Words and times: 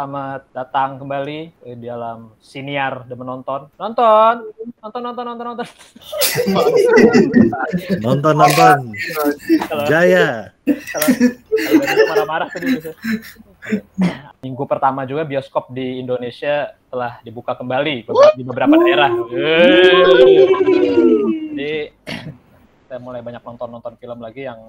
selamat 0.00 0.56
datang 0.56 0.96
kembali 0.96 1.60
di 1.76 1.84
dalam 1.84 2.32
siniar 2.40 3.04
dan 3.04 3.20
menonton. 3.20 3.68
Nonton, 3.76 4.48
nonton, 4.80 5.00
nonton, 5.04 5.24
nonton, 5.28 5.44
nonton. 5.52 5.66
nonton, 8.00 8.32
nonton. 8.32 8.78
Jaya. 9.92 10.56
Kalau 10.64 11.08
marah-marah 12.08 12.48
tadi 12.48 12.80
gitu. 12.80 12.96
Minggu 14.40 14.64
pertama 14.64 15.04
juga 15.04 15.28
bioskop 15.28 15.68
di 15.68 16.00
Indonesia 16.00 16.72
telah 16.88 17.20
dibuka 17.20 17.52
kembali 17.60 18.08
di 18.08 18.42
beberapa 18.48 18.80
daerah. 18.80 19.12
Jadi 21.52 21.92
kita 22.88 22.96
mulai 23.04 23.20
banyak 23.20 23.44
nonton-nonton 23.44 24.00
film 24.00 24.24
lagi 24.24 24.48
yang 24.48 24.64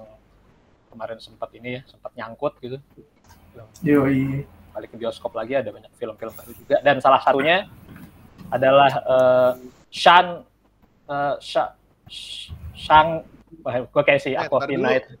kemarin 0.92 1.16
sempat 1.24 1.48
ini 1.56 1.80
ya, 1.80 1.88
sempat 1.88 2.12
nyangkut 2.20 2.52
gitu. 2.60 2.76
Yoi. 3.80 4.60
Balik 4.72 4.88
ke 4.92 4.96
bioskop 4.96 5.32
lagi 5.36 5.56
ada 5.56 5.68
banyak 5.68 5.92
film-film 6.00 6.32
baru 6.32 6.52
juga 6.56 6.76
dan 6.80 6.96
salah 6.98 7.20
satunya 7.20 7.68
adalah 8.52 8.90
uh, 9.04 9.52
Shan 9.92 10.44
uh, 11.08 11.34
Sha, 11.40 11.76
Shang 12.76 13.24
gue 13.62 14.02
kayak 14.02 14.20
si 14.20 14.32
Aquafina 14.34 14.98
itu. 14.98 15.12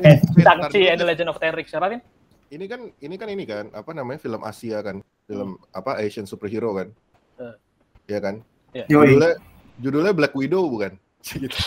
Kayak 0.00 0.24
Shang-Chi 0.40 0.88
and 0.88 0.96
the 0.96 1.04
Legend 1.04 1.28
of 1.28 1.36
Ten 1.36 1.52
Rings 1.52 1.68
siapa? 1.68 2.00
Ini 2.48 2.64
kan 2.64 2.80
ini 3.04 3.14
kan 3.20 3.28
ini 3.28 3.44
kan 3.44 3.68
apa 3.76 3.92
namanya 3.92 4.24
film 4.24 4.40
Asia 4.40 4.80
kan, 4.80 5.04
film 5.28 5.60
apa 5.76 6.00
Asian 6.00 6.24
superhero 6.24 6.72
kan. 6.72 6.88
Uh. 7.36 7.52
Ya 8.08 8.24
kan? 8.24 8.40
Yeah. 8.72 8.88
Judulnya 8.88 9.36
judulnya 9.84 10.12
Black 10.16 10.32
Widow 10.32 10.64
bukan? 10.72 10.96
Gitu. 11.28 11.60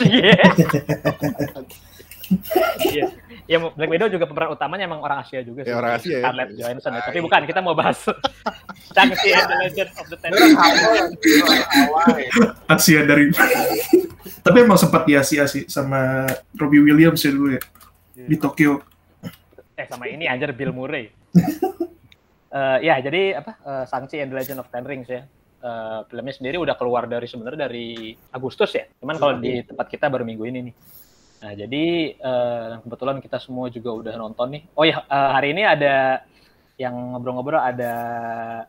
Iya. 2.81 3.05
Ya 3.49 3.57
Black 3.59 3.91
Widow 3.91 4.07
juga 4.07 4.25
pemeran 4.29 4.55
utamanya 4.55 4.87
emang 4.87 5.03
orang 5.03 5.27
Asia 5.27 5.43
juga 5.43 5.67
sih. 5.67 5.71
Ya, 5.73 5.77
orang 5.77 5.91
Asia 5.99 6.19
Scarlett 6.23 6.49
ya. 6.53 6.57
Johansson. 6.63 6.91
Ya. 6.95 7.01
Tapi 7.03 7.19
bukan, 7.19 7.41
kita 7.43 7.59
mau 7.59 7.75
bahas 7.75 7.99
Shang-Chi 8.95 9.29
and 9.35 9.47
the 9.49 9.57
Legend 9.67 9.89
of 9.99 10.05
the 10.07 10.17
Ten 10.19 10.31
Rings. 10.31 10.59
Asia 12.73 13.01
dari 13.03 13.23
Tapi 14.45 14.57
emang 14.57 14.79
sempat 14.79 15.05
di 15.05 15.13
Asia 15.13 15.45
sih 15.45 15.67
sama 15.67 16.25
Robbie 16.57 16.81
Williams 16.81 17.21
ya 17.21 17.31
dulu 17.33 17.49
ya. 17.53 17.61
Di 18.15 18.35
Tokyo. 18.39 18.81
Eh 19.75 19.85
sama 19.89 20.07
ini 20.07 20.25
anjir 20.25 20.55
Bill 20.55 20.71
Murray. 20.73 21.09
uh, 22.51 22.77
ya, 22.87 22.97
jadi 23.03 23.41
apa? 23.41 23.51
Uh, 23.61 23.83
Shang-Chi 23.85 24.21
and 24.21 24.31
the 24.33 24.37
Legend 24.37 24.59
of 24.63 24.67
Ten 24.71 24.85
Rings 24.85 25.09
ya. 25.09 25.27
Uh, 25.61 26.01
filmnya 26.09 26.33
sendiri 26.33 26.57
udah 26.57 26.73
keluar 26.73 27.05
dari 27.05 27.29
sebenarnya 27.29 27.69
dari 27.69 28.17
Agustus 28.33 28.73
ya. 28.73 28.87
Cuman 28.97 29.15
kalau 29.21 29.37
di 29.37 29.61
tempat 29.61 29.93
kita 29.93 30.09
baru 30.09 30.25
minggu 30.25 30.43
ini 30.49 30.59
nih. 30.71 30.75
Nah, 31.41 31.57
jadi 31.57 31.85
uh, 32.21 32.77
kebetulan 32.85 33.17
kita 33.17 33.41
semua 33.41 33.65
juga 33.73 33.89
udah 33.97 34.13
nonton 34.13 34.47
nih. 34.53 34.61
Oh 34.77 34.85
ya, 34.85 35.01
uh, 35.09 35.29
hari 35.33 35.57
ini 35.57 35.65
ada 35.65 36.21
yang 36.77 36.93
ngobrol-ngobrol 36.93 37.57
ada 37.57 37.93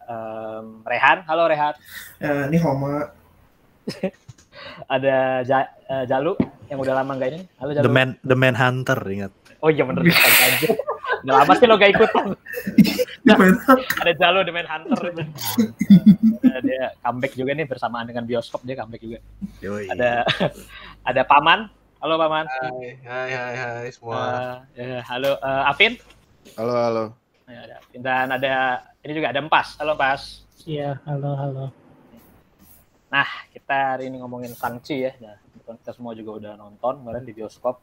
um, 0.08 0.80
Rehan. 0.80 1.20
Halo 1.28 1.52
Rehan. 1.52 1.76
Uh, 2.16 2.48
ini 2.48 2.56
Homa. 2.64 3.12
ada 4.94 5.44
ja, 5.44 5.68
uh, 5.92 6.04
Jalu 6.08 6.32
yang 6.72 6.80
udah 6.80 6.96
lama 6.96 7.12
nggak 7.12 7.30
ini. 7.36 7.40
Halo 7.60 7.70
Jalu. 7.76 7.84
The 7.84 7.92
Man 7.92 8.10
The 8.24 8.36
Man 8.36 8.56
Hunter 8.56 9.00
ingat. 9.04 9.32
Oh 9.60 9.68
iya 9.68 9.84
bener. 9.84 10.08
udah 11.22 11.34
lama 11.38 11.52
sih 11.54 11.66
lo 11.70 11.78
gak 11.78 11.92
ikutan. 11.94 12.34
ada 14.02 14.12
Jalu 14.16 14.38
The 14.48 14.52
Man 14.56 14.66
Hunter. 14.66 15.00
uh, 15.12 16.60
dia 16.64 16.96
comeback 17.04 17.32
juga 17.36 17.52
nih 17.52 17.68
bersamaan 17.68 18.08
dengan 18.08 18.24
bioskop 18.24 18.64
dia 18.64 18.80
comeback 18.80 19.04
juga. 19.04 19.18
Yoi. 19.60 19.92
Ada 19.92 20.24
ada 21.12 21.22
Paman. 21.28 21.81
Halo 22.02 22.18
Paman. 22.18 22.50
Hai, 22.50 22.98
hai, 23.06 23.30
hai, 23.30 23.54
hai 23.86 23.90
semua. 23.94 24.18
Uh, 24.18 24.56
ya, 24.74 24.98
halo 25.06 25.38
uh, 25.38 25.70
Afin. 25.70 25.94
Halo, 26.58 26.74
halo. 26.74 27.04
Ya, 27.46 27.62
ada. 27.62 27.76
Dan 27.94 28.26
ada 28.26 28.54
ini 29.06 29.22
juga 29.22 29.30
ada 29.30 29.38
Empas. 29.38 29.78
Halo 29.78 29.94
Empas. 29.94 30.42
Iya, 30.66 30.98
halo, 31.06 31.38
halo. 31.38 31.70
Nah, 33.06 33.46
kita 33.54 33.94
hari 33.94 34.10
ini 34.10 34.18
ngomongin 34.18 34.50
Shang-Chi 34.50 34.96
ya. 34.98 35.14
Nah, 35.22 35.38
kita 35.78 35.94
semua 35.94 36.10
juga 36.18 36.42
udah 36.42 36.52
nonton 36.58 37.06
kemarin 37.06 37.22
di 37.22 37.38
bioskop 37.38 37.78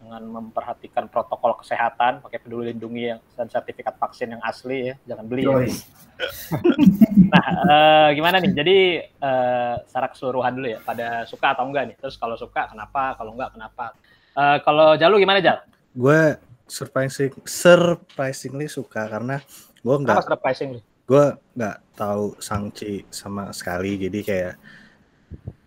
dengan 0.00 0.22
memperhatikan 0.40 1.12
protokol 1.12 1.60
kesehatan, 1.60 2.24
pakai 2.24 2.40
peduli 2.40 2.72
lindungi 2.72 3.12
yang 3.12 3.20
dan 3.36 3.52
sertifikat 3.52 4.00
vaksin 4.00 4.32
yang 4.32 4.42
asli 4.42 4.90
ya, 4.90 4.94
jangan 5.04 5.24
beli. 5.28 5.44
Ya. 5.44 5.60
nah, 7.32 7.46
uh, 7.68 8.08
gimana 8.16 8.40
nih? 8.40 8.52
Jadi 8.56 8.78
uh, 9.20 9.76
secara 9.84 10.08
keseluruhan 10.08 10.56
dulu 10.56 10.68
ya, 10.72 10.80
pada 10.80 11.28
suka 11.28 11.52
atau 11.52 11.68
enggak 11.68 11.92
nih? 11.92 11.96
Terus 12.00 12.16
kalau 12.16 12.36
suka 12.40 12.72
kenapa? 12.72 13.12
Kalau 13.20 13.36
enggak 13.36 13.52
kenapa? 13.52 13.92
Uh, 14.32 14.56
kalau 14.64 14.96
Jalu 14.96 15.20
gimana 15.20 15.44
Jal? 15.44 15.60
Gue 15.92 16.40
surprising, 16.64 17.36
surprisingly 17.44 18.72
suka 18.72 19.04
karena 19.04 19.44
gue 19.84 19.96
nggak. 20.00 20.24
surprisingly? 20.24 20.80
Gue 21.04 21.36
nggak 21.58 21.76
tahu 21.92 22.40
Sangchi 22.40 23.04
sama 23.12 23.52
sekali, 23.52 24.00
jadi 24.00 24.20
kayak 24.24 24.54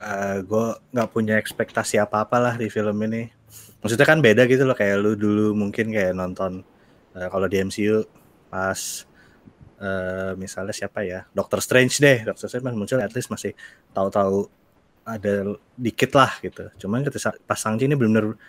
uh, 0.01 0.37
gue 0.41 0.65
nggak 0.89 1.09
punya 1.11 1.35
ekspektasi 1.37 2.01
apa-apa 2.01 2.37
lah 2.41 2.55
di 2.57 2.65
film 2.71 2.97
ini. 3.05 3.42
Maksudnya 3.83 4.07
kan 4.07 4.19
beda 4.23 4.47
gitu 4.47 4.63
loh 4.63 4.73
kayak 4.73 4.95
lu 5.03 5.19
dulu 5.19 5.51
mungkin 5.53 5.91
kayak 5.91 6.15
nonton 6.15 6.63
uh, 7.13 7.27
kalau 7.27 7.51
di 7.51 7.59
MCU 7.59 8.07
pas 8.47 8.79
uh, 9.83 10.31
misalnya 10.39 10.71
siapa 10.71 11.03
ya 11.03 11.27
Doctor 11.35 11.59
Strange 11.59 11.99
deh 11.99 12.23
Doctor 12.23 12.47
Strange 12.47 12.71
muncul 12.71 13.03
at 13.03 13.11
least 13.11 13.27
masih 13.27 13.51
tahu-tahu 13.91 14.47
ada 15.03 15.59
dikit 15.75 16.15
lah 16.15 16.31
gitu. 16.39 16.71
Cuman 16.87 17.03
ketika 17.03 17.35
pas 17.43 17.59
Shang-Chi 17.59 17.91
ini 17.91 17.99
benar-benar 17.99 18.39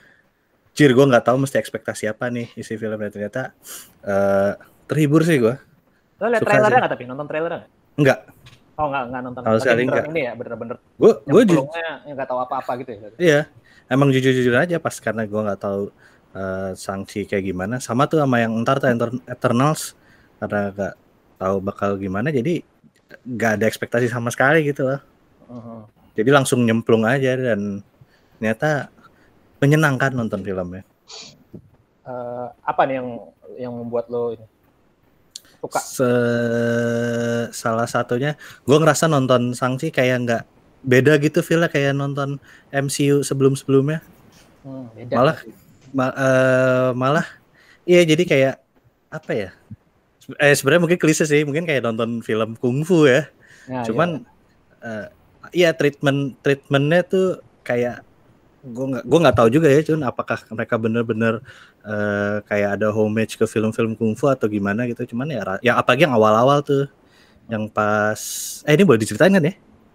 jir 0.74 0.90
gue 0.90 1.06
nggak 1.06 1.24
tahu 1.26 1.36
mesti 1.46 1.56
ekspektasi 1.58 2.10
apa 2.10 2.30
nih 2.34 2.50
isi 2.58 2.74
filmnya 2.74 3.10
ternyata 3.10 3.54
uh, 4.02 4.58
terhibur 4.90 5.22
sih 5.22 5.38
gue 5.38 5.54
lo 6.18 6.26
liat 6.26 6.42
trailernya 6.42 6.78
nggak 6.82 6.92
tapi? 6.98 7.04
Nonton 7.06 7.26
trailernya 7.30 7.62
nggak 7.94 8.20
oh 8.78 8.86
nggak 8.90 9.04
nggak 9.10 9.22
nonton. 9.22 9.42
Kalau 9.46 9.58
sekali 9.62 9.82
nggak. 9.86 10.06
ini 10.10 10.20
ya 10.26 10.32
bener-bener. 10.34 10.76
Gue 10.98 11.12
gue 11.26 11.42
nggak 12.10 12.28
tahu 12.28 12.40
apa-apa 12.42 12.72
gitu 12.82 12.90
ya. 12.90 12.98
Iya 13.18 13.40
emang 13.88 14.08
jujur-jujur 14.10 14.54
aja 14.56 14.76
pas 14.80 14.96
karena 14.96 15.28
gue 15.28 15.40
nggak 15.40 15.60
tahu 15.60 15.92
uh, 16.36 16.70
sanksi 16.76 17.28
kayak 17.28 17.44
gimana. 17.44 17.78
Sama 17.80 18.08
tuh 18.08 18.22
sama 18.22 18.40
yang 18.40 18.54
ntar 18.64 18.80
tuh 18.80 18.88
Eternals 19.28 19.96
karena 20.40 20.72
nggak 20.72 20.94
tahu 21.40 21.56
bakal 21.60 21.90
gimana 22.00 22.30
jadi 22.30 22.62
nggak 23.24 23.50
ada 23.60 23.64
ekspektasi 23.68 24.06
sama 24.10 24.32
sekali 24.32 24.64
gitu 24.64 24.86
loh. 24.88 25.00
Uh-huh. 25.44 25.84
jadi 26.16 26.32
langsung 26.32 26.64
nyemplung 26.64 27.04
aja 27.04 27.36
dan 27.36 27.84
ternyata 28.40 28.88
menyenangkan 29.60 30.16
nonton 30.16 30.40
filmnya. 30.40 30.80
Uh, 32.00 32.48
apa 32.64 32.88
nih 32.88 32.96
yang 32.96 33.08
yang 33.60 33.72
membuat 33.76 34.08
lo 34.08 34.32
ini? 34.32 34.46
Suka? 35.60 35.80
Se 35.84 36.10
salah 37.64 37.88
satunya 37.88 38.36
gue 38.68 38.76
ngerasa 38.76 39.08
nonton 39.08 39.56
sanksi 39.56 39.88
kayak 39.88 40.28
nggak 40.28 40.42
beda 40.84 41.16
gitu 41.16 41.40
feelnya 41.40 41.72
kayak 41.72 41.96
nonton 41.96 42.36
MCU 42.68 43.24
sebelum 43.24 43.56
sebelumnya 43.56 44.04
hmm, 44.68 44.92
beda. 44.92 45.14
malah 45.16 45.36
ma 45.96 46.06
uh, 46.12 46.90
malah 46.92 47.24
iya 47.88 48.04
jadi 48.04 48.22
kayak 48.28 48.54
apa 49.08 49.32
ya 49.32 49.50
eh 50.36 50.52
sebenarnya 50.52 50.82
mungkin 50.84 51.00
klise 51.00 51.24
sih 51.24 51.44
mungkin 51.48 51.64
kayak 51.64 51.84
nonton 51.84 52.20
film 52.24 52.56
kungfu 52.56 53.08
ya, 53.08 53.28
ya 53.68 53.84
cuman 53.88 54.24
iya. 54.24 54.32
Uh, 54.84 55.06
iya 55.52 55.70
treatment 55.72 56.36
treatmentnya 56.44 57.00
tuh 57.04 57.40
kayak 57.64 58.04
gue 58.64 58.86
nggak 58.96 59.04
gue 59.04 59.18
nggak 59.20 59.36
tahu 59.36 59.48
juga 59.52 59.68
ya 59.68 59.84
cuman 59.84 60.08
apakah 60.08 60.38
mereka 60.48 60.74
bener-bener 60.80 61.34
uh, 61.84 62.40
kayak 62.48 62.80
ada 62.80 62.88
homage 62.88 63.36
ke 63.36 63.44
film-film 63.44 63.92
kungfu 63.92 64.24
atau 64.32 64.48
gimana 64.48 64.88
gitu 64.88 65.04
cuman 65.12 65.28
ya 65.28 65.40
ya 65.60 65.72
apalagi 65.76 66.08
yang 66.08 66.16
awal-awal 66.16 66.64
tuh 66.64 66.88
yang 67.48 67.68
pas 67.68 68.20
eh 68.64 68.72
ini 68.72 68.84
boleh 68.84 69.00
diceritain 69.00 69.32
kan 69.32 69.44
ya 69.44 69.54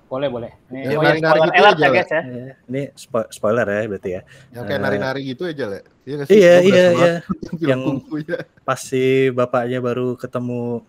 boleh 0.10 0.28
boleh. 0.28 0.51
Ini, 0.74 0.90
ya, 0.90 0.98
oh 0.98 1.04
nari 1.06 1.22
-nari 1.22 1.38
spoiler 1.38 1.54
gitu 1.54 1.69
aja 1.69 1.86
ya 1.86 1.90
guys 1.94 2.10
ya. 2.10 2.22
Ini 2.66 2.81
spo 2.98 3.19
spoiler 3.30 3.66
ya 3.69 3.81
berarti 3.86 4.10
ya. 4.10 4.22
Yang 4.57 4.63
kayak 4.66 4.81
nari-nari 4.81 5.22
gitu 5.22 5.44
aja 5.46 5.66
lah. 5.69 5.81
Iya 6.10 6.25
iya 6.25 6.56
iya. 6.66 6.86
iya. 6.98 7.13
Yang 7.69 7.81
ya. 8.25 8.38
pas 8.66 8.81
si 8.81 9.30
bapaknya 9.30 9.78
baru 9.78 10.18
ketemu 10.18 10.81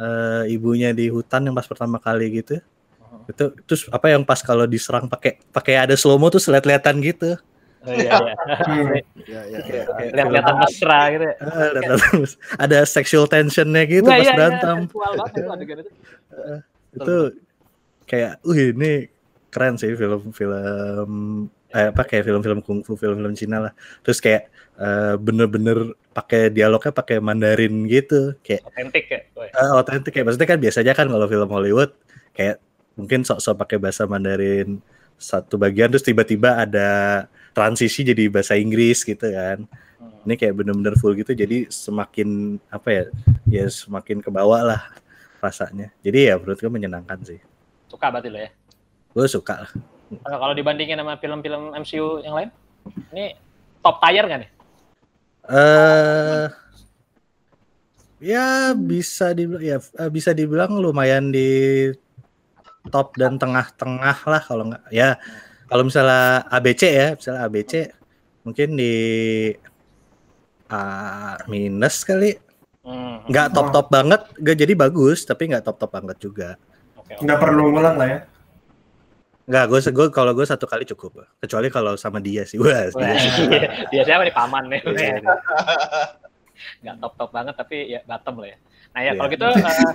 uh, 0.00 0.42
ibunya 0.48 0.96
di 0.96 1.12
hutan 1.12 1.44
yang 1.44 1.52
pas 1.52 1.68
pertama 1.68 2.00
kali 2.00 2.40
gitu. 2.40 2.64
Uh-huh. 2.96 3.28
Itu 3.28 3.44
terus 3.68 3.92
apa 3.92 4.08
yang 4.08 4.24
pas 4.24 4.40
kalau 4.40 4.64
diserang 4.64 5.04
pakai 5.04 5.36
pakai 5.52 5.76
ada 5.76 5.92
slow 5.92 6.16
mo 6.16 6.32
tuh 6.32 6.40
lihat-lihatan 6.40 6.96
gitu. 7.04 7.36
Oh, 7.82 7.90
iya, 7.90 8.14
iya. 9.26 9.82
Lihat-lihatan 10.14 10.56
mesra 10.62 11.00
gitu. 11.10 11.24
Ya. 11.26 11.34
Uh, 11.42 12.26
ada 12.54 12.78
sexual 12.86 13.26
tensionnya 13.26 13.82
gitu 13.90 14.06
pas 14.06 14.22
iya, 14.22 14.34
berantem. 14.38 14.86
Iya, 14.86 15.18
itu, 15.26 15.40
uh, 16.30 16.60
itu 16.94 17.16
kayak 18.06 18.32
uh 18.46 18.56
ini 18.56 19.10
keren 19.52 19.74
sih 19.76 19.92
film-film 19.98 21.10
eh, 21.72 21.88
apa 21.92 22.02
kayak 22.04 22.24
film-film 22.24 22.60
kungfu 22.64 22.96
film-film 22.96 23.36
Cina 23.36 23.68
lah 23.68 23.72
terus 24.00 24.20
kayak 24.20 24.48
bener-bener 25.20 25.92
uh, 25.92 25.96
pakai 26.16 26.48
dialognya 26.48 26.92
pakai 26.96 27.20
Mandarin 27.20 27.84
gitu 27.84 28.32
kayak 28.40 28.64
otentik 28.64 29.04
ya 29.12 29.20
uh, 29.60 29.76
otentik 29.76 30.12
kayak 30.16 30.24
maksudnya 30.28 30.48
kan 30.48 30.58
biasanya 30.60 30.92
kan 30.96 31.06
kalau 31.12 31.28
film 31.28 31.50
Hollywood 31.52 31.92
kayak 32.32 32.56
mungkin 32.96 33.24
sok-sok 33.24 33.60
pakai 33.60 33.76
bahasa 33.76 34.08
Mandarin 34.08 34.80
satu 35.20 35.60
bagian 35.60 35.92
terus 35.92 36.04
tiba-tiba 36.04 36.64
ada 36.64 36.88
transisi 37.52 38.04
jadi 38.04 38.32
bahasa 38.32 38.56
Inggris 38.56 39.04
gitu 39.04 39.28
kan 39.28 39.64
ini 40.22 40.34
kayak 40.38 40.54
bener-bener 40.54 40.94
full 40.98 41.14
gitu 41.18 41.34
jadi 41.34 41.66
semakin 41.66 42.58
apa 42.70 42.88
ya 42.90 43.04
ya 43.50 43.64
semakin 43.66 44.22
ke 44.22 44.30
bawah 44.30 44.62
lah 44.62 44.82
rasanya. 45.42 45.90
Jadi 46.06 46.30
ya 46.30 46.38
menurut 46.38 46.58
gue 46.62 46.70
menyenangkan 46.70 47.18
sih. 47.26 47.42
Suka 47.90 48.08
berarti 48.14 48.30
lo 48.30 48.38
ya. 48.38 48.50
Gue 49.10 49.26
suka 49.26 49.66
lah. 49.66 49.72
Kalau 50.22 50.54
dibandingin 50.54 51.02
sama 51.02 51.18
film-film 51.18 51.74
MCU 51.74 52.22
yang 52.22 52.38
lain, 52.38 52.50
ini 53.10 53.34
top 53.82 53.98
tier 53.98 54.24
nggak 54.28 54.40
nih? 54.46 54.50
Eh 55.50 56.46
ya 58.22 58.70
bisa 58.78 59.34
dibilang 59.34 59.64
ya 59.66 59.76
eh, 59.82 60.10
bisa 60.14 60.30
dibilang 60.30 60.78
lumayan 60.78 61.34
di 61.34 61.90
top 62.86 63.18
dan 63.18 63.34
tengah-tengah 63.34 64.18
lah 64.22 64.42
kalau 64.46 64.70
nggak 64.70 64.84
ya 64.94 65.18
kalau 65.72 65.88
misalnya 65.88 66.44
ABC 66.52 66.82
ya 66.84 67.08
misalnya 67.16 67.40
ABC 67.48 67.72
mungkin 68.44 68.68
di 68.76 68.94
A 70.68 70.82
minus 71.48 72.04
kali 72.04 72.36
Hmm, 72.82 73.22
nggak 73.30 73.54
top 73.54 73.70
top 73.70 73.86
banget 73.94 74.26
nggak 74.42 74.58
jadi 74.58 74.74
bagus 74.74 75.22
tapi 75.22 75.46
nggak 75.46 75.62
top 75.62 75.78
top 75.78 75.94
banget 75.94 76.18
juga. 76.18 76.58
Nggak 77.22 77.38
perlu 77.38 77.70
ngulang 77.70 77.94
lah 77.94 78.08
ya. 78.10 78.18
nggak 79.42 79.64
gue 79.70 79.78
gue 79.94 80.06
kalau 80.10 80.34
gue 80.34 80.42
satu 80.42 80.66
kali 80.66 80.82
cukup 80.86 81.22
kecuali 81.38 81.70
kalau 81.70 81.94
sama 81.94 82.18
dia 82.18 82.42
sih 82.42 82.58
wah 82.58 82.90
dia 82.90 83.70
dia 83.86 84.02
siapa 84.02 84.26
nih 84.26 84.34
paman 84.34 84.66
nih? 84.66 84.80
Iya. 84.82 85.14
Nggak 86.82 86.96
top 86.98 87.12
top 87.22 87.30
banget 87.30 87.54
tapi 87.54 87.86
ya 87.86 88.02
bottom 88.02 88.42
lah 88.42 88.48
ya. 88.50 88.58
Nah 88.90 89.00
ya 89.00 89.04
Iya. 89.06 89.12
kalau 89.14 89.28
gitu, 89.30 89.46
eh, 89.46 89.94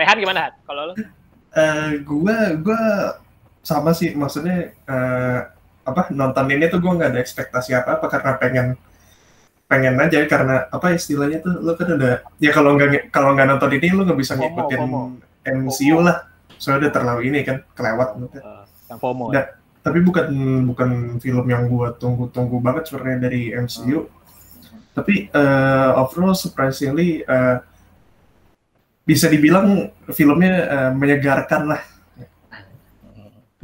Rehan 0.00 0.16
gimana? 0.16 0.40
Kalau 0.64 0.82
lo? 0.88 0.94
Eh, 1.52 1.88
gua 2.00 2.36
gua 2.64 2.80
sama 3.66 3.90
sih 3.90 4.14
maksudnya 4.14 4.70
eh, 4.70 5.38
apa 5.82 6.14
nonton 6.14 6.46
ini 6.54 6.70
tuh 6.70 6.78
gua 6.78 6.94
nggak 6.94 7.10
ada 7.10 7.20
ekspektasi 7.22 7.74
apa 7.74 7.98
apa 7.98 8.06
karena 8.06 8.32
pengen 8.38 8.66
pengen 9.66 9.98
aja 9.98 10.22
karena 10.30 10.70
apa 10.70 10.94
istilahnya 10.94 11.42
tuh 11.42 11.58
lo 11.58 11.74
kan 11.74 11.98
udah 11.98 12.22
ya 12.38 12.54
kalau 12.54 12.78
nggak 12.78 13.10
kalau 13.10 13.34
nggak 13.34 13.50
nonton 13.50 13.70
ini 13.74 13.90
lo 13.90 14.06
nggak 14.06 14.18
bisa 14.22 14.38
FOMO, 14.38 14.42
ngikutin 14.46 14.78
FOMO. 14.78 15.02
MCU 15.46 15.98
lah 15.98 16.30
soalnya 16.54 16.86
udah 16.86 16.92
terlalu 16.94 17.22
ini 17.26 17.42
kan 17.42 17.66
kelewat. 17.74 18.08
Eh, 18.38 18.62
yang 18.94 18.98
FOMO. 19.02 19.34
Ya? 19.34 19.50
tapi 19.86 20.02
bukan 20.02 20.26
bukan 20.66 20.90
film 21.22 21.46
yang 21.46 21.70
gua 21.70 21.94
tunggu-tunggu 21.94 22.58
banget 22.58 22.90
sebenarnya 22.90 23.30
dari 23.30 23.54
MCU 23.54 24.10
tapi 24.94 25.30
eh, 25.30 25.90
overall 25.94 26.34
surprisingly 26.34 27.22
eh, 27.22 27.56
bisa 29.06 29.30
dibilang 29.30 29.90
filmnya 30.10 30.54
eh, 30.66 30.90
menyegarkan 30.90 31.62
lah 31.70 31.82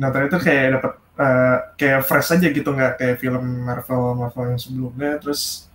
nonton 0.03 0.27
itu 0.27 0.39
kayak 0.43 0.67
dapat 0.75 0.93
eh, 1.23 1.57
kayak 1.79 2.01
fresh 2.03 2.35
aja 2.35 2.47
gitu 2.51 2.71
nggak 2.75 2.93
kayak 2.99 3.17
film 3.23 3.45
Marvel 3.63 4.19
Marvel 4.19 4.45
yang 4.51 4.59
sebelumnya 4.59 5.23
terus 5.23 5.71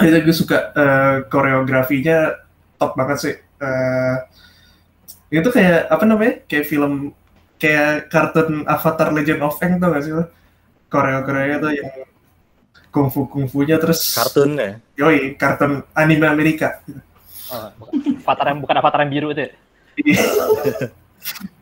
itu 0.00 0.16
gue 0.24 0.34
suka 0.34 0.72
eh, 0.72 1.16
koreografinya 1.28 2.40
top 2.80 2.96
banget 2.96 3.18
sih 3.20 3.36
Eh, 3.64 4.16
itu 5.30 5.48
kayak 5.48 5.88
apa 5.88 6.04
namanya 6.04 6.42
kayak 6.44 6.66
film 6.68 7.14
kayak 7.56 8.12
kartun 8.12 8.66
Avatar 8.66 9.08
Legend 9.08 9.40
of 9.40 9.56
Aang 9.62 9.78
tau 9.80 9.94
gak 9.94 10.04
sih 10.04 10.12
lo? 10.12 10.26
Koreo-koreonya 10.92 11.56
tuh 11.62 11.70
yang 11.72 11.88
kungfu 12.92 13.26
kungfunya 13.26 13.78
terus 13.80 14.12
kartun 14.12 14.58
ya 14.58 14.70
yoi 14.94 15.34
kartun 15.34 15.82
anime 15.96 16.26
Amerika 16.28 16.82
Oh, 17.44 17.68
bukan. 17.78 18.18
avatar 18.24 18.46
yang 18.50 18.60
bukan 18.64 18.76
avatar 18.80 19.00
yang 19.04 19.12
biru 19.14 19.28
itu. 19.32 19.42
ya? 19.44 19.50
Iya. 20.00 20.24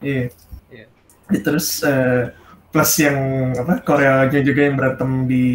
Iya. 0.00 0.24
Terus 1.38 1.81
eh, 1.81 2.29
plus 2.69 2.93
yang 2.99 3.17
apa 3.55 3.81
Koreanya 3.81 4.40
juga 4.40 4.61
yang 4.62 4.76
berantem 4.76 5.25
di 5.25 5.46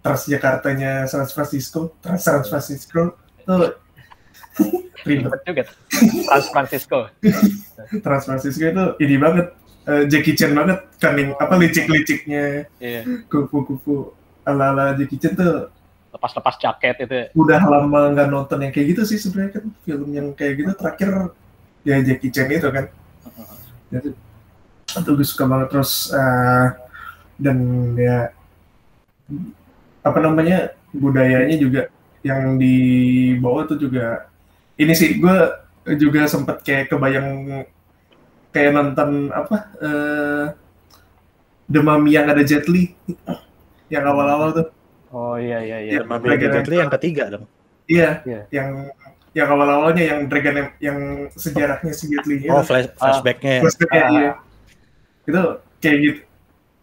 Transjakartanya 0.00 1.04
San 1.04 1.24
Francisco, 1.26 1.96
Trans 1.98 2.20
San 2.20 2.44
Francisco 2.44 3.16
tuh 3.40 3.72
ribet. 5.08 5.32
Juga. 5.42 5.64
San 6.28 6.42
Francisco. 6.46 7.08
Trans 8.00 8.24
Francisco 8.24 8.64
itu 8.64 8.84
ini 9.00 9.16
banget 9.16 9.46
eh, 9.84 10.04
Jackie 10.04 10.36
Chan 10.36 10.52
banget 10.52 10.84
kan 10.96 11.16
yang 11.16 11.32
apa 11.34 11.56
licik-liciknya 11.56 12.68
Iya. 12.76 13.00
kupu-kupu 13.26 14.12
ala-ala 14.44 14.92
Jackie 14.94 15.16
Chan 15.16 15.34
tuh 15.34 15.72
Lepas-lepas 16.14 16.54
jaket 16.62 16.94
itu. 17.00 17.20
udah 17.34 17.58
lama 17.58 18.14
nggak 18.14 18.28
nonton 18.30 18.62
yang 18.62 18.70
kayak 18.70 18.94
gitu 18.94 19.02
sih 19.02 19.18
sebenarnya 19.18 19.58
kan 19.58 19.64
film 19.82 20.08
yang 20.14 20.30
kayak 20.30 20.62
gitu 20.62 20.70
terakhir 20.78 21.10
ya 21.82 21.98
Jackie 21.98 22.30
Chan 22.30 22.46
itu 22.46 22.68
kan 22.70 22.86
jadi 23.90 24.14
itu 24.94 25.10
gue 25.12 25.26
suka 25.26 25.44
banget 25.44 25.68
terus 25.70 25.92
eh, 26.10 26.66
dan 27.36 27.58
ya 27.96 28.30
apa 30.04 30.18
namanya 30.20 30.70
budayanya 30.92 31.56
juga 31.56 31.82
yang 32.22 32.56
dibawa 32.56 33.66
tuh 33.66 33.76
juga 33.76 34.28
ini 34.76 34.92
sih 34.92 35.18
gue 35.18 35.36
juga 35.98 36.24
sempet 36.24 36.62
kayak 36.62 36.88
kebayang 36.88 37.62
kayak 38.50 38.70
nonton 38.72 39.28
apa 39.28 39.56
eh 39.82 40.44
The 41.64 41.80
Mummy 41.80 42.12
yang 42.12 42.28
ada 42.28 42.44
Jet 42.44 42.68
Li 42.68 42.92
yang 43.88 44.04
awal-awal 44.04 44.52
tuh 44.52 44.68
Oh 45.14 45.38
iya 45.38 45.62
iya 45.62 45.78
iya. 45.78 45.90
Iya. 45.96 46.02
Mami 46.04 46.26
Dragon 46.26 46.50
Jet 46.52 46.66
Li 46.68 46.76
yang 46.76 46.92
ketiga 46.92 47.24
dong 47.30 47.44
Iya, 47.84 48.24
Iya. 48.24 48.40
yang 48.50 48.68
yang 49.34 49.48
awal-awalnya 49.50 50.02
yang 50.02 50.20
Dragon 50.26 50.54
yang, 50.56 50.70
yang 50.80 50.98
sejarahnya 51.32 51.92
si 51.92 52.08
Jet 52.08 52.24
Li 52.24 52.44
oh 52.48 52.62
flash 52.62 52.88
flashbacknya 52.96 53.52
ya. 53.58 53.60
Flashback-nya, 53.62 54.02
Ah. 54.02 54.10
iya. 54.12 54.32
Itu 55.24 55.42
kayak 55.80 55.98
gitu. 56.00 56.20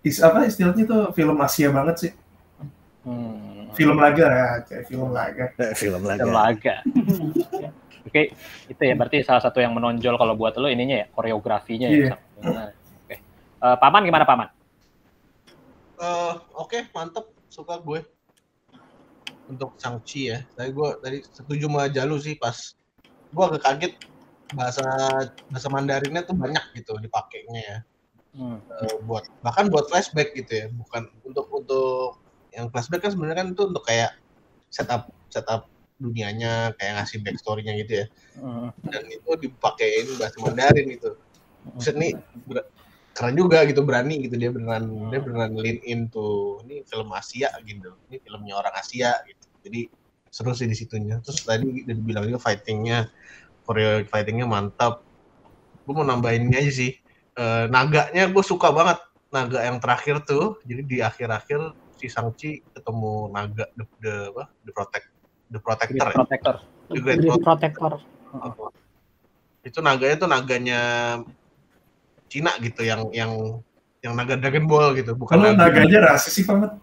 Is, 0.01 0.17
apa 0.17 0.49
istilahnya 0.49 0.83
tuh 0.89 1.13
film 1.13 1.37
Asia 1.37 1.69
banget 1.69 1.95
sih. 1.97 2.11
Hmm. 3.05 3.69
Film 3.73 3.97
laga 3.97 4.25
ya, 4.27 4.47
kayak 4.65 4.83
film 4.89 5.09
laga. 5.13 5.45
Eh, 5.57 5.73
film 5.77 6.01
lagi 6.03 6.19
Film 6.21 6.33
laga. 6.33 6.75
Oke, 8.11 8.33
itu 8.65 8.81
ya 8.81 8.97
berarti 8.97 9.21
salah 9.21 9.45
satu 9.45 9.61
yang 9.61 9.77
menonjol 9.77 10.17
kalau 10.17 10.33
buat 10.33 10.57
lo 10.57 10.65
ininya 10.65 11.05
ya 11.05 11.07
koreografinya 11.13 11.87
ya. 11.87 11.97
Iya. 11.97 12.13
Nah, 12.41 12.69
Oke. 13.05 13.15
Eh, 13.61 13.77
Paman 13.77 14.01
gimana 14.09 14.25
Paman? 14.25 14.49
Eh, 16.01 16.33
Oke, 16.57 16.89
mantep. 16.97 17.29
Suka 17.51 17.77
gue. 17.77 18.01
Untuk 19.51 19.77
Shang-Chi 19.77 20.21
ya. 20.33 20.39
Tadi 20.57 20.69
gue 20.73 20.89
tadi 20.97 21.17
setuju 21.21 21.69
sama 21.69 21.91
Jalu 21.91 22.15
sih 22.17 22.35
pas 22.39 22.57
gue 23.31 23.43
agak 23.43 23.63
kaget 23.63 23.93
bahasa 24.51 24.83
bahasa 25.47 25.67
Mandarinnya 25.71 26.23
tuh 26.25 26.35
banyak 26.35 26.63
gitu 26.75 26.97
dipakainya 26.97 27.61
ya. 27.61 27.77
Hmm. 28.31 28.59
Eh, 28.63 28.95
buat 29.03 29.27
bahkan 29.43 29.67
buat 29.67 29.91
flashback 29.91 30.31
gitu 30.35 30.51
ya. 30.51 30.65
Bukan 30.71 31.11
untuk 31.27 31.45
untuk 31.51 32.19
yang 32.55 32.71
flashback 32.71 33.07
kan 33.07 33.11
sebenarnya 33.11 33.43
kan 33.43 33.47
itu 33.51 33.63
untuk 33.67 33.83
kayak 33.83 34.15
setup 34.71 35.11
setup 35.27 35.67
dunianya 36.01 36.73
kayak 36.79 37.03
ngasih 37.03 37.19
backstory-nya 37.21 37.73
gitu 37.83 37.93
ya. 38.03 38.05
Hmm. 38.39 38.69
Dan 38.87 39.03
itu 39.11 39.29
dipakein 39.37 40.07
bahasa 40.15 40.37
Mandarin 40.39 40.87
gitu. 40.95 41.19
Buset 41.77 41.93
nih 41.99 42.17
keren 43.11 43.35
juga 43.35 43.67
gitu 43.67 43.83
berani 43.83 44.23
gitu 44.23 44.39
dia 44.39 44.49
beneran 44.49 45.11
dia 45.11 45.19
beneran 45.19 45.51
lean 45.59 45.83
into 45.83 46.59
ini 46.65 46.81
film 46.87 47.11
Asia 47.11 47.51
gitu 47.67 47.91
ini 48.07 48.17
filmnya 48.23 48.55
orang 48.55 48.71
Asia 48.79 49.19
gitu 49.27 49.45
jadi 49.67 49.81
seru 50.31 50.55
sih 50.55 50.67
di 50.67 50.75
situnya 50.79 51.19
terus 51.19 51.43
tadi 51.43 51.83
udah 51.83 51.95
dibilang 51.95 52.23
juga 52.31 52.39
fightingnya 52.39 53.11
koreo 53.67 54.07
fightingnya 54.07 54.47
mantap 54.47 55.03
gue 55.83 55.93
mau 55.93 56.07
nambahin 56.07 56.47
ini 56.47 56.55
aja 56.55 56.71
sih 56.71 56.91
Eh, 57.41 57.65
naganya 57.73 58.29
gue 58.29 58.43
suka 58.45 58.69
banget 58.69 59.01
naga 59.33 59.65
yang 59.65 59.81
terakhir 59.81 60.21
tuh 60.29 60.61
jadi 60.61 60.81
di 60.85 60.97
akhir-akhir 61.01 61.73
si 61.97 62.05
Shang-Chi 62.05 62.61
ketemu 62.77 63.33
naga 63.33 63.65
the, 63.73 63.85
the 64.03 64.15
apa 64.29 64.43
the 64.61 64.71
protect 64.75 65.07
the 65.49 65.57
protector 65.57 66.05
ya? 66.05 66.17
Protector. 66.21 66.55
The 66.93 66.99
Great 67.01 67.25
Great 67.25 67.41
Protector. 67.41 67.97
Protector. 68.29 68.69
itu 69.61 69.79
naganya 69.81 70.15
tuh 70.21 70.29
naganya 70.29 70.81
Cina 72.29 72.53
gitu 72.61 72.85
yang 72.85 73.09
yang 73.09 73.31
yang 74.05 74.13
naga 74.13 74.37
Dragon 74.37 74.69
Ball 74.69 74.93
gitu 74.93 75.17
bukan 75.17 75.41
Kalau 75.41 75.53
naga, 75.57 75.81
naganya 75.81 76.13
rasis 76.13 76.37
sih 76.37 76.45
pamat. 76.45 76.77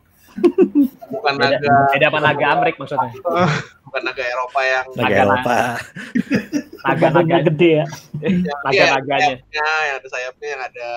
bukan 1.06 1.34
Beda, 1.38 1.54
naga 1.58 1.74
beda 1.94 2.06
sama 2.10 2.18
naga 2.18 2.44
Amrik 2.50 2.74
maksudnya. 2.82 3.10
bukan 3.88 4.02
naga 4.04 4.22
Eropa 4.22 4.60
yang 4.62 4.84
Naga 4.90 5.02
Naga- 5.02 5.18
Eropa. 5.18 5.56
Naga-naga 6.86 7.36
gede 7.44 7.70
ya. 7.74 7.86
yang 8.20 8.60
naga-naganya. 8.62 9.34
sayapnya, 9.34 9.66
yang 9.82 9.96
ada 9.96 10.08
sayapnya 10.08 10.48
yang 10.48 10.62
ada 10.62 10.88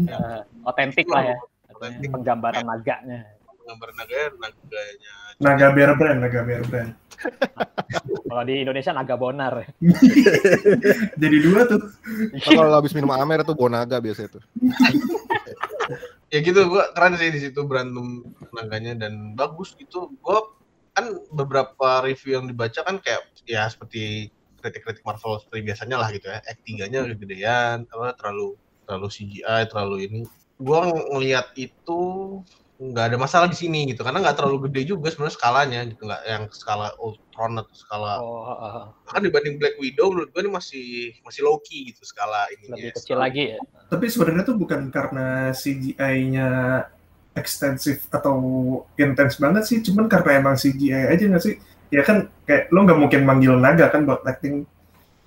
Eh, 0.00 0.40
otentik 0.64 1.06
lah 1.06 1.22
ya. 1.26 1.36
Otentik. 1.70 2.08
Penggambaran 2.08 2.64
naganya. 2.64 3.20
gambar 3.60 3.88
naganya 3.92 4.24
naganya 4.40 5.14
Naga 5.38 5.66
bear 5.70 5.90
brand, 5.94 6.18
naga 6.18 6.40
bear 6.42 6.62
brand. 6.64 6.90
Kalau 8.26 8.42
di 8.42 8.54
Indonesia 8.58 8.90
naga 8.90 9.14
bonar. 9.14 9.54
Jadi 11.22 11.36
dua 11.40 11.60
tuh. 11.66 11.80
Oh, 12.40 12.50
kalau 12.50 12.72
habis 12.74 12.90
minum 12.90 13.10
amer 13.10 13.42
tuh 13.42 13.52
bonaga 13.52 13.98
biasa 13.98 14.26
itu. 14.26 14.40
ya 16.28 16.38
gitu 16.40 16.60
gua 16.64 16.90
keren 16.94 17.14
sih 17.14 17.28
di 17.28 17.40
situ 17.40 17.60
berantem 17.62 18.22
naganya 18.50 18.94
dan 18.96 19.34
bagus 19.34 19.74
gitu 19.74 20.10
gua 20.18 20.46
kan 20.96 21.04
beberapa 21.30 22.02
review 22.02 22.40
yang 22.42 22.46
dibaca 22.50 22.80
kan 22.82 22.98
kayak 22.98 23.22
ya 23.46 23.66
seperti 23.70 24.28
kritik-kritik 24.60 25.04
Marvel 25.06 25.40
seperti 25.40 25.60
biasanya 25.64 25.96
lah 25.96 26.08
gitu 26.12 26.28
ya 26.28 26.38
Act 26.44 26.60
3-nya 26.66 27.00
kegedean 27.16 27.88
apa 27.88 28.12
terlalu 28.20 28.60
terlalu 28.84 29.08
CGI 29.08 29.70
terlalu 29.70 29.96
ini 30.10 30.20
gua 30.60 30.84
ng- 30.84 31.16
ngelihat 31.16 31.56
itu 31.56 32.00
nggak 32.80 33.12
ada 33.12 33.18
masalah 33.20 33.44
di 33.44 33.56
sini 33.60 33.92
gitu 33.92 34.00
karena 34.00 34.24
nggak 34.24 34.40
terlalu 34.40 34.68
gede 34.68 34.96
juga 34.96 35.12
sebenarnya 35.12 35.36
skalanya 35.36 35.80
gitu 35.84 36.00
nggak 36.08 36.22
yang 36.24 36.44
skala 36.48 36.88
Ultron 36.96 37.60
atau 37.60 37.76
skala 37.76 38.24
Oh, 38.24 38.40
ah, 38.48 38.56
ah. 38.56 38.84
kan 39.04 39.20
dibanding 39.20 39.60
Black 39.60 39.76
Widow 39.76 40.08
menurut 40.08 40.32
gue 40.32 40.40
ini 40.40 40.48
masih 40.48 41.12
masih 41.20 41.44
low 41.44 41.60
key 41.60 41.92
gitu 41.92 42.08
skala 42.08 42.48
ininya 42.56 42.80
lebih 42.80 42.96
kecil 42.96 43.20
lagi 43.20 43.52
ya. 43.52 43.60
Tapi 43.92 44.08
sebenarnya 44.08 44.48
tuh 44.48 44.56
bukan 44.56 44.88
karena 44.88 45.52
CGI-nya 45.52 46.48
ekstensif 47.38 48.10
atau 48.10 48.34
intens 48.98 49.38
banget 49.38 49.62
sih, 49.66 49.78
cuman 49.80 50.10
karena 50.10 50.42
emang 50.42 50.54
CGI 50.58 51.10
aja 51.10 51.24
nggak 51.30 51.42
sih? 51.44 51.54
Ya 51.90 52.02
kan 52.06 52.30
kayak 52.46 52.70
lo 52.74 52.86
nggak 52.86 52.98
mungkin 52.98 53.20
manggil 53.26 53.54
naga 53.58 53.90
kan 53.90 54.06
buat 54.06 54.22
acting. 54.26 54.66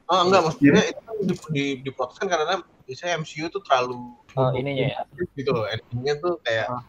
oh 0.04 0.20
enggak 0.28 0.44
maksudnya 0.46 0.84
itu 0.84 1.00
kan 1.00 1.16
di, 1.56 1.64
di, 1.80 1.90
kan 1.96 2.28
karena 2.28 2.60
biasanya 2.84 3.24
MCU 3.24 3.48
tuh 3.48 3.64
terlalu 3.64 4.14
Oh, 4.36 4.52
ininya 4.52 4.92
ya. 4.92 5.02
gitu 5.38 5.54
loh 5.56 5.64
endingnya 5.70 6.14
tuh 6.20 6.34
kayak 6.44 6.68
Ah. 6.70 6.84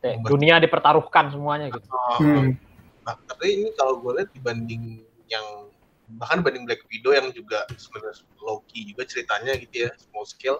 Kayak 0.00 0.16
dunia 0.26 0.56
dipertaruhkan 0.58 1.28
semuanya 1.30 1.68
gitu. 1.70 1.84
oh, 1.92 2.16
Hmm. 2.18 2.56
Nah, 3.04 3.14
tapi 3.28 3.62
ini 3.62 3.68
kalau 3.76 4.00
gue 4.00 4.12
lihat 4.20 4.30
dibanding 4.32 5.04
yang 5.28 5.44
bahkan 6.18 6.40
dibanding 6.42 6.64
Black 6.66 6.82
Widow 6.90 7.12
yang 7.14 7.28
juga 7.30 7.68
sebenarnya 7.78 8.24
low 8.42 8.64
key 8.66 8.88
juga 8.90 9.06
ceritanya 9.06 9.54
gitu 9.60 9.86
ya 9.86 9.90
small 10.00 10.26
scale 10.26 10.58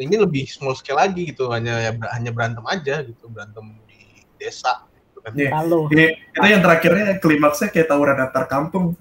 ini 0.00 0.16
lebih 0.16 0.48
small 0.48 0.72
scale 0.72 0.96
lagi 0.96 1.28
gitu 1.28 1.52
hanya 1.52 1.76
ya 1.76 1.92
ber- 1.92 2.08
hanya 2.16 2.30
berantem 2.32 2.64
aja 2.64 3.04
gitu 3.04 3.28
berantem 3.28 3.76
di 3.84 4.24
desa 4.40 4.88
gitu 4.88 5.20
kan. 5.20 5.32
Iya. 5.36 5.50
Halo. 5.52 5.86
Ini 5.92 6.06
itu 6.16 6.46
yang 6.48 6.64
terakhirnya 6.64 7.04
klimaksnya 7.20 7.68
kayak 7.68 7.92
tawuran 7.92 8.16
antar 8.16 8.48
kampung. 8.48 8.96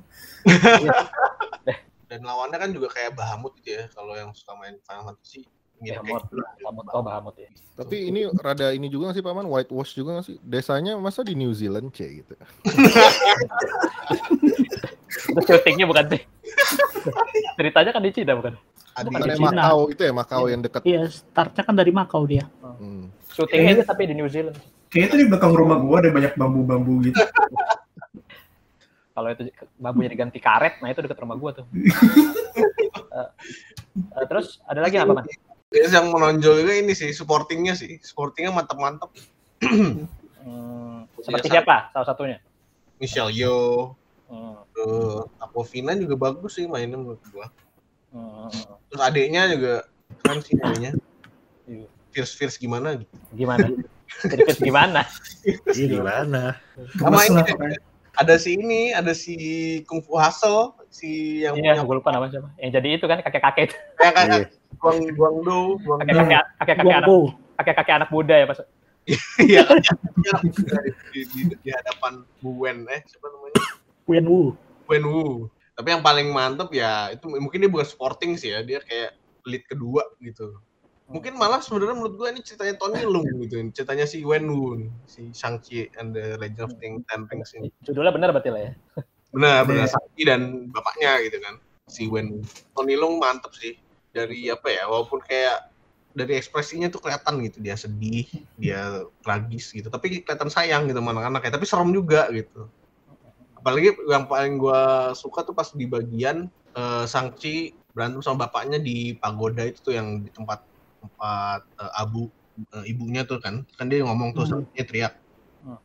dan 2.09 2.25
lawannya 2.25 2.57
kan 2.57 2.69
juga 2.73 2.89
kayak 2.91 3.13
Bahamut 3.15 3.53
gitu 3.61 3.79
ya 3.79 3.85
kalau 3.93 4.17
yang 4.17 4.33
suka 4.35 4.57
main 4.59 4.75
Final 4.83 5.13
Fantasy 5.13 5.45
mirip 5.79 6.03
kayak 6.03 6.03
Bahamut. 6.03 6.23
gitu. 6.27 6.35
Bahamut, 6.59 6.85
oh 6.91 7.01
Bahamut 7.05 7.35
ya. 7.39 7.49
Tapi 7.79 7.97
ini 8.11 8.27
rada 8.43 8.75
ini 8.75 8.91
juga 8.91 9.09
nggak 9.09 9.17
sih 9.21 9.23
paman 9.23 9.47
whitewash 9.47 9.95
juga 9.95 10.19
nggak 10.19 10.27
sih? 10.27 10.35
Desanya 10.43 10.99
masa 10.99 11.23
di 11.23 11.31
New 11.31 11.55
Zealand 11.55 11.95
c 11.95 12.19
gitu. 12.19 12.35
Itu 15.29 15.41
syutingnya 15.47 15.87
bukan 15.87 16.05
sih. 16.11 16.21
Ceritanya 17.55 17.91
kan 17.95 18.01
di 18.03 18.11
Cina 18.11 18.35
bukan? 18.35 18.59
Adi 18.99 19.09
Bukan 19.09 19.29
Cina. 19.31 19.51
Macau 19.51 19.79
itu 19.87 20.01
ya 20.03 20.13
Macau 20.13 20.43
yang 20.51 20.61
dekat. 20.61 20.81
Iya, 20.83 21.01
startnya 21.07 21.63
kan 21.63 21.75
dari 21.75 21.91
Makau 21.95 22.23
dia. 22.27 22.45
Hmm. 22.59 23.07
Syutingnya 23.31 23.87
tapi 23.87 24.11
di 24.11 24.15
New 24.15 24.27
Zealand. 24.27 24.59
Kayaknya 24.89 25.07
itu 25.07 25.15
di 25.21 25.25
belakang 25.29 25.53
rumah 25.55 25.77
gua 25.79 26.01
ada 26.03 26.09
banyak 26.11 26.33
bambu-bambu 26.35 26.93
gitu. 27.07 27.15
Kalau 29.15 29.35
itu 29.35 29.51
bambunya 29.75 30.09
diganti 30.15 30.39
karet, 30.39 30.79
nah 30.79 30.87
itu 30.87 31.03
dekat 31.03 31.19
rumah 31.19 31.35
gua 31.39 31.51
tuh. 31.55 31.65
Eh, 33.09 33.29
eh, 34.21 34.25
terus 34.29 34.61
ada 34.69 34.85
lagi 34.85 35.01
apa 35.01 35.09
man? 35.09 35.25
Terus 35.73 35.91
yang 35.93 36.13
menonjol 36.13 36.61
juga 36.61 36.73
ini 36.77 36.93
sih 36.93 37.09
supportingnya 37.09 37.73
sih 37.73 37.97
supportingnya 38.05 38.53
mantap-mantap 38.53 39.09
Hmm, 40.39 41.03
seperti 41.19 41.51
siapa 41.51 41.89
salah 41.91 42.07
satunya? 42.07 42.37
Michelle 43.01 43.33
Yeoh 43.33 43.97
Hmm, 44.29 44.61
uh, 44.61 45.25
Aquafina 45.41 45.97
juga 45.97 46.13
bagus 46.13 46.61
sih 46.61 46.69
mainnya 46.69 47.01
menurut 47.01 47.17
gua 47.33 47.49
hmm, 48.11 48.49
terus 48.89 49.01
adiknya 49.01 49.41
juga 49.53 49.73
keren 50.21 50.39
sih 50.41 50.55
adiknya 50.57 50.91
fierce 52.09 52.33
fierce 52.33 52.57
gimana 52.57 52.97
gitu 52.97 53.13
gimana? 53.37 53.69
Sedikit 54.25 54.57
gimana? 54.57 55.05
Iya 55.69 55.85
gimana? 55.87 56.57
sama 56.97 57.21
ini 57.29 57.41
ada 58.17 58.35
si 58.35 58.57
ini 58.57 58.91
ada 58.91 59.13
si 59.13 59.33
Kung 59.85 60.01
Fu 60.01 60.17
Hustle 60.17 60.73
si 60.89 61.39
yang 61.45 61.53
Iya, 61.55 61.77
punya 61.77 61.85
gue 61.85 61.95
lupa 62.01 62.09
namanya 62.11 62.31
siapa. 62.35 62.49
Yang 62.57 62.71
jadi 62.81 62.87
itu 62.97 63.05
kan 63.05 63.17
kakek-kakek 63.21 63.63
itu. 63.69 63.75
kayak 63.95 64.13
kayak 64.17 64.27
Iya. 64.27 64.47
Guang 64.81 64.99
Guangdo 65.13 65.77
Guangdo 65.85 66.03
Kakek-kakek 66.03 66.41
kakek-kakek 66.57 66.97
anak 66.97 67.07
kakek-kakek 67.61 67.95
anak 68.01 68.09
muda 68.09 68.35
ya, 68.35 68.45
Pas. 68.49 68.59
iya 69.41 69.63
di, 70.19 70.29
di, 71.13 71.21
di, 71.33 71.41
di 71.65 71.69
hadapan 71.73 72.21
Bu 72.41 72.57
Wen 72.61 72.85
eh 72.89 73.01
siapa 73.05 73.25
namanya 73.29 73.61
Wenwu. 74.09 74.53
Wen 74.89 75.03
Wu 75.05 75.47
tapi 75.79 75.95
yang 75.95 76.03
paling 76.03 76.27
mantep 76.35 76.75
ya 76.75 77.07
itu 77.15 77.23
mungkin 77.31 77.63
dia 77.63 77.71
bukan 77.71 77.87
sporting 77.87 78.35
sih 78.35 78.51
ya 78.51 78.59
dia 78.59 78.83
kayak 78.83 79.15
lead 79.47 79.63
kedua 79.63 80.03
gitu. 80.19 80.59
Mungkin 81.09 81.39
malah 81.39 81.63
sebenarnya 81.63 81.95
menurut 81.95 82.19
gua 82.19 82.29
ini 82.35 82.43
ceritanya 82.43 82.75
Tony 82.77 83.01
Leung 83.01 83.25
gitu 83.47 83.63
ceritanya 83.71 84.03
si 84.05 84.21
Wen 84.27 84.45
Wu 84.45 84.75
nih, 84.77 84.91
si 85.07 85.31
Shang-Chi 85.31 85.95
and 85.97 86.11
the 86.13 86.35
Legend 86.37 86.67
of 86.67 86.71
Ten 86.83 87.25
Rings 87.31 87.55
ini 87.55 87.71
Judulnya 87.81 88.11
benar 88.11 88.29
berarti 88.35 88.51
lah 88.51 88.61
ya. 88.67 88.71
benar 89.31 89.63
benar 89.65 89.87
Iya. 89.87 89.93
Shang-Chi 89.95 90.23
dan 90.27 90.41
bapaknya 90.69 91.11
gitu 91.25 91.39
kan 91.41 91.55
si 91.87 92.05
Wen 92.11 92.27
Wu 92.29 92.45
Tony 92.75 92.93
Leung 92.99 93.17
mantep 93.17 93.55
sih 93.55 93.79
dari 94.11 94.51
apa 94.51 94.67
ya 94.69 94.85
walaupun 94.85 95.23
kayak 95.23 95.71
dari 96.13 96.37
ekspresinya 96.37 96.91
tuh 96.93 97.01
kelihatan 97.01 97.41
gitu 97.45 97.57
dia 97.61 97.73
sedih 97.77 98.27
dia 98.59 99.05
tragis 99.25 99.71
gitu 99.73 99.87
tapi 99.87 100.21
kelihatan 100.21 100.51
sayang 100.51 100.89
gitu 100.89 100.99
sama 101.01 101.15
anak-anaknya 101.15 101.57
tapi 101.57 101.65
serem 101.65 101.89
juga 101.89 102.29
gitu 102.33 102.69
apalagi 103.69 103.89
yang 104.09 104.25
paling 104.25 104.57
gua 104.57 105.13
suka 105.13 105.45
tuh 105.45 105.53
pas 105.53 105.69
di 105.69 105.85
bagian 105.85 106.49
eh, 106.73 107.05
Shang-Chi 107.05 107.77
berantem 107.93 108.21
sama 108.25 108.49
bapaknya 108.49 108.81
di 108.81 109.13
pagoda 109.17 109.61
itu 109.65 109.79
tuh 109.85 109.93
yang 109.93 110.25
di 110.25 110.33
tempat 110.33 110.65
tempat 110.97 111.61
eh, 111.77 111.91
abu 112.01 112.33
eh, 112.73 112.85
ibunya 112.89 113.21
tuh 113.23 113.37
kan 113.37 113.61
kan 113.77 113.85
dia 113.85 114.01
ngomong 114.01 114.33
tuh 114.33 114.49
Hmm. 114.49 114.65
dia 114.73 114.83
teriak 114.83 115.13
Hmm. 115.61 115.77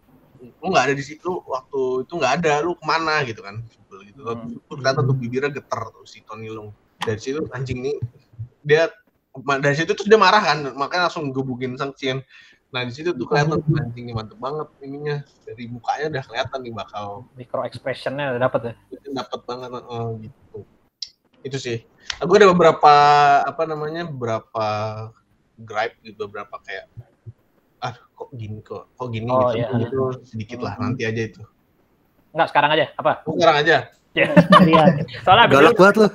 lu 0.60 0.66
nggak 0.72 0.90
ada 0.90 0.94
di 0.96 1.04
situ 1.04 1.28
waktu 1.44 2.08
itu 2.08 2.12
nggak 2.16 2.32
ada 2.40 2.64
lu 2.64 2.72
ke 2.74 2.84
mana 2.88 3.20
gitu 3.28 3.44
kan 3.44 3.60
gitu 3.68 4.20
Hmm. 4.24 4.56
Ternyata 4.66 5.04
tuh 5.04 5.14
bibirnya 5.14 5.52
getar 5.52 5.92
tuh 5.92 6.08
si 6.08 6.24
Tony 6.24 6.48
Leung 6.48 6.72
dari 7.04 7.20
situ 7.20 7.44
anjing 7.52 7.84
nih 7.84 7.96
dia 8.64 8.88
dari 9.60 9.74
situ 9.74 9.92
terus 9.92 10.06
dia 10.06 10.16
marah 10.16 10.40
kan 10.40 10.58
makanya 10.78 11.10
langsung 11.10 11.34
gebukin 11.34 11.74
Shang-Chi 11.74 12.06
kan. 12.06 12.20
Nah 12.74 12.82
di 12.82 12.90
situ 12.90 13.14
tuh 13.14 13.22
kelihatan 13.22 13.62
tuh 13.62 13.78
anjing 13.78 14.04
nih 14.04 14.14
mantep 14.14 14.34
banget 14.34 14.66
ininya 14.82 15.16
dari 15.46 15.64
mukanya 15.64 16.10
udah 16.10 16.22
kelihatan 16.26 16.58
nih 16.58 16.72
bakal 16.74 17.06
Micro 17.32 17.62
expressionnya 17.62 18.34
udah 18.34 18.42
dapet 18.42 18.60
ya. 18.64 18.72
dapat 19.14 19.40
banget 19.46 19.70
eh, 19.70 20.08
gitu 20.20 20.58
itu 21.44 21.56
sih 21.56 21.78
aku 22.18 22.34
ada 22.34 22.50
beberapa 22.50 22.92
apa 23.46 23.62
namanya 23.62 24.02
beberapa 24.04 24.66
gripe 25.54 26.02
gitu 26.02 26.26
beberapa 26.26 26.58
kayak 26.58 26.90
ah 27.78 27.94
kok 27.94 28.34
gini 28.34 28.58
kok 28.58 28.90
kok 28.90 29.08
gini 29.08 29.30
Oh, 29.30 29.54
gitu, 29.54 29.60
iya. 29.60 29.68
gitu 29.78 30.00
sedikit 30.26 30.58
lah 30.58 30.74
nanti 30.74 31.06
aja 31.06 31.22
itu 31.22 31.42
Enggak, 32.34 32.50
sekarang 32.50 32.70
aja. 32.74 32.90
Apa? 32.98 33.22
Oh, 33.30 33.38
sekarang 33.38 33.62
aja 33.62 33.76
Iya. 34.14 34.26
Soalnya 35.22 35.42
abis 35.46 35.54
Galak 35.54 35.74
banget 35.74 35.94
lu. 35.98 36.06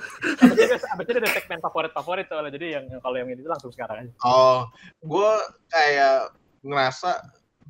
abis 0.89 1.05
ini 1.05 1.17
ada 1.19 1.29
segmen 1.29 1.59
favorit-favorit 1.59 2.25
soalnya. 2.27 2.51
Jadi 2.51 2.67
yang 2.71 2.83
yang- 2.87 2.99
kalau 2.99 3.15
yang 3.15 3.27
ini 3.27 3.43
langsung 3.43 3.71
sekarang 3.71 4.03
aja. 4.03 4.11
oh 4.23 4.67
gue 4.99 5.31
kayak 5.67 6.31
ngerasa 6.63 7.23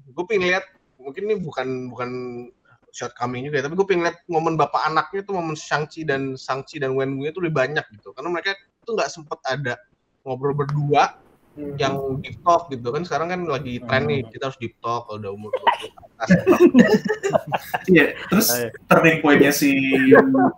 gue 0.10 0.24
pengen 0.26 0.50
lihat 0.50 0.66
mungkin 1.00 1.32
ini 1.32 1.36
bukan 1.40 1.68
bukan 1.90 2.10
shortcoming 2.90 3.46
juga 3.46 3.62
ya, 3.62 3.64
tapi 3.70 3.76
gue 3.78 3.88
pengen 3.88 4.04
lihat 4.10 4.18
momen 4.26 4.58
bapak 4.58 4.82
anaknya 4.90 5.22
tuh 5.24 5.38
momen 5.38 5.54
Shang-Chi 5.54 6.04
dan 6.10 6.34
Shang-Chi 6.36 6.82
dan 6.82 6.98
Wen 6.98 7.16
Wu 7.22 7.30
itu 7.30 7.40
lebih 7.40 7.62
banyak 7.62 7.86
gitu. 7.96 8.12
Karena 8.12 8.34
mereka 8.34 8.58
tuh 8.84 8.98
nggak 8.98 9.12
sempet 9.14 9.40
ada 9.46 9.78
ngobrol 10.26 10.58
berdua 10.58 11.16
yang 11.78 12.20
deep 12.24 12.40
talk 12.42 12.72
gitu. 12.72 12.88
Kan 12.90 13.04
sekarang 13.04 13.28
kan 13.30 13.42
lagi 13.46 13.84
tren 13.84 14.08
nih 14.08 14.26
kita 14.32 14.50
harus 14.50 14.60
deep 14.60 14.76
talk 14.80 15.08
kalau 15.08 15.20
udah 15.22 15.32
umur 15.34 15.52
20 15.54 15.60
ke 15.60 15.88
atas. 16.24 16.30
Iya, 17.88 18.06
terus 18.28 18.48
turning 18.90 19.20
point-nya 19.24 19.52
si 19.54 19.72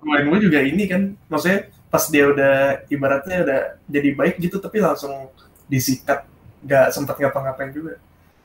Wenwu 0.06 0.36
juga 0.42 0.60
ini 0.62 0.86
kan, 0.86 1.14
maksudnya 1.28 1.70
pas 1.92 2.08
dia 2.08 2.32
udah 2.32 2.88
ibaratnya 2.88 3.38
udah 3.44 3.60
jadi 3.92 4.10
baik 4.16 4.36
gitu, 4.40 4.58
tapi 4.64 4.80
langsung 4.80 5.30
disikat, 5.68 6.24
nggak 6.64 6.96
sempat 6.96 7.20
ngapa-ngapain 7.20 7.72
juga. 7.76 8.00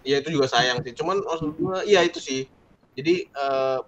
Iya 0.07 0.23
itu 0.23 0.39
juga 0.39 0.47
sayang 0.47 0.87
sih 0.87 0.95
cuman 0.95 1.19
maksud 1.19 1.59
gue 1.59 1.77
iya 1.91 2.07
itu 2.07 2.23
sih 2.23 2.47
jadi 2.95 3.27
eh 3.27 3.79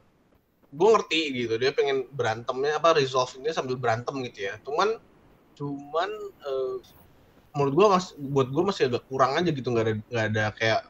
gue 0.68 0.88
ngerti 0.92 1.20
gitu 1.32 1.54
dia 1.56 1.72
pengen 1.72 2.10
berantemnya 2.12 2.76
apa 2.76 2.98
resolve 2.98 3.30
ini 3.40 3.54
sambil 3.54 3.78
berantem 3.78 4.18
gitu 4.26 4.50
ya 4.50 4.58
cuman 4.66 4.98
cuman 5.56 6.10
eh, 6.44 6.76
menurut 7.56 7.74
gue 7.78 7.86
mas 7.88 8.06
buat 8.18 8.48
gue 8.50 8.62
masih 8.66 8.90
agak 8.92 9.06
kurang 9.08 9.38
aja 9.38 9.48
gitu 9.48 9.70
nggak 9.70 9.84
ada 9.86 9.94
nggak 10.12 10.26
ada 10.34 10.44
kayak 10.58 10.80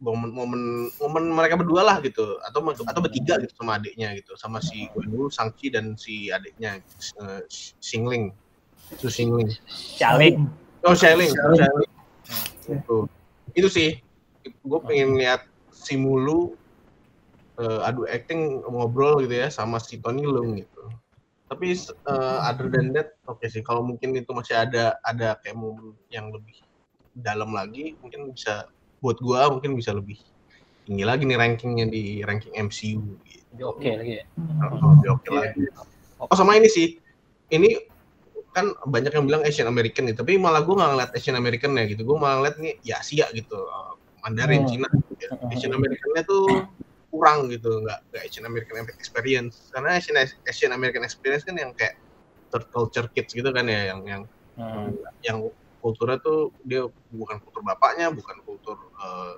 momen 0.00 0.30
momen 0.32 0.62
momen 1.02 1.24
mereka 1.34 1.58
berdua 1.58 1.82
lah 1.82 1.96
gitu 2.00 2.38
atau 2.46 2.60
atau 2.64 3.00
bertiga 3.00 3.40
gitu 3.42 3.52
sama 3.58 3.80
adiknya 3.80 4.12
gitu 4.16 4.36
sama 4.36 4.60
si 4.60 4.88
Wenwu, 4.92 5.32
Shang-Chi 5.32 5.72
dan 5.72 5.96
si 5.98 6.30
adiknya 6.30 6.80
eh, 7.20 7.40
Xingling 7.82 8.32
Su 9.02 9.10
Xingling 9.10 9.50
Shaling. 9.68 10.46
Oh, 10.86 10.94
Shailene. 10.94 11.34
Shailene. 11.34 11.58
Shailene. 11.58 11.88
Itu. 12.70 12.96
Itu 13.58 13.66
sih. 13.66 13.98
Gue 14.62 14.78
pengen 14.84 15.16
lihat 15.18 15.42
si 15.72 15.98
Mulu 15.98 16.54
eh, 17.60 17.80
adu 17.88 18.04
acting 18.06 18.62
ngobrol 18.66 19.24
gitu 19.24 19.34
ya 19.34 19.48
sama 19.48 19.80
si 19.80 19.98
Tony 20.00 20.24
Leung 20.24 20.56
gitu. 20.60 20.82
Tapi 21.46 21.78
eh, 21.78 22.38
other 22.42 22.66
than 22.68 22.90
that, 22.92 23.14
oke 23.26 23.46
sih. 23.46 23.62
Kalau 23.62 23.86
mungkin 23.86 24.14
itu 24.14 24.30
masih 24.34 24.58
ada 24.58 24.98
ada 25.02 25.38
kayak 25.40 25.56
momen 25.56 25.94
yang 26.10 26.30
lebih 26.34 26.56
dalam 27.16 27.54
lagi, 27.54 27.96
mungkin 28.02 28.34
bisa 28.34 28.66
buat 29.00 29.16
gua 29.22 29.48
mungkin 29.48 29.76
bisa 29.78 29.94
lebih 29.94 30.18
tinggi 30.86 31.04
lagi 31.06 31.26
nih 31.26 31.38
rankingnya 31.38 31.86
di 31.90 32.22
ranking 32.22 32.54
MCU. 32.54 33.18
Gitu. 33.24 33.62
Oke 33.62 33.90
lagi 33.94 34.22
ya. 34.22 34.24
Oh, 34.36 34.94
lebih 34.98 35.08
oke 35.16 35.28
lagi. 35.32 35.60
Oh 36.16 36.32
sama 36.32 36.56
ini 36.56 36.68
sih, 36.72 36.96
ini 37.52 37.76
kan 38.56 38.72
banyak 38.88 39.12
yang 39.12 39.28
bilang 39.28 39.44
Asian 39.44 39.68
American 39.68 40.08
nih, 40.08 40.16
tapi 40.16 40.40
malah 40.40 40.64
gue 40.64 40.72
nggak 40.72 40.90
ngeliat 40.96 41.10
Asian 41.12 41.36
American 41.36 41.76
ya 41.76 41.84
gitu, 41.84 42.08
gue 42.08 42.16
malah 42.16 42.40
ngeliat 42.40 42.56
nih 42.56 42.72
ya 42.80 43.04
Asia 43.04 43.28
gitu, 43.36 43.52
Mandarin 44.26 44.66
Hmm. 44.66 44.70
Cina 44.74 44.88
ya. 45.22 45.30
Hmm. 45.38 45.52
Asian 45.54 45.72
Americannya 45.78 46.22
tuh 46.26 46.66
kurang 47.06 47.46
gitu 47.48 47.70
nggak 47.86 47.98
nggak 48.10 48.22
Asian 48.26 48.44
American 48.50 48.82
experience 48.98 49.70
karena 49.70 49.94
Asian 49.94 50.18
Asian 50.42 50.72
American 50.74 51.06
experience 51.06 51.46
kan 51.46 51.54
yang 51.54 51.70
kayak 51.78 51.94
third 52.50 52.66
culture 52.74 53.06
kids 53.14 53.30
gitu 53.30 53.46
kan 53.54 53.70
ya 53.70 53.94
yang 53.94 54.02
yang 54.02 54.22
Hmm. 54.56 54.96
yang 55.20 55.38
kulturnya 55.84 56.16
tuh 56.18 56.48
dia 56.64 56.88
bukan 57.12 57.36
kultur 57.44 57.60
bapaknya 57.60 58.08
bukan 58.08 58.40
kultur 58.40 58.74
eh, 58.74 59.36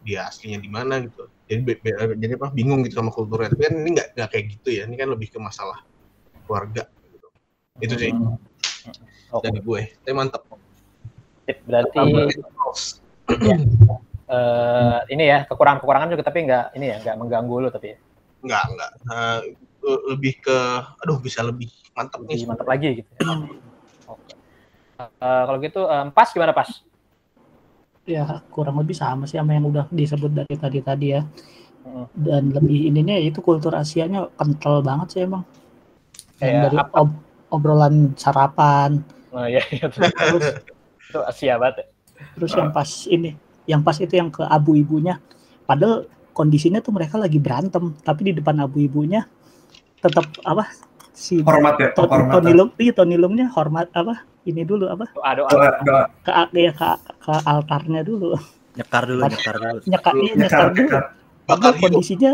dia 0.00 0.24
aslinya 0.32 0.56
di 0.64 0.70
mana 0.72 0.96
gitu 1.04 1.28
jadi 1.44 1.60
be- 1.60 1.80
be- 1.84 2.16
jadi 2.16 2.40
apa 2.40 2.56
bingung 2.56 2.80
gitu 2.80 2.96
sama 2.96 3.12
kulturnya 3.12 3.52
tapi 3.52 3.68
kan 3.68 3.74
ini 3.84 3.90
nggak 4.00 4.16
nggak 4.16 4.28
kayak 4.32 4.46
gitu 4.56 4.68
ya 4.80 4.82
ini 4.88 4.96
kan 4.96 5.12
lebih 5.12 5.28
ke 5.28 5.36
masalah 5.36 5.76
keluarga 6.48 6.88
gitu 7.04 7.28
itu 7.84 7.94
sih 8.00 8.12
Hmm. 8.16 8.40
Oke. 9.36 9.44
dari 9.44 9.60
gue 9.60 9.82
tapi 10.02 10.14
mantap 10.16 10.42
Sip, 11.46 11.62
Berarti 11.68 12.00
eh, 14.26 14.98
ini 15.14 15.24
ya 15.26 15.38
kekurangan-kekurangan 15.46 16.08
juga 16.12 16.22
tapi 16.26 16.38
nggak 16.46 16.64
ini 16.76 16.86
ya 16.92 16.96
nggak 17.02 17.16
mengganggu 17.18 17.56
lu 17.62 17.68
tapi 17.70 17.86
ya. 17.94 17.98
nggak 18.46 18.64
nggak 18.74 18.90
Eh, 19.06 19.38
le- 19.86 20.04
lebih 20.14 20.34
ke 20.42 20.58
aduh 21.02 21.18
bisa 21.22 21.40
lebih 21.46 21.70
mantap 21.94 22.20
nih 22.26 22.34
lebih 22.36 22.48
mantap 22.50 22.66
lagi 22.66 22.88
gitu. 23.02 23.10
Ya. 23.14 23.22
Oke. 24.10 24.34
Eh, 24.98 25.42
kalau 25.46 25.58
gitu 25.62 25.80
em, 25.86 26.08
pas 26.10 26.28
gimana 26.30 26.52
pas? 26.54 26.68
Ya 28.06 28.38
kurang 28.54 28.78
lebih 28.78 28.94
sama 28.94 29.26
sih 29.26 29.34
sama 29.34 29.50
yang 29.54 29.66
udah 29.66 29.86
disebut 29.90 30.30
dari 30.30 30.54
tadi 30.54 30.78
tadi 30.82 31.06
ya. 31.18 31.22
Dan 32.16 32.54
lebih 32.54 32.88
ininya 32.90 33.18
itu 33.18 33.38
kultur 33.42 33.74
Asianya 33.74 34.30
kental 34.38 34.80
banget 34.80 35.08
sih 35.14 35.20
emang. 35.26 35.42
Kayak 36.38 36.70
dari 36.70 36.78
apa? 36.80 37.02
ob- 37.02 37.22
obrolan 37.50 38.12
sarapan, 38.18 39.00
Oh 39.30 39.46
iya, 39.46 39.62
iya. 39.70 39.86
terus 39.86 40.12
itu 41.10 41.18
Asia 41.22 41.54
banget. 41.60 41.82
ya. 41.82 41.86
terus 42.36 42.52
yang 42.56 42.70
pas 42.74 42.90
ini, 43.08 43.32
yang 43.66 43.82
pas 43.82 43.98
itu 43.98 44.14
yang 44.14 44.30
ke 44.30 44.42
abu 44.46 44.78
ibunya. 44.78 45.18
Padahal 45.66 46.06
kondisinya 46.32 46.78
tuh 46.78 46.94
mereka 46.94 47.18
lagi 47.18 47.38
berantem, 47.42 47.94
tapi 48.02 48.30
di 48.30 48.32
depan 48.38 48.62
abu 48.62 48.78
ibunya 48.82 49.26
tetap 50.00 50.28
apa 50.46 50.70
si 51.16 51.40
Hormat 51.40 51.80
ya, 51.80 51.88
Tony, 51.96 52.12
hormat. 52.12 52.32
Tony 52.38 52.52
Lung, 52.52 52.70
iya 52.76 52.92
Tony 52.92 53.16
Lungnya 53.16 53.46
hormat 53.50 53.88
apa? 53.96 54.22
Ini 54.46 54.62
dulu 54.62 54.86
apa? 54.86 55.10
Doa 55.16 55.32
doa. 55.34 55.48
Doa, 55.50 55.68
doa, 55.82 56.02
Ke 56.22 56.30
ya 56.54 56.70
ke, 56.70 56.88
ke 57.18 57.32
altarnya 57.42 58.06
dulu. 58.06 58.36
Nyekar 58.76 59.02
dulu, 59.08 59.22
nyekar 59.24 59.56
dulu. 59.56 59.78
Nyekar, 59.88 60.12
iya, 60.14 60.32
nyekar, 60.36 60.38
nyekar 60.38 60.68
dulu. 60.70 60.80
nyekar. 60.86 61.04
bakal 61.46 61.70
kondisinya 61.78 62.32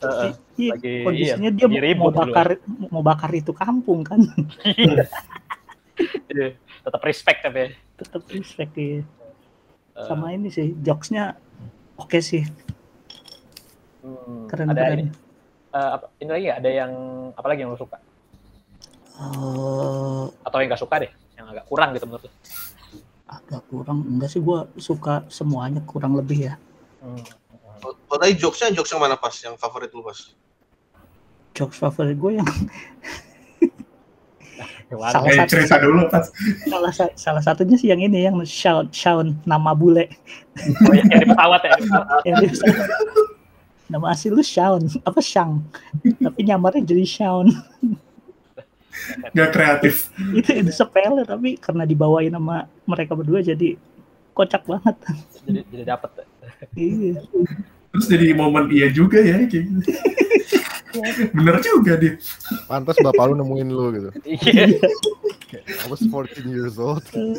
Heeh. 0.00 0.30
iya, 0.58 0.72
Lagi 0.74 0.92
kondisinya 1.06 1.50
iya, 1.52 1.58
dia 1.68 1.94
mau 1.94 2.10
dulu. 2.10 2.18
bakar 2.26 2.46
mau 2.90 3.02
bakar 3.04 3.30
itu 3.32 3.52
kampung 3.54 4.02
kan. 4.04 4.20
Iya, 6.26 6.58
Tetap 6.82 7.02
respect 7.06 7.38
tapi. 7.46 7.58
ya. 7.62 7.68
Tetap 8.02 8.22
respect 8.26 8.74
ya. 8.74 9.06
Eh, 9.94 10.06
Sama 10.06 10.34
ini 10.34 10.50
sih 10.50 10.74
jokesnya 10.82 11.38
oke 11.94 12.18
sih, 12.18 12.42
hmm, 14.02 14.50
keren 14.50 14.66
ada 14.68 14.90
keren. 14.90 14.98
ini, 14.98 15.04
eh, 15.70 15.90
apa, 15.94 16.06
ini 16.18 16.30
lagi 16.30 16.44
nggak? 16.44 16.58
Ada 16.58 16.70
yang 16.74 16.92
apa 17.30 17.46
lagi 17.46 17.60
yang 17.62 17.70
lu 17.70 17.78
suka? 17.78 17.96
Eh, 19.14 20.24
Atau 20.42 20.58
yang 20.58 20.68
nggak 20.68 20.82
suka 20.82 20.98
deh? 20.98 21.10
Yang 21.34 21.46
agak 21.54 21.64
kurang 21.66 21.88
gitu 21.94 22.06
menurut 22.06 22.26
lu? 22.26 22.32
agak 23.24 23.62
kurang 23.66 23.98
enggak 24.04 24.30
sih 24.30 24.38
gua 24.38 24.68
suka 24.76 25.24
semuanya 25.26 25.80
kurang 25.82 26.14
lebih 26.14 26.50
ya. 26.50 26.54
Hmm. 27.00 27.18
kalau 28.06 28.16
tadi 28.16 28.36
jokesnya 28.36 28.70
jokes 28.72 28.92
yang 28.92 29.02
mana 29.02 29.16
pas 29.16 29.32
yang 29.42 29.56
favorit 29.56 29.90
lu 29.90 30.00
pas 30.00 30.16
Jokes 31.54 31.78
favorit 31.78 32.14
gue 32.14 32.32
yang 32.34 32.46
Salah 34.86 35.10
Eh, 35.26 35.34
satu- 35.34 35.50
cerita 35.50 35.76
dulu 35.76 36.06
pas. 36.06 36.28
salah 36.64 36.90
sa- 36.90 37.14
salah 37.14 37.40
satunya 37.40 37.74
sih 37.74 37.88
yang 37.88 37.98
ini 37.98 38.22
yang 38.22 38.36
Shaun 38.42 38.86
Shaun 38.88 39.34
nama 39.42 39.72
bule 39.72 40.06
Oh, 40.84 40.92
yang, 40.92 41.08
yang 41.10 41.20
di 41.20 41.26
pesawat 41.26 41.60
ya? 41.60 41.72
di 41.72 41.82
pesawat. 41.82 42.06
yang 42.22 42.38
nama 43.86 44.06
asli 44.08 44.28
lu 44.28 44.40
Shaun 44.40 44.86
apa 45.00 45.18
Shang 45.18 45.64
tapi 46.14 46.40
nyamarnya 46.42 46.84
jadi 46.84 47.02
Shaun 47.02 47.48
Gak 49.30 49.50
kreatif. 49.50 50.14
itu 50.30 50.50
itu 50.54 50.70
sepele 50.70 51.22
tapi 51.22 51.56
karena 51.56 51.82
dibawain 51.82 52.30
sama 52.30 52.56
mereka 52.84 53.12
berdua 53.12 53.40
jadi 53.40 53.74
kocak 54.30 54.62
banget 54.64 54.94
Jadi 55.42 55.60
jadi 55.68 55.84
dapet. 55.86 56.10
ya. 56.14 56.24
iya 56.74 57.18
Terus 57.90 58.06
jadi 58.06 58.26
momen 58.32 58.66
iya 58.68 58.88
juga 58.88 59.18
ya. 59.18 59.42
Kayak 59.42 59.64
gitu. 59.64 59.90
Bener 61.36 61.56
juga 61.60 61.92
dia. 61.94 62.14
Pantas 62.64 62.96
bapak 62.96 63.24
lu 63.26 63.34
nemuin 63.36 63.68
lu 63.68 63.84
gitu. 63.92 64.10
Iya. 64.24 64.74
I 65.54 65.86
was 65.86 66.02
14 66.02 66.10
years 66.46 66.76
old. 66.76 67.02
Eh, 67.14 67.38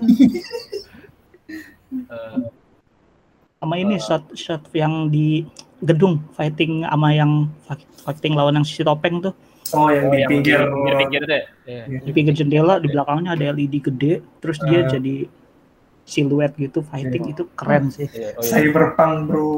sama 3.56 3.76
ini 3.76 3.96
shot 3.98 4.24
shot 4.34 4.62
yang 4.72 5.08
di 5.08 5.46
gedung 5.80 6.22
fighting 6.32 6.84
sama 6.84 7.12
yang 7.12 7.32
fight- 7.64 7.88
fighting 8.00 8.34
lawan 8.34 8.56
yang 8.56 8.66
si 8.66 8.82
topeng 8.82 9.22
tuh 9.22 9.34
Oh 9.74 9.90
yang 9.90 10.08
oh, 10.08 10.12
di 10.12 10.20
yang 10.20 10.30
pinggir. 10.30 10.60
pinggir 10.62 10.96
pinggir 10.96 11.22
itu 11.22 11.34
ya? 11.34 11.44
Iya. 11.66 11.84
di 12.00 12.12
pinggir 12.12 12.34
jendela 12.36 12.78
di 12.78 12.88
belakangnya 12.88 13.34
ada 13.34 13.46
LED 13.52 13.76
gede 13.84 14.14
terus 14.38 14.62
dia 14.62 14.80
Eh. 14.80 14.88
jadi 14.88 15.16
siluet 16.04 16.54
gitu 16.56 16.80
fighting 16.84 17.34
itu 17.34 17.50
keren 17.52 17.90
sih 17.90 18.06
Iya, 18.08 18.38
oh 18.38 18.42
iya. 18.42 18.50
Cyberpunk 18.62 19.16
bro. 19.26 19.50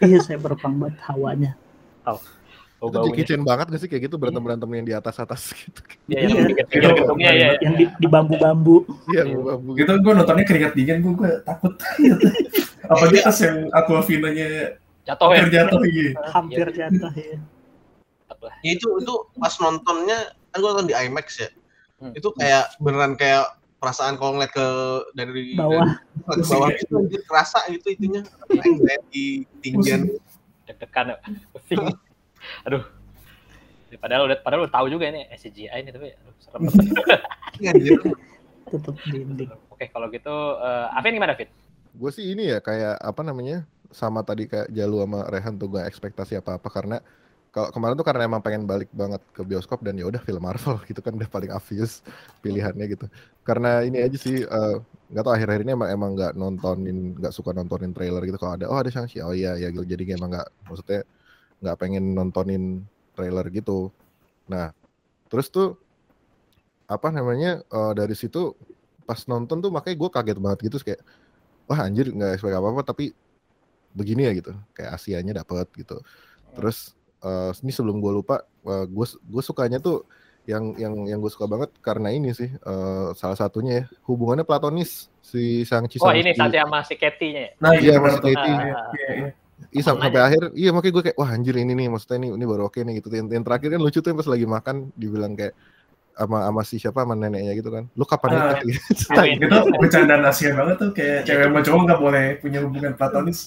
iya 0.00 0.18
saya 0.20 0.38
berpang 0.38 0.74
banget 0.76 0.96
hawanya 1.04 1.52
Oh, 2.04 2.22
Itu 2.76 2.86
baunya. 2.86 3.08
Jackie 3.08 3.24
Chan 3.24 3.40
banget 3.40 3.66
gak 3.68 3.80
sih 3.80 3.88
kayak 3.88 4.02
gitu 4.04 4.16
berantem-berantem 4.16 4.68
yang 4.70 4.84
di 4.84 4.92
atas-atas 4.92 5.50
gitu. 5.58 5.80
Iya, 6.06 6.18
yang 6.22 6.30
Iya. 6.46 6.64
pinggir 6.66 6.66
Itu- 6.84 6.96
gedungnya 6.98 7.30
ya. 7.32 7.48
yang 7.58 7.74
di, 7.74 7.84
di 7.90 8.06
bambu-bambu 8.06 8.76
Iya, 9.08 9.22
Iya. 9.24 9.36
babu 9.38 9.70
Gitu 9.74 9.92
gue 9.96 10.12
nontonnya 10.12 10.44
keringat 10.44 10.72
dingin 10.74 10.98
gue 11.00 11.12
gue 11.14 11.30
takut. 11.42 11.72
Apalagi 12.86 13.18
pas 13.20 13.38
yang 13.40 13.56
Aquafina-nya 13.70 14.46
Jatuh 15.02 15.26
ya. 15.26 15.38
hampir 15.38 15.46
jatuh 15.52 15.80
iya. 15.82 16.10
hampir 16.28 16.66
jatuh 16.68 17.12
ya 17.12 17.36
ya 18.58 18.70
itu 18.70 18.86
itu 18.98 19.12
pas 19.34 19.54
nontonnya 19.56 20.18
kan 20.46 20.58
gue 20.58 20.68
nonton 20.68 20.86
di 20.86 20.94
IMAX 20.94 21.26
ya 21.38 21.50
Hmm. 21.96 22.12
itu 22.12 22.28
kayak 22.34 22.76
beneran 22.76 23.16
kayak 23.16 23.56
perasaan 23.76 24.20
kalau 24.20 24.36
ngeliat 24.36 24.52
ke 24.52 24.66
dari 25.14 25.56
bawah 25.56 25.96
dari 26.26 26.42
ke 26.42 26.44
bawah 26.46 26.68
itu 26.68 26.96
kerasa 27.24 27.64
gitu 27.70 27.88
itunya 27.88 28.20
anxiety 28.52 29.48
tinggian 29.60 30.12
Deg-degan 30.64 31.14
ya. 31.14 31.16
Pusing. 31.54 31.96
Aduh. 32.66 32.82
Ya, 33.86 33.96
Padahal 34.02 34.26
udah 34.26 34.36
padahal 34.42 34.60
udah 34.66 34.74
tahu 34.74 34.86
juga 34.90 35.06
ini 35.06 35.30
SCGI 35.30 35.78
ini 35.86 35.90
tapi 35.94 36.10
aduh, 36.10 36.34
serem. 36.42 36.62
tutup 38.66 38.98
dinding 39.06 39.46
Oke, 39.70 39.86
kalau 39.94 40.10
gitu 40.10 40.34
eh 40.58 40.96
Afin 40.98 41.14
gimana, 41.14 41.38
Fit? 41.38 41.50
gue 41.96 42.10
sih 42.12 42.36
ini 42.36 42.52
ya 42.52 42.58
kayak 42.60 43.00
apa 43.00 43.22
namanya 43.24 43.64
sama 43.88 44.20
tadi 44.20 44.44
kayak 44.44 44.68
Jalu 44.68 45.00
sama 45.06 45.24
Rehan 45.32 45.56
tuh 45.56 45.72
gak 45.72 45.88
ekspektasi 45.88 46.36
apa-apa 46.44 46.68
karena 46.68 46.98
kalau 47.48 47.72
kemarin 47.72 47.96
tuh 47.96 48.04
karena 48.04 48.28
emang 48.28 48.44
pengen 48.44 48.68
balik 48.68 48.92
banget 48.92 49.24
ke 49.32 49.40
bioskop 49.40 49.80
dan 49.80 49.96
ya 49.96 50.04
udah 50.04 50.20
film 50.20 50.44
Marvel 50.44 50.76
gitu 50.90 51.00
kan 51.00 51.16
udah 51.16 51.24
paling 51.24 51.48
obvious 51.56 52.04
pilihannya 52.44 52.84
gitu 52.92 53.06
karena 53.48 53.80
ini 53.80 54.04
aja 54.04 54.18
sih 54.20 54.44
eh, 54.44 54.74
nggak 55.08 55.24
tau 55.24 55.32
akhir-akhir 55.32 55.64
ini 55.64 55.72
emang 55.72 55.88
emang 55.88 56.10
nggak 56.12 56.32
nontonin 56.36 57.16
nggak 57.16 57.32
suka 57.32 57.56
nontonin 57.56 57.96
trailer 57.96 58.20
gitu 58.28 58.36
kalau 58.36 58.60
ada 58.60 58.68
oh 58.68 58.76
ada 58.76 58.92
Shang-Chi 58.92 59.24
oh 59.24 59.32
iya 59.32 59.56
ya 59.56 59.72
gitu 59.72 59.88
jadi 59.88 60.20
emang 60.20 60.36
nggak 60.36 60.48
maksudnya 60.68 61.00
nggak 61.62 61.76
pengen 61.80 62.12
nontonin 62.12 62.84
trailer 63.16 63.46
gitu. 63.50 63.90
Nah 64.50 64.70
terus 65.26 65.48
tuh 65.48 65.80
apa 66.86 67.08
namanya 67.10 67.62
eh, 67.66 67.92
dari 67.98 68.14
situ 68.14 68.54
pas 69.06 69.18
nonton 69.30 69.58
tuh 69.62 69.70
makanya 69.70 69.96
gue 69.98 70.10
kaget 70.10 70.38
banget 70.38 70.58
gitu 70.70 70.76
kayak 70.82 71.02
wah 71.66 71.82
anjir 71.82 72.10
nggak 72.10 72.38
expect 72.38 72.54
apa 72.54 72.68
apa 72.70 72.82
tapi 72.86 73.04
begini 73.96 74.28
ya 74.28 74.32
gitu. 74.36 74.52
Kayak 74.76 75.00
Asianya 75.00 75.32
dapet 75.42 75.66
gitu. 75.74 75.98
Terus 76.54 76.94
eh, 77.24 77.50
ini 77.64 77.72
sebelum 77.74 77.98
gue 77.98 78.12
lupa 78.12 78.44
gue 78.66 79.06
gue 79.06 79.42
sukanya 79.42 79.78
tuh 79.82 80.04
yang 80.46 80.78
yang 80.78 80.94
yang 81.10 81.18
gue 81.18 81.30
suka 81.30 81.50
banget 81.50 81.74
karena 81.82 82.14
ini 82.14 82.30
sih 82.30 82.46
eh, 82.46 83.08
salah 83.18 83.34
satunya 83.34 83.82
ya 83.82 83.84
hubungannya 84.06 84.46
platonis 84.46 85.10
si 85.18 85.66
Shang-Chi 85.66 85.98
Oh, 85.98 86.06
sama 86.14 86.22
ini 86.22 86.30
si- 86.30 86.38
saatnya 86.38 86.62
sama 86.62 86.78
si 86.86 86.94
Katie-nya 86.94 87.40
ya. 87.42 87.52
Nah 87.58 87.70
Iya, 87.74 87.80
iya 87.82 87.94
benar 87.98 88.18
masih 88.22 88.34
tuh. 88.36 89.45
Iya, 89.56 89.64
iya, 89.64 89.68
iya. 89.68 89.76
Iya 89.76 89.82
sam- 89.82 89.96
Makanya. 89.96 90.04
sampai 90.12 90.20
akhir, 90.28 90.42
iya 90.52 90.70
makanya 90.70 90.92
gue 90.92 91.04
kayak 91.08 91.16
wah 91.16 91.30
anjir 91.32 91.54
ini 91.56 91.72
nih 91.72 91.86
maksudnya 91.88 92.16
ini 92.20 92.28
ini 92.32 92.44
baru 92.44 92.62
oke 92.68 92.78
nih 92.78 92.94
gitu. 93.00 93.08
Yang, 93.08 93.26
yang 93.32 93.44
terakhir 93.44 93.68
kan 93.72 93.80
lucu 93.80 93.98
tuh 93.98 94.08
yang 94.12 94.18
pas 94.20 94.28
lagi 94.28 94.46
makan 94.46 94.76
dibilang 94.94 95.32
kayak 95.32 95.54
sama 96.16 96.48
sama 96.48 96.62
si 96.64 96.80
siapa 96.80 97.04
sama 97.04 97.12
neneknya 97.12 97.52
gitu 97.52 97.68
kan. 97.68 97.84
Lu 97.92 98.04
kapan 98.04 98.28
Ah. 98.32 98.36
nikah? 98.36 98.56
Gitu. 98.64 99.04
Nah, 99.12 99.24
itu 99.28 99.46
bercandaan 99.76 100.22
Asia 100.24 100.50
banget 100.52 100.76
tuh 100.76 100.90
kayak 100.92 101.18
cewek 101.24 101.44
sama 101.44 101.60
cowok 101.60 101.80
nggak 101.84 102.00
boleh 102.00 102.24
punya 102.40 102.58
hubungan 102.64 102.92
platonis. 102.96 103.38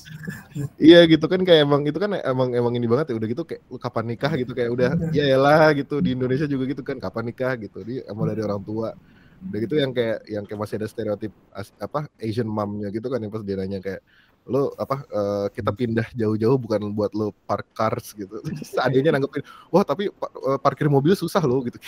Iya 0.77 0.99
gitu 1.09 1.25
kan 1.25 1.41
kayak 1.41 1.65
emang 1.65 1.81
itu 1.85 1.97
kan 1.97 2.09
emang 2.13 2.49
emang 2.53 2.73
ini 2.77 2.85
banget 2.85 3.09
ya 3.09 3.15
udah 3.17 3.27
gitu 3.29 3.41
kayak 3.45 3.61
lu 3.69 3.77
kapan 3.77 4.05
nikah 4.05 4.31
gitu 4.37 4.51
kayak 4.53 4.69
udah 4.69 4.89
ya 5.09 5.23
elah 5.29 5.73
gitu 5.73 5.97
di 5.97 6.13
Indonesia 6.13 6.45
juga 6.45 6.63
gitu 6.69 6.81
kan 6.81 6.97
kapan 6.97 7.33
nikah 7.33 7.53
gitu 7.57 7.81
dia 7.81 8.01
emang 8.05 8.29
dari 8.29 8.41
orang 8.45 8.61
tua 8.61 8.93
udah 9.39 9.59
gitu 9.63 9.73
yang 9.73 9.89
kayak 9.89 10.19
yang 10.27 10.43
kayak 10.45 10.59
masih 10.59 10.75
ada 10.77 10.85
stereotip 10.85 11.31
as- 11.55 11.73
apa 11.79 12.05
Asian 12.19 12.45
momnya 12.45 12.91
gitu 12.91 13.07
kan 13.07 13.17
yang 13.17 13.31
pas 13.31 13.41
dia 13.41 13.55
nanya 13.57 13.79
kayak 13.79 14.01
lo 14.49 14.73
apa 14.81 15.05
eh, 15.05 15.47
kita 15.53 15.71
pindah 15.71 16.07
jauh-jauh 16.17 16.57
bukan 16.57 16.89
buat 16.97 17.13
lo 17.13 17.31
park 17.45 17.69
cars 17.77 18.17
gitu. 18.17 18.41
Adanya 18.85 19.15
nanggepin 19.15 19.45
wah 19.69 19.85
tapi 19.85 20.09
eh, 20.09 20.59
parkir 20.59 20.89
mobil 20.89 21.13
susah 21.13 21.45
lo 21.45 21.61
gitu. 21.63 21.77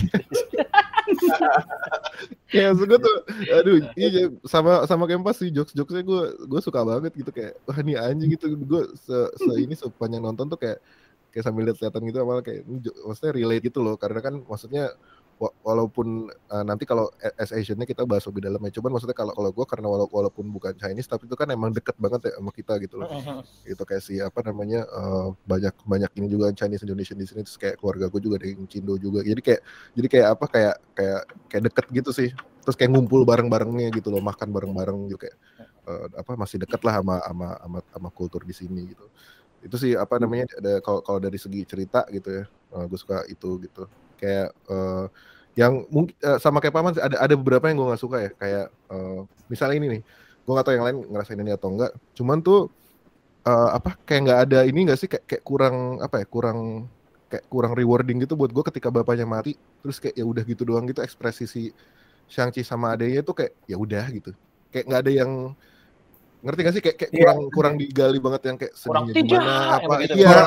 Kayak 2.51 2.75
maksud 2.75 2.87
gue 2.87 2.99
tuh, 2.99 3.17
aduh, 3.47 3.77
iya 3.95 4.07
iya, 4.11 4.25
sama 4.43 4.83
sama 4.83 5.07
kayak 5.07 5.23
pas 5.23 5.35
sih 5.39 5.49
jokes 5.49 5.71
jokesnya 5.71 6.03
gue 6.03 6.21
gue 6.45 6.59
suka 6.61 6.83
banget 6.83 7.15
gitu 7.15 7.31
kayak 7.31 7.55
wah 7.63 7.77
ini 7.79 7.95
anjing 7.95 8.35
gitu. 8.35 8.53
Gue 8.59 8.91
se, 8.99 9.17
se 9.39 9.51
ini 9.55 9.73
sepanjang 9.73 10.21
nonton 10.21 10.51
tuh 10.51 10.59
kayak 10.59 10.77
kayak 11.31 11.47
sambil 11.47 11.63
lihat-lihatan 11.71 12.01
gitu 12.11 12.17
malah 12.27 12.43
kayak 12.43 12.67
maksudnya 13.07 13.31
relate 13.33 13.63
gitu 13.71 13.79
loh 13.79 13.95
karena 13.95 14.19
kan 14.19 14.33
maksudnya 14.43 14.91
walaupun 15.65 16.29
uh, 16.29 16.61
nanti 16.61 16.85
kalau 16.85 17.09
as 17.33 17.49
Asian-nya 17.49 17.89
kita 17.89 18.05
bahas 18.05 18.21
lebih 18.29 18.45
dalam 18.45 18.61
ya. 18.61 18.77
Cuman 18.77 18.93
maksudnya 18.93 19.17
kalau 19.17 19.33
kalau 19.33 19.49
gue 19.49 19.65
karena 19.65 19.87
wala- 19.89 20.11
walaupun 20.11 20.45
bukan 20.53 20.77
Chinese 20.77 21.09
tapi 21.09 21.25
itu 21.25 21.33
kan 21.33 21.49
emang 21.49 21.73
deket 21.73 21.97
banget 21.97 22.29
ya 22.29 22.37
sama 22.37 22.53
kita 22.53 22.77
gitu 22.77 23.01
loh. 23.01 23.09
Gitu 23.61 23.81
kayak 23.85 24.01
si 24.01 24.17
apa 24.17 24.41
namanya 24.41 24.85
eh, 24.85 25.27
banyak 25.45 25.73
banyak 25.85 26.11
ini 26.17 26.27
juga 26.29 26.49
Chinese 26.53 26.81
Indonesian 26.85 27.17
di 27.17 27.25
sini 27.29 27.41
terus 27.45 27.57
kayak 27.57 27.77
keluarga 27.81 28.09
gue 28.09 28.21
juga 28.21 28.37
yang 28.41 28.65
Cindo 28.69 28.97
juga. 29.01 29.25
Jadi 29.25 29.41
kayak 29.41 29.61
jadi 29.97 30.07
kayak 30.09 30.27
apa 30.33 30.45
kayak 30.49 30.75
kayak 30.93 31.21
kayak 31.49 31.63
deket 31.69 31.85
gitu 31.89 32.09
sih. 32.13 32.29
Terus 32.61 32.77
kayak 32.77 32.93
ngumpul 32.93 33.25
bareng-barengnya 33.25 33.89
gitu 33.97 34.13
loh 34.13 34.21
makan 34.21 34.49
bareng-bareng 34.53 35.09
gitu 35.09 35.25
kayak 35.25 35.37
eh, 35.89 36.05
apa 36.21 36.31
masih 36.37 36.61
deket 36.61 36.81
lah 36.85 37.01
sama 37.01 37.15
sama 37.25 37.47
sama, 37.57 37.79
sama 37.89 38.09
kultur 38.13 38.41
di 38.45 38.53
sini 38.53 38.93
gitu. 38.93 39.05
Itu 39.61 39.77
sih 39.77 39.93
apa 39.93 40.17
namanya 40.17 40.49
ada 40.57 40.81
kalau 40.81 41.05
kalau 41.05 41.17
dari 41.21 41.37
segi 41.37 41.65
cerita 41.65 42.05
gitu 42.13 42.29
ya 42.29 42.45
gue 42.71 42.99
suka 42.99 43.27
itu 43.27 43.61
gitu 43.67 43.83
kayak 44.21 44.53
eh, 44.69 45.05
yang 45.59 45.83
mungkin 45.91 46.15
eh, 46.21 46.39
sama 46.39 46.61
kayak 46.61 46.75
paman 46.77 46.93
ada 46.95 47.17
ada 47.17 47.35
beberapa 47.35 47.67
yang 47.67 47.81
gue 47.81 47.87
nggak 47.91 48.01
suka 48.01 48.17
ya. 48.21 48.31
Kayak 48.37 48.65
eh, 48.69 49.19
misalnya 49.49 49.75
ini 49.81 49.87
nih 49.97 50.01
gue 50.41 50.53
nggak 50.53 50.65
tahu 50.69 50.75
yang 50.77 50.85
lain 50.85 50.97
ngerasain 51.09 51.41
ini 51.41 51.51
atau 51.51 51.69
enggak 51.73 51.91
cuman 52.15 52.37
tuh 52.39 52.69
eh, 53.43 53.69
apa 53.75 53.97
kayak 54.05 54.21
nggak 54.29 54.39
ada 54.47 54.59
ini 54.69 54.79
nggak 54.87 54.99
sih? 55.01 55.09
Kayak, 55.09 55.25
kayak 55.27 55.43
kurang 55.43 55.75
apa 55.99 56.21
ya 56.21 56.25
kurang 56.29 56.59
kayak 57.31 57.45
kurang 57.47 57.73
rewarding 57.73 58.21
gitu 58.21 58.35
buat 58.35 58.51
gue 58.51 58.63
ketika 58.69 58.91
bapaknya 58.91 59.23
mati 59.23 59.55
terus 59.81 59.97
kayak 60.03 60.19
ya 60.19 60.25
udah 60.27 60.43
gitu 60.43 60.67
doang 60.67 60.83
gitu 60.85 60.99
ekspresi 60.99 61.47
si 61.47 61.71
Shang-Chi 62.27 62.63
sama 62.63 62.95
adanya 62.95 63.23
tuh 63.23 63.35
kayak 63.35 63.55
ya 63.67 63.75
udah 63.75 64.05
gitu. 64.11 64.31
Kayak 64.71 64.85
nggak 64.87 65.01
ada 65.03 65.11
yang 65.11 65.31
ngerti 66.41 66.59
gak 66.65 66.73
sih? 66.73 66.83
Kayak, 66.83 66.97
kayak 66.97 67.11
Iya. 67.11 67.19
kurang 67.21 67.39
kurang 67.53 67.73
digali 67.77 68.19
banget 68.19 68.41
yang 68.49 68.57
kayak 68.57 68.73
sedihnya 68.73 69.13
gimana 69.13 69.53
apa 69.77 69.93
begitu. 69.99 70.13
iya 70.17 70.39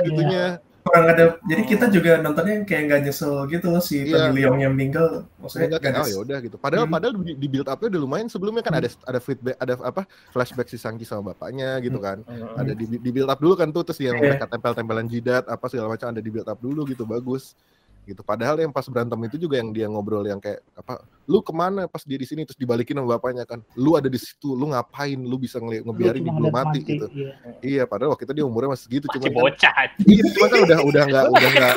gitunya 0.00 0.44
kurang 0.82 1.06
ada 1.06 1.24
jadi 1.40 1.62
kita 1.62 1.86
juga 1.88 2.18
nontonnya 2.18 2.62
kayak 2.62 2.82
nggak 2.84 3.00
nyesel 3.06 3.46
gitu 3.46 3.66
loh 3.68 3.78
si 3.78 4.02
Iya. 4.02 4.28
Tony 4.28 4.42
Leung 4.42 4.58
yang 4.58 4.72
meninggal 4.72 5.24
maksudnya 5.38 5.78
kayak 5.78 5.94
oh 5.96 6.06
ya 6.06 6.18
udah 6.18 6.38
gitu. 6.40 6.56
Padahal 6.56 6.84
Hmm. 6.84 6.92
padahal 6.92 7.12
di, 7.16 7.32
di 7.34 7.46
build 7.46 7.66
up-nya 7.66 7.88
udah 7.88 8.00
lumayan 8.00 8.26
sebelumnya 8.26 8.60
kan 8.60 8.74
ada 8.74 8.90
ada 9.02 9.18
feedback 9.18 9.56
ada 9.56 9.74
apa 9.78 10.02
flashback 10.30 10.66
si 10.66 10.76
Sangki 10.76 11.02
sama 11.02 11.30
bapaknya 11.30 11.78
gitu 11.78 11.96
kan. 11.96 12.26
Ada 12.56 12.74
di, 12.74 12.84
di 12.92 13.10
build 13.10 13.26
up 13.26 13.38
dulu 13.38 13.54
kan 13.54 13.70
tuh 13.70 13.82
terus 13.82 13.98
yang 13.98 14.14
Iya. 14.14 14.34
mereka 14.34 14.46
tempel-tempelan 14.48 15.06
jidat 15.06 15.44
apa 15.46 15.64
segala 15.66 15.94
macam 15.94 16.10
ada 16.10 16.18
di 16.18 16.28
build 16.28 16.46
up 16.46 16.58
dulu 16.58 16.82
gitu 16.84 17.02
bagus. 17.04 17.54
Gitu. 18.02 18.18
Padahal 18.20 18.58
yang 18.58 18.74
pas 18.74 18.82
berantem 18.90 19.14
itu 19.30 19.38
juga 19.38 19.62
yang 19.62 19.70
dia 19.70 19.86
ngobrol 19.86 20.26
yang 20.26 20.42
kayak 20.42 20.58
apa 20.74 21.06
lu 21.22 21.38
ke 21.38 21.54
mana 21.54 21.86
pas 21.86 22.02
dia 22.02 22.18
di 22.18 22.26
sini 22.26 22.42
terus 22.42 22.58
dibalikin 22.58 22.98
sama 22.98 23.14
bapaknya 23.14 23.46
kan 23.46 23.62
lu 23.78 23.94
ada 23.94 24.10
di 24.10 24.18
situ 24.18 24.58
lu 24.58 24.74
ngapain 24.74 25.14
lu 25.14 25.38
bisa 25.38 25.62
Lu 25.62 25.70
ngebiarin 25.70 26.18
ibu 26.18 26.34
lu 26.34 26.50
ngeliat 26.50 26.66
mati, 26.66 26.78
gitu 26.82 27.06
iya. 27.14 27.32
iya 27.62 27.82
padahal 27.86 28.18
waktu 28.18 28.26
itu 28.26 28.34
dia 28.34 28.42
umurnya 28.42 28.74
masih 28.74 28.90
Masih 28.90 29.06
cuma 29.06 29.22
kan, 29.22 29.32
bocah. 29.38 29.74
iya 30.02 30.22
cuma 30.34 30.46
kan 30.50 30.58
udah 30.66 30.78
udah 30.82 31.02
nggak 31.06 31.24
udah 31.30 31.48
nggak 31.54 31.72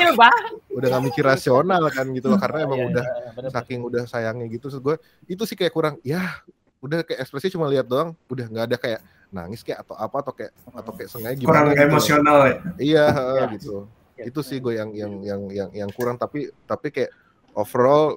udah 0.74 0.88
nggak 0.90 1.04
mikir 1.06 1.24
rasional 1.24 1.84
kan 1.94 2.06
gitu 2.10 2.26
loh 2.26 2.40
karena 2.42 2.58
emang 2.66 2.80
Iya, 2.82 2.90
udah 2.90 3.06
iya, 3.06 3.14
bener-bener. 3.30 3.52
saking 3.54 3.80
udah 3.86 4.04
sayangnya 4.10 4.46
gitu 4.50 4.66
terus 4.68 4.82
gue 4.82 4.96
itu 5.28 5.44
sih 5.46 5.54
kayak 5.54 5.72
kurang 5.72 5.96
ya 6.02 6.42
udah 6.82 7.06
kayak 7.06 7.22
ekspresi 7.22 7.54
cuma 7.54 7.70
lihat 7.70 7.86
doang 7.86 8.18
udah 8.26 8.46
nggak 8.50 8.66
ada 8.66 8.78
kayak 8.78 9.00
nangis 9.30 9.62
kayak 9.62 9.86
atau 9.86 9.94
apa 9.94 10.18
atau 10.22 10.34
kayak 10.34 10.52
atau 10.74 10.92
kayak 10.92 11.10
sengaja 11.12 11.38
kurang 11.40 11.70
gimana 11.70 11.70
gitu 11.70 11.78
loh. 11.78 11.90
emosional 11.94 12.38
ya 12.42 12.54
iya 12.82 13.06
Ya. 13.14 13.46
gitu 13.54 13.76
Ya. 14.15 14.32
itu 14.32 14.39
sih 14.39 14.63
gue 14.63 14.80
yang 14.80 14.95
yang 14.95 15.13
yang 15.28 15.41
yang 15.51 15.69
yang 15.75 15.89
kurang 15.91 16.15
tapi 16.15 16.47
tapi 16.63 16.88
kayak 16.88 17.12
overall 17.51 18.15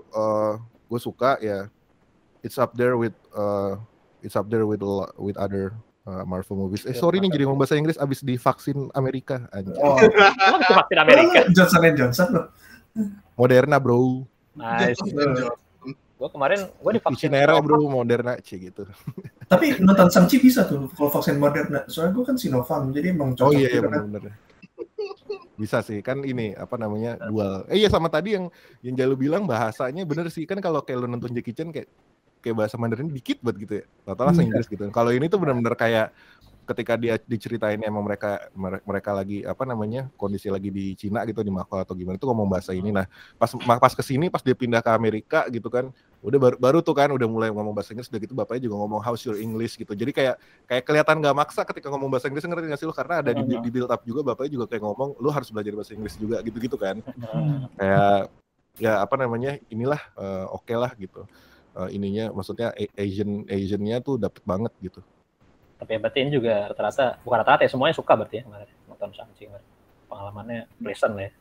gue 0.86 1.00
suka 1.02 1.36
ya 1.42 1.66
it's 2.42 2.56
up 2.56 2.72
there 2.78 2.94
with 2.94 3.14
uh, 3.34 3.74
it's 4.22 4.38
up 4.38 4.46
there 4.46 4.64
with 4.64 4.82
with 5.18 5.36
other 5.36 5.74
uh, 6.08 6.24
Marvel 6.24 6.56
movies. 6.56 6.86
Eh 6.88 6.94
Ya, 6.96 7.00
sorry 7.02 7.20
nih 7.20 7.30
jadi 7.34 7.44
ngomong 7.44 7.60
bahasa 7.60 7.76
Inggris 7.76 8.00
abis 8.00 8.24
divaksin 8.24 8.88
Amerika 8.96 9.44
anjir. 9.52 9.74
oh 9.78 9.98
itu 10.00 10.72
vaksin 10.72 10.98
Amerika. 10.98 11.38
Johnson 11.56 11.82
and 11.84 11.96
Johnson 11.98 12.28
loh 12.32 12.46
Moderna 13.38 13.76
bro. 13.78 14.26
Nice. 14.58 14.98
Gue 16.18 16.28
kemarin 16.34 16.66
gue 16.66 16.92
divaksin. 16.98 17.30
Icinera 17.30 17.60
bro 17.62 17.78
Moderna 17.86 18.38
C 18.42 18.58
gitu. 18.58 18.88
tapi 19.52 19.78
nonton 19.78 20.08
Shang-Chi 20.12 20.36
bisa 20.42 20.66
tuh 20.66 20.90
kalau 20.96 21.10
vaksin 21.12 21.36
Moderna 21.38 21.84
soalnya 21.86 22.16
gue 22.16 22.24
kan 22.26 22.36
Sinovac 22.40 22.90
jadi 22.90 23.12
emang 23.14 23.36
Oh 23.38 23.48
cocok 23.48 23.54
iya 23.54 23.68
iya 23.70 23.80
gitu 23.80 23.88
kan 23.88 24.02
benar-benar. 24.08 24.34
Bisa 25.58 25.82
sih 25.82 25.98
kan 26.06 26.22
ini 26.22 26.54
apa 26.54 26.78
namanya 26.78 27.18
dual. 27.26 27.66
Eh 27.66 27.82
iya 27.82 27.90
sama 27.90 28.06
tadi 28.06 28.38
yang 28.38 28.46
yang 28.80 28.94
Jalu 28.94 29.26
bilang 29.26 29.42
bahasanya 29.42 30.06
bener 30.06 30.30
sih 30.30 30.46
kan 30.46 30.62
kalau 30.62 30.86
kayak 30.86 31.02
lu 31.02 31.10
nonton 31.10 31.34
Jackie 31.34 31.50
Chan 31.50 31.74
kayak 31.74 31.90
kayak 32.38 32.54
bahasa 32.54 32.78
Mandarin 32.78 33.10
dikit 33.10 33.42
banget 33.42 33.56
gitu 33.66 33.72
ya. 33.82 33.84
Rata 34.06 34.22
langsung 34.22 34.46
Iya. 34.46 34.54
Inggris 34.54 34.66
gitu. 34.70 34.84
Kalau 34.94 35.10
ini 35.10 35.26
tuh 35.26 35.42
benar-benar 35.42 35.74
kayak 35.74 36.14
ketika 36.68 37.00
dia 37.00 37.16
diceritain 37.24 37.80
emang 37.80 38.04
mereka 38.04 38.44
mere- 38.52 38.84
mereka 38.84 39.16
lagi 39.16 39.40
apa 39.40 39.64
namanya 39.64 40.12
kondisi 40.20 40.52
lagi 40.52 40.68
di 40.68 40.92
Cina 40.94 41.24
gitu 41.24 41.40
di 41.40 41.48
Makau 41.48 41.80
atau 41.80 41.96
gimana 41.96 42.20
itu 42.20 42.28
ngomong 42.28 42.44
bahasa 42.44 42.76
ini 42.76 42.92
nah 42.92 43.08
pas 43.40 43.48
pas 43.56 43.92
ke 43.96 44.04
sini 44.04 44.28
pas 44.28 44.44
dia 44.44 44.52
pindah 44.52 44.84
ke 44.84 44.90
Amerika 44.92 45.48
gitu 45.48 45.72
kan 45.72 45.88
udah 46.18 46.38
baru, 46.38 46.56
baru 46.58 46.78
tuh 46.82 46.94
kan 46.98 47.08
udah 47.14 47.28
mulai 47.30 47.48
ngomong 47.54 47.70
bahasa 47.70 47.94
Inggris 47.94 48.10
udah 48.10 48.20
gitu 48.20 48.34
bapaknya 48.34 48.66
juga 48.66 48.76
ngomong 48.82 49.00
how's 49.06 49.22
your 49.22 49.38
English 49.38 49.78
gitu 49.78 49.94
jadi 49.94 50.10
kayak 50.10 50.34
kayak 50.66 50.82
kelihatan 50.82 51.22
gak 51.22 51.36
maksa 51.36 51.62
ketika 51.62 51.86
ngomong 51.94 52.10
bahasa 52.10 52.26
Inggris 52.26 52.42
ngerti 52.42 52.66
gak 52.74 52.80
sih 52.82 52.88
lo 52.90 52.94
karena 52.96 53.22
ada 53.22 53.30
di, 53.30 53.42
di 53.46 53.70
build 53.70 53.86
up 53.86 54.02
juga 54.02 54.26
bapaknya 54.26 54.58
juga 54.58 54.66
kayak 54.66 54.82
ngomong 54.82 55.14
lu 55.22 55.30
harus 55.30 55.46
belajar 55.54 55.78
bahasa 55.78 55.94
Inggris 55.94 56.18
juga 56.18 56.42
gitu-gitu 56.42 56.74
kan 56.74 56.98
kayak 57.78 58.34
ya 58.82 58.98
apa 58.98 59.14
namanya 59.14 59.62
inilah 59.70 60.02
eh, 60.18 60.46
oke 60.50 60.74
lah 60.74 60.90
gitu 60.98 61.22
Eh, 61.78 61.94
ininya 61.94 62.34
maksudnya 62.34 62.74
Asian 62.98 63.46
Asiannya 63.46 64.02
tuh 64.02 64.18
dapet 64.18 64.42
banget 64.42 64.74
gitu 64.82 64.98
Tapi 65.78 65.94
ya 65.94 65.98
berarti 66.02 66.18
ini 66.26 66.30
juga 66.34 66.74
rata-rata, 66.74 67.22
bukan 67.22 67.38
rata-rata 67.38 67.62
ya, 67.62 67.70
semuanya 67.70 67.94
suka 67.94 68.18
berarti 68.18 68.42
ya 68.42 68.50
kemarin 68.50 68.66
nonton 68.90 69.10
Shang-Chi. 69.14 69.46
Pengalamannya 70.10 70.66
pleasant 70.82 71.14
lah 71.14 71.30
ya. 71.30 71.32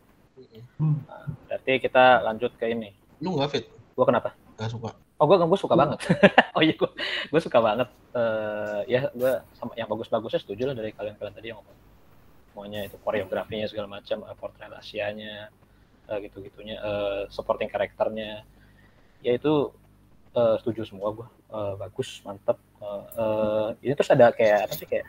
Hmm. 0.77 1.01
Nah, 1.09 1.25
berarti 1.49 1.73
kita 1.81 2.21
lanjut 2.21 2.53
ke 2.53 2.69
ini. 2.69 2.93
Lu 3.17 3.33
nggak 3.33 3.49
fit? 3.49 3.65
Gua 3.97 4.05
kenapa? 4.05 4.37
Gak 4.57 4.69
suka. 4.73 4.89
Oh, 5.17 5.25
gue 5.25 5.37
gue 5.37 5.59
suka 5.59 5.75
banget. 5.77 5.97
oh 6.57 6.61
iya, 6.61 6.73
gue 6.73 6.89
gue 7.29 7.41
suka 7.41 7.57
banget. 7.61 7.89
Eh 8.13 8.81
ya, 8.89 9.09
gue 9.13 9.33
sama 9.57 9.73
yang 9.77 9.89
bagus-bagusnya 9.89 10.41
setuju 10.41 10.69
lah 10.69 10.75
dari 10.77 10.93
kalian-kalian 10.93 11.33
tadi 11.33 11.47
yang 11.53 11.57
ngomong. 11.61 11.77
Semuanya 12.53 12.79
itu 12.89 12.97
koreografinya 13.01 13.69
segala 13.69 14.01
macam, 14.01 14.25
eh, 14.25 14.35
portrait 14.37 14.73
Asianya, 14.73 15.53
eh, 16.09 16.17
gitu-gitunya, 16.25 16.77
eh, 16.81 17.21
supporting 17.29 17.69
karakternya. 17.69 18.45
Ya 19.21 19.31
itu 19.37 19.73
eh, 20.37 20.55
setuju 20.61 20.85
semua 20.85 21.13
gue. 21.13 21.27
Eh, 21.53 21.73
bagus, 21.77 22.21
mantep. 22.25 22.57
Eh, 22.81 23.03
eh, 23.17 23.67
ini 23.85 23.93
terus 23.93 24.11
ada 24.13 24.33
kayak 24.33 24.69
apa 24.69 24.73
sih 24.73 24.85
kayak 24.89 25.05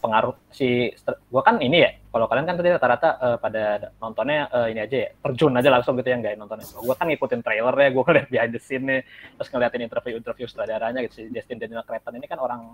pengaruh 0.00 0.32
si 0.48 0.88
gue 1.04 1.42
kan 1.44 1.60
ini 1.60 1.84
ya 1.84 1.90
kalau 2.08 2.26
kalian 2.26 2.48
kan 2.48 2.56
tadi 2.56 2.72
rata-rata 2.72 3.08
eh, 3.20 3.38
pada 3.38 3.62
nontonnya 4.00 4.48
eh, 4.48 4.66
ini 4.72 4.80
aja 4.80 4.96
ya 4.96 5.08
terjun 5.20 5.52
aja 5.54 5.68
langsung 5.68 5.94
gitu 6.00 6.08
ya 6.08 6.16
nggak 6.16 6.40
nontonnya 6.40 6.64
gue 6.64 6.94
kan 6.96 7.06
ngikutin 7.06 7.40
trailernya 7.44 7.88
gue 7.92 8.02
ngeliat 8.02 8.28
behind 8.32 8.52
the 8.56 8.60
scene 8.60 8.84
nih 8.88 9.00
terus 9.36 9.48
ngeliatin 9.52 9.84
interview-interview 9.84 10.46
sutradaranya 10.48 11.04
gitu 11.04 11.14
si 11.20 11.22
Justin 11.28 11.60
Daniel 11.60 11.84
Cretton 11.84 12.16
ini 12.16 12.24
kan 12.24 12.40
orang 12.40 12.72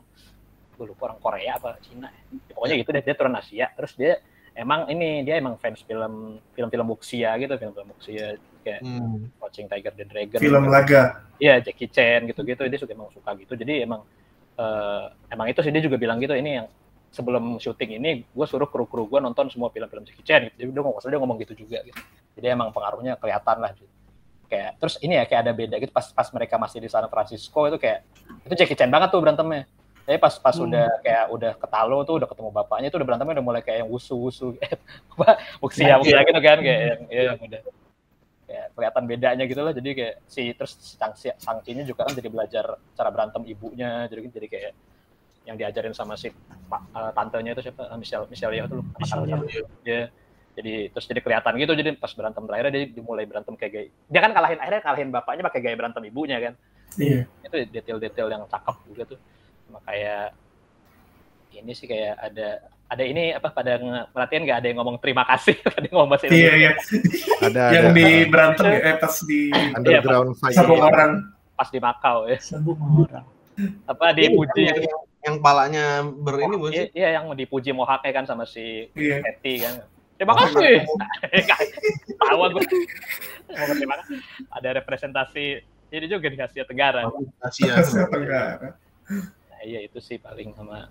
gue 0.78 0.86
lupa 0.86 1.10
orang 1.10 1.18
Korea 1.18 1.56
apa 1.58 1.80
Cina 1.82 2.06
ya. 2.08 2.20
Ya, 2.46 2.52
pokoknya 2.54 2.74
gitu 2.78 2.90
deh 2.94 3.02
dia 3.02 3.14
turun 3.18 3.34
Asia 3.34 3.66
terus 3.74 3.92
dia 3.98 4.22
emang 4.54 4.86
ini 4.88 5.26
dia 5.26 5.36
emang 5.36 5.58
fans 5.58 5.82
film 5.82 6.38
film-film 6.54 6.86
Wuxia 6.94 7.34
gitu 7.42 7.58
film-film 7.58 7.90
Wuxia 7.92 8.38
kayak 8.62 8.80
Hmm. 8.82 9.30
Watching 9.38 9.70
Tiger 9.70 9.94
the 9.94 10.04
Dragon 10.10 10.38
film 10.42 10.62
gitu. 10.66 10.74
laga 10.74 11.02
Iya 11.38 11.62
Jackie 11.62 11.86
Chan 11.86 12.26
gitu-gitu 12.26 12.66
dia 12.66 12.78
suka 12.78 12.94
emang 12.94 13.10
suka 13.14 13.30
gitu 13.38 13.54
jadi 13.54 13.86
emang 13.86 14.02
eh, 14.58 15.04
emang 15.30 15.46
itu 15.50 15.60
sih 15.62 15.70
dia 15.70 15.82
juga 15.84 16.00
bilang 16.00 16.18
gitu 16.18 16.34
ini 16.34 16.62
yang 16.62 16.66
sebelum 17.10 17.56
syuting 17.56 17.96
ini 17.96 18.10
gue 18.28 18.46
suruh 18.46 18.68
kru-kru 18.68 19.08
gue 19.08 19.20
nonton 19.22 19.48
semua 19.48 19.72
film-film 19.72 20.04
Jackie 20.04 20.24
Chan 20.26 20.46
gitu. 20.50 20.54
jadi 20.58 20.70
dia 20.72 20.82
ngomong 20.82 21.00
dia 21.00 21.18
ngomong 21.20 21.38
gitu 21.40 21.54
juga 21.56 21.78
gitu. 21.82 21.96
Jadi 22.36 22.46
emang 22.52 22.68
pengaruhnya 22.74 23.16
kelihatan 23.16 23.56
lah 23.62 23.72
gitu. 23.72 23.88
kayak 24.46 24.78
terus 24.78 24.94
ini 25.02 25.18
ya 25.18 25.24
kayak 25.26 25.40
ada 25.42 25.52
beda 25.56 25.74
gitu. 25.82 25.90
Pas 25.90 26.06
pas 26.14 26.28
mereka 26.30 26.54
masih 26.54 26.78
di 26.78 26.86
San 26.86 27.02
Francisco 27.10 27.66
itu 27.66 27.82
kayak 27.82 28.06
itu 28.46 28.54
Jackie 28.54 28.78
Chan 28.78 28.86
banget 28.92 29.10
tuh 29.10 29.18
berantemnya. 29.18 29.66
Tapi 30.06 30.22
pas 30.22 30.34
pas 30.38 30.54
Hmm. 30.54 30.70
udah 30.70 30.86
kayak 31.02 31.24
udah 31.34 31.52
ketalo 31.58 31.98
tuh 32.06 32.14
udah 32.22 32.28
ketemu 32.30 32.50
bapaknya 32.54 32.88
tuh 32.94 32.98
udah 33.02 33.06
berantemnya 33.10 33.34
udah 33.42 33.46
mulai 33.50 33.62
kayak 33.66 33.78
yang 33.82 33.90
wusu 33.90 34.14
wusu 34.14 34.54
apa 35.18 35.42
buksia 35.58 35.98
buksia 35.98 36.22
gitu 36.22 36.40
kan 36.46 36.58
kayak 36.62 36.80
yang, 36.86 37.00
ya, 37.10 37.22
yang 37.34 37.38
udah 37.42 37.60
kayak 38.46 38.66
kelihatan 38.78 39.02
bedanya 39.10 39.44
gitu 39.50 39.60
lah. 39.66 39.74
Jadi 39.74 39.90
kayak 39.98 40.14
si 40.30 40.42
terus 40.54 40.72
sang 40.78 41.10
sangcinya 41.18 41.82
juga 41.82 42.06
kan 42.06 42.14
jadi 42.14 42.28
belajar 42.30 42.64
cara 42.94 43.10
berantem 43.10 43.42
ibunya. 43.50 44.06
Jadi 44.06 44.30
jadi 44.30 44.46
kayak 44.46 44.72
yang 45.46 45.54
diajarin 45.54 45.94
sama 45.94 46.14
si 46.14 46.28
pa- 46.66 46.82
eh, 46.84 47.10
tantenya 47.12 47.54
itu 47.54 47.62
siapa? 47.62 47.86
Eh, 47.86 47.96
Michelle 47.96 48.26
Michelle 48.26 48.52
Yeoh 48.52 48.66
tuh 48.66 48.76
lupa. 48.82 48.98
Dia 49.80 50.10
jadi 50.52 50.88
terus 50.88 51.04
jadi 51.04 51.20
kelihatan 51.20 51.52
gitu 51.54 51.72
jadi 51.72 51.90
pas 51.94 52.10
berantem 52.10 52.42
terakhir 52.42 52.66
dia 52.70 52.88
dimulai 52.88 53.24
berantem 53.24 53.54
kayak 53.54 53.70
gaya 53.70 53.86
dia 54.08 54.20
kan 54.20 54.32
kalahin 54.32 54.56
akhirnya 54.56 54.80
kalahin 54.80 55.08
bapaknya 55.10 55.42
pakai 55.44 55.60
gaya 55.60 55.76
berantem 55.76 56.02
ibunya 56.02 56.40
kan. 56.40 56.52
Iya. 56.96 57.28
Itu 57.40 57.56
detail-detail 57.68 58.28
yang 58.28 58.42
cakep 58.44 58.76
juga 58.86 59.02
tuh. 59.06 59.18
Sama 59.62 59.78
kayak 59.82 60.32
ini 61.52 61.72
sih 61.72 61.84
kayak 61.84 62.14
ada 62.22 62.48
ada 62.86 63.02
ini 63.02 63.32
apa 63.32 63.50
pada 63.50 63.76
perhatian 64.06 64.44
nggak 64.44 64.58
ada 64.60 64.66
yang 64.66 64.78
ngomong 64.78 64.96
terima 64.96 65.26
kasih? 65.26 65.58
Ada 65.66 65.82
yang 65.82 65.94
ngomong 65.94 66.10
bahasa 66.10 66.24
Iya 66.24 66.32
Indonesia 66.32 66.56
iya. 66.56 66.72
Ada 67.42 67.62
Yang 67.74 67.84
ada. 67.84 67.92
di 67.92 68.06
berantem 68.26 68.64
ya, 68.66 68.78
eh 68.80 68.96
pas 68.96 69.14
di 69.20 69.40
underground 69.74 70.30
fight. 70.36 70.54
satu 70.54 70.74
orang. 70.74 71.10
pas 71.52 71.68
di 71.68 71.78
Makau 71.80 72.16
ya. 72.28 72.38
Sambung 72.38 72.78
orang. 72.78 73.24
apa 73.84 74.06
dipuji 74.12 74.62
yang, 74.62 74.78
yang, 75.26 75.36
palanya 75.42 76.06
ber 76.06 76.38
ini 76.38 76.54
bukan 76.54 76.72
iya, 76.72 76.84
sih? 76.86 76.88
iya 76.94 77.08
yang 77.18 77.26
dipuji 77.34 77.74
Mohake 77.74 78.14
kan 78.14 78.24
sama 78.24 78.46
si 78.46 78.86
Iya. 78.94 79.20
Hetty 79.26 79.66
kan. 79.66 79.74
Terima 80.16 80.32
kasih. 80.32 80.80
tahu 82.16 82.36
gue 82.56 82.62
mau 83.52 83.74
terima 83.76 83.94
kasih. 84.00 84.16
Ada 84.48 84.68
representasi 84.80 85.44
ini 85.92 86.06
juga 86.08 86.32
di 86.32 86.38
Asia 86.40 86.64
Tenggara. 86.64 87.04
Asia. 87.44 87.84
Asia 87.84 88.08
Tenggara. 88.08 88.80
Nah, 89.12 89.60
iya 89.62 89.84
itu 89.84 90.00
sih 90.00 90.16
paling 90.16 90.56
sama. 90.56 90.88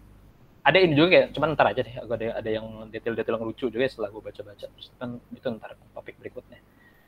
Ada 0.65 0.77
ini 0.81 0.93
juga 0.97 1.07
kayak 1.13 1.27
cuman 1.33 1.49
ntar 1.57 1.73
aja 1.73 1.81
deh. 1.81 1.95
Aku 2.05 2.11
ada 2.13 2.37
ada 2.37 2.49
yang 2.49 2.65
detail-detail 2.93 3.37
yang 3.37 3.45
lucu 3.49 3.65
juga 3.69 3.85
setelah 3.89 4.13
gue 4.13 4.21
baca-baca. 4.21 4.65
Terus 4.69 4.87
kan 5.01 5.17
itu 5.33 5.47
ntar 5.57 5.73
topik 5.93 6.21
berikutnya. 6.21 6.61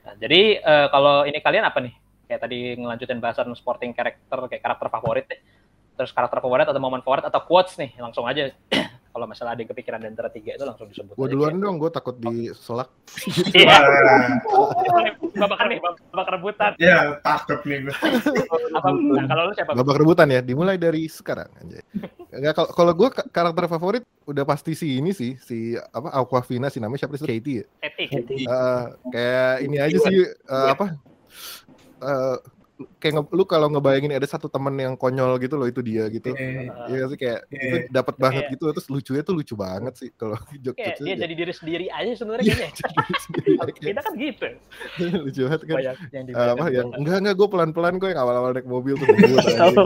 Nah, 0.06 0.14
jadi 0.18 0.58
eh, 0.58 0.86
kalau 0.90 1.22
ini 1.22 1.38
kalian 1.38 1.66
apa 1.66 1.78
nih? 1.82 1.94
Kayak 2.28 2.40
tadi 2.44 2.58
ngelanjutin 2.76 3.18
bahasan 3.22 3.48
sporting 3.54 3.94
karakter 3.94 4.38
kayak 4.50 4.62
karakter 4.62 4.88
favorit 4.90 5.26
deh 5.30 5.40
terus 5.98 6.14
karakter 6.14 6.38
favorit 6.38 6.70
atau 6.70 6.78
momen 6.78 7.02
favorit 7.02 7.26
atau 7.26 7.42
quotes 7.42 7.74
nih 7.74 7.90
langsung 7.98 8.22
aja 8.22 8.54
kalau 9.12 9.26
masalah 9.26 9.58
ada 9.58 9.66
yang 9.66 9.70
kepikiran 9.74 9.98
antara 10.06 10.30
tiga 10.30 10.54
itu 10.54 10.62
langsung 10.62 10.86
disebut 10.86 11.18
Gue 11.18 11.26
aja. 11.26 11.34
duluan 11.34 11.58
dong, 11.58 11.82
gue 11.82 11.90
takut 11.90 12.14
diselak. 12.14 12.86
iya 13.58 13.82
babak 15.34 15.58
nih 15.66 15.78
babak 15.82 16.28
rebutan 16.38 16.70
ya 16.78 17.18
takut 17.22 17.58
nih 17.66 17.88
gue. 17.88 17.94
apa 18.74 18.88
nah, 18.94 19.26
kalau 19.26 19.42
lu 19.50 19.52
siapa 19.54 19.70
Babak 19.74 19.96
rebutan 19.98 20.28
ya, 20.30 20.38
dimulai 20.38 20.78
dari 20.78 21.06
sekarang 21.06 21.50
anjay. 21.58 21.82
Enggak 22.30 22.54
kalau 22.54 22.70
kalau 22.70 22.92
gue 22.94 23.08
karakter 23.34 23.64
favorit 23.66 24.02
udah 24.22 24.44
pasti 24.46 24.78
si 24.78 24.98
ini 24.98 25.10
sih, 25.10 25.34
si 25.38 25.74
apa 25.74 26.14
Aquafina 26.14 26.70
si 26.70 26.78
namanya 26.78 27.06
siapa 27.06 27.18
sih? 27.18 27.26
Katie 27.26 27.56
ya. 27.58 27.66
Jadi, 28.06 28.34
Eh, 28.44 28.82
kayak 29.10 29.52
ini 29.66 29.76
aja 29.78 29.98
sih 29.98 30.18
eh, 30.26 30.68
apa 30.68 30.86
eh, 31.98 32.36
kayak 32.96 33.14
nge- 33.16 33.32
lu 33.32 33.42
kalau 33.42 33.66
ngebayangin 33.68 34.12
ada 34.12 34.22
satu 34.24 34.46
temen 34.46 34.70
yang 34.72 34.94
konyol 34.94 35.34
gitu 35.36 35.54
loh 35.54 35.64
itu 35.64 35.80
dia 35.80 36.06
gitu 36.06 36.30
Iya 36.86 37.04
sih 37.06 37.16
kayak 37.16 37.40
Iya. 37.48 37.58
itu 37.60 37.76
dapat 37.88 38.14
banget 38.16 38.42
Kayak- 38.44 38.52
gitu 38.54 38.64
terus 38.70 38.86
lucunya 38.86 39.22
tuh 39.22 39.34
lucu 39.34 39.54
banget 39.54 39.94
sih 39.94 40.08
kalau 40.12 40.38
jok 40.62 40.74
kayak 40.74 40.96
dia 40.98 41.14
jadi 41.16 41.34
diri 41.34 41.52
sendiri 41.52 41.86
aja 41.88 42.10
sebenarnya 42.14 42.46
Iya, 42.48 42.68
kayaknya 43.34 43.72
kita 43.74 44.00
kan 44.00 44.12
gitu 44.14 44.46
lucu 45.24 45.40
banget 45.44 45.60
kan 45.60 45.74
banyak 45.74 45.96
yang 46.08 46.24
Eh, 46.28 46.50
apa 46.50 46.64
yang 46.68 46.88
enggak 46.92 47.16
enggak 47.18 47.34
gue 47.36 47.48
pelan 47.48 47.70
pelan 47.70 47.94
gue 47.96 48.08
yang 48.08 48.20
awal 48.20 48.34
awal 48.36 48.50
naik 48.52 48.64
mobil 48.64 48.94
tuh 48.94 49.06
gitu. 49.06 49.34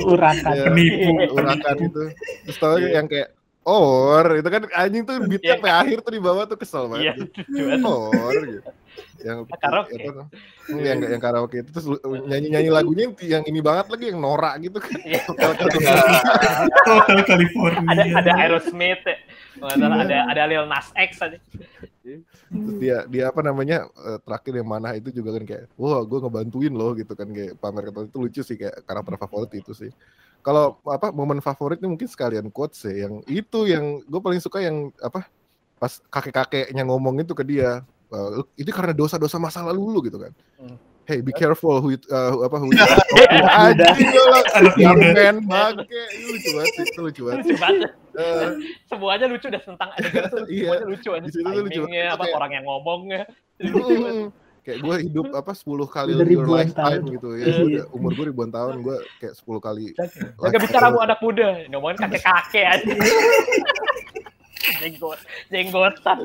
urakan. 0.07 0.53
Iya, 0.53 0.65
Penipu. 0.67 1.11
urakan 1.33 1.77
itu 1.83 2.03
terus 2.45 2.59
tau 2.59 2.77
yang 2.77 3.07
kayak 3.07 3.33
or 3.63 4.27
itu 4.35 4.49
kan 4.49 4.63
anjing 4.75 5.03
tuh 5.03 5.17
beatnya 5.23 5.39
Iya. 5.47 5.55
sampai 5.57 5.73
akhir 5.73 5.99
tuh 6.03 6.13
di 6.13 6.21
bawah 6.21 6.45
tuh 6.45 6.59
kesel 6.59 6.91
iya 6.93 7.15
banget 7.15 7.31
lucu 7.41 7.63
banget. 7.63 7.83
or 7.87 8.35
gitu 8.45 8.61
yang 9.23 9.47
Karaoke. 9.47 9.95
apa 9.95 10.11
tuh, 10.11 10.27
yang 10.73 10.99
yang 10.99 11.23
karaoke 11.23 11.57
itu 11.63 11.71
terus 11.71 11.87
nyanyi 12.27 12.49
nyanyi 12.51 12.71
lagunya 12.75 13.05
yang, 13.23 13.43
ini 13.47 13.63
banget 13.63 13.87
lagi 13.93 14.05
yang 14.11 14.19
norak 14.19 14.55
gitu 14.59 14.79
kan 14.83 14.99
Iya. 15.03 15.21
Hotel 16.91 17.21
California. 17.23 17.87
ada 17.87 18.03
ada 18.03 18.33
Aerosmith 18.43 19.03
ya. 19.07 19.17
Ada 19.63 20.19
ada 20.33 20.43
Lil 20.51 20.67
Nas 20.67 20.91
X 20.97 21.23
aja 21.23 21.39
Terus 22.03 22.75
dia 22.83 23.07
dia 23.07 23.25
apa 23.31 23.41
namanya 23.47 23.87
eh, 23.87 24.19
terakhir 24.27 24.59
yang 24.59 24.69
mana 24.69 24.99
itu 24.99 25.15
juga 25.15 25.39
kan 25.39 25.45
kayak 25.47 25.65
wah 25.79 26.03
gue 26.03 26.19
ngebantuin 26.19 26.75
loh 26.75 26.93
gitu 26.99 27.15
kan 27.15 27.31
kayak 27.31 27.55
pamer 27.63 27.83
kata 27.89 28.11
itu 28.11 28.17
lucu 28.19 28.41
sih 28.43 28.57
kayak 28.59 28.83
karakter 28.83 29.15
favorit 29.23 29.53
itu 29.55 29.71
sih 29.71 29.91
kalau 30.43 30.83
apa 30.83 31.15
momen 31.15 31.39
favoritnya 31.39 31.87
mungkin 31.87 32.11
sekalian 32.11 32.51
quotes 32.51 32.83
ya 32.83 33.07
yang 33.07 33.23
itu 33.31 33.71
yang 33.71 34.03
gue 34.03 34.21
paling 34.21 34.43
suka 34.43 34.59
yang 34.59 34.91
apa 34.99 35.31
pas 35.79 36.03
kakek 36.11 36.35
kakeknya 36.35 36.83
ngomong 36.87 37.23
itu 37.23 37.35
ke 37.35 37.47
dia 37.47 37.87
eh, 38.13 38.29
"Lu- 38.37 38.51
itu 38.55 38.71
karena 38.71 38.93
dosa-dosa 38.93 39.37
masa 39.37 39.65
lalu 39.65 39.83
lu 39.89 40.01
gitu 40.03 40.17
kan. 40.17 40.33
Hmm. 40.57 40.77
Hey, 41.03 41.19
be 41.19 41.35
careful 41.35 41.83
who 41.83 41.91
you, 41.91 41.99
eh, 41.99 42.31
apa 42.39 42.57
who 42.57 42.71
you 42.71 42.79
muda. 42.79 43.91
men 44.95 45.37
bangke. 45.45 46.03
Itu 46.15 46.31
lucu 46.31 46.51
banget 46.55 46.73
sih, 46.73 46.85
itu 46.87 47.01
lucu 47.01 47.23
banget 47.25 47.43
lucu 47.43 47.57
banget. 47.59 47.91
Eh, 48.13 48.49
semuanya 48.87 49.27
lucu 49.27 49.47
dah 49.49 49.63
tentang 49.63 49.89
adegan 49.93 50.23
itu 50.23 50.37
Iya. 50.47 50.63
semuanya 50.63 50.87
lucu 50.87 51.09
aja. 51.11 51.27
Lucu 51.59 51.81
banget. 51.83 52.07
apa 52.07 52.23
Kayak- 52.23 52.37
orang 52.37 52.51
yang 52.53 52.65
ngomongnya. 52.65 53.23
Mm, 53.59 54.23
kayak 54.63 54.79
gue 54.79 54.95
hidup 55.03 55.27
apa 55.33 55.53
10 55.53 55.87
kali 55.87 56.11
lebih 56.15 56.39
ribuan 56.39 56.67
lifetime 56.67 57.03
tahun. 57.03 57.13
gitu 57.15 57.29
ya. 57.35 57.47
Iya. 57.51 57.83
Umur 57.91 58.11
gue 58.15 58.27
ribuan 58.31 58.51
tahun 58.51 58.75
gue 58.81 58.97
kayak 59.19 59.35
10 59.35 59.59
kali 59.59 59.87
Jaga 60.39 60.59
bicara 60.61 60.87
bu 60.89 60.99
anak 61.03 61.19
muda. 61.19 61.49
Ngomongin 61.67 61.99
kakek 61.99 62.23
kakek 62.23 62.65
aja 62.79 62.87
jenggot 64.83 65.21
jenggotan 65.47 66.19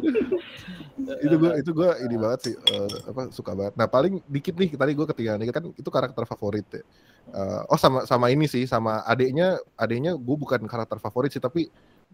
itu 1.23 1.35
gue 1.37 1.51
itu 1.55 1.71
gue 1.71 1.89
ini 2.01 2.15
banget 2.17 2.39
sih 2.41 2.53
eh, 2.57 2.89
apa 3.05 3.29
suka 3.29 3.53
banget 3.53 3.73
nah 3.73 3.85
paling 3.85 4.17
dikit 4.25 4.53
nih 4.53 4.73
tadi 4.73 4.91
gue 4.91 5.05
ketinggalan 5.05 5.39
dikit 5.39 5.55
kan 5.55 5.65
itu 5.71 5.89
karakter 5.89 6.25
favorit 6.25 6.67
ya 6.71 6.81
Eh, 7.27 7.61
oh 7.67 7.75
sama 7.75 8.07
sama 8.07 8.31
ini 8.31 8.47
sih 8.47 8.63
sama 8.63 9.03
adiknya 9.03 9.59
adiknya 9.75 10.15
gue 10.15 10.35
bukan 10.37 10.63
karakter 10.63 10.95
favorit 10.95 11.27
sih 11.27 11.43
tapi 11.43 11.67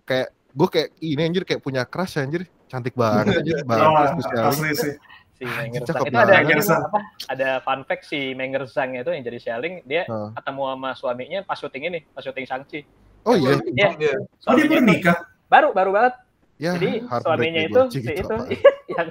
kayak 0.04 0.26
gue 0.50 0.68
kayak 0.68 0.90
ini 0.98 1.22
anjir 1.22 1.44
kayak 1.44 1.62
punya 1.62 1.86
crush 1.86 2.18
anjir 2.18 2.50
cantik 2.66 2.98
banget 2.98 3.38
anjir 3.38 3.62
Oh, 3.70 4.10
spesialis 4.10 4.58
asli 4.58 4.72
sih. 4.74 4.94
si 5.32 5.46
Ah, 5.46 5.62
Menger 5.62 5.86
Zhang 5.86 6.02
itu 6.02 6.18
ada 6.18 6.34
banget. 6.34 6.66
apa 6.66 7.00
ada 7.30 7.50
fun 7.62 7.86
fact 7.86 8.04
si 8.04 8.34
Menger 8.34 8.66
Zhang 8.66 8.98
itu 8.98 9.06
yang 9.08 9.22
jadi 9.22 9.38
Shelling 9.38 9.86
dia 9.86 10.02
Heeh. 10.04 10.30
ketemu 10.34 10.62
sama 10.66 10.90
suaminya 10.94 11.40
pas 11.42 11.58
syuting 11.58 11.84
ini 11.86 12.00
pas 12.10 12.22
syuting 12.22 12.46
Shang-Chi 12.50 12.80
oh 13.24 13.38
iya 13.38 13.54
Iya. 13.70 13.88
Iya. 13.94 14.14
Oh 14.18 14.58
dia 14.58 14.66
Suaminya 14.66 14.70
baru 14.74 14.82
nikah. 14.88 15.18
baru 15.46 15.68
baru 15.72 15.90
banget 15.94 16.14
ya 16.56 16.72
jadi 16.74 16.90
suaminya 17.20 17.62
itu 17.64 17.82
cik, 17.90 18.02
si 18.02 18.12
itu 18.16 18.36
yang 18.94 19.08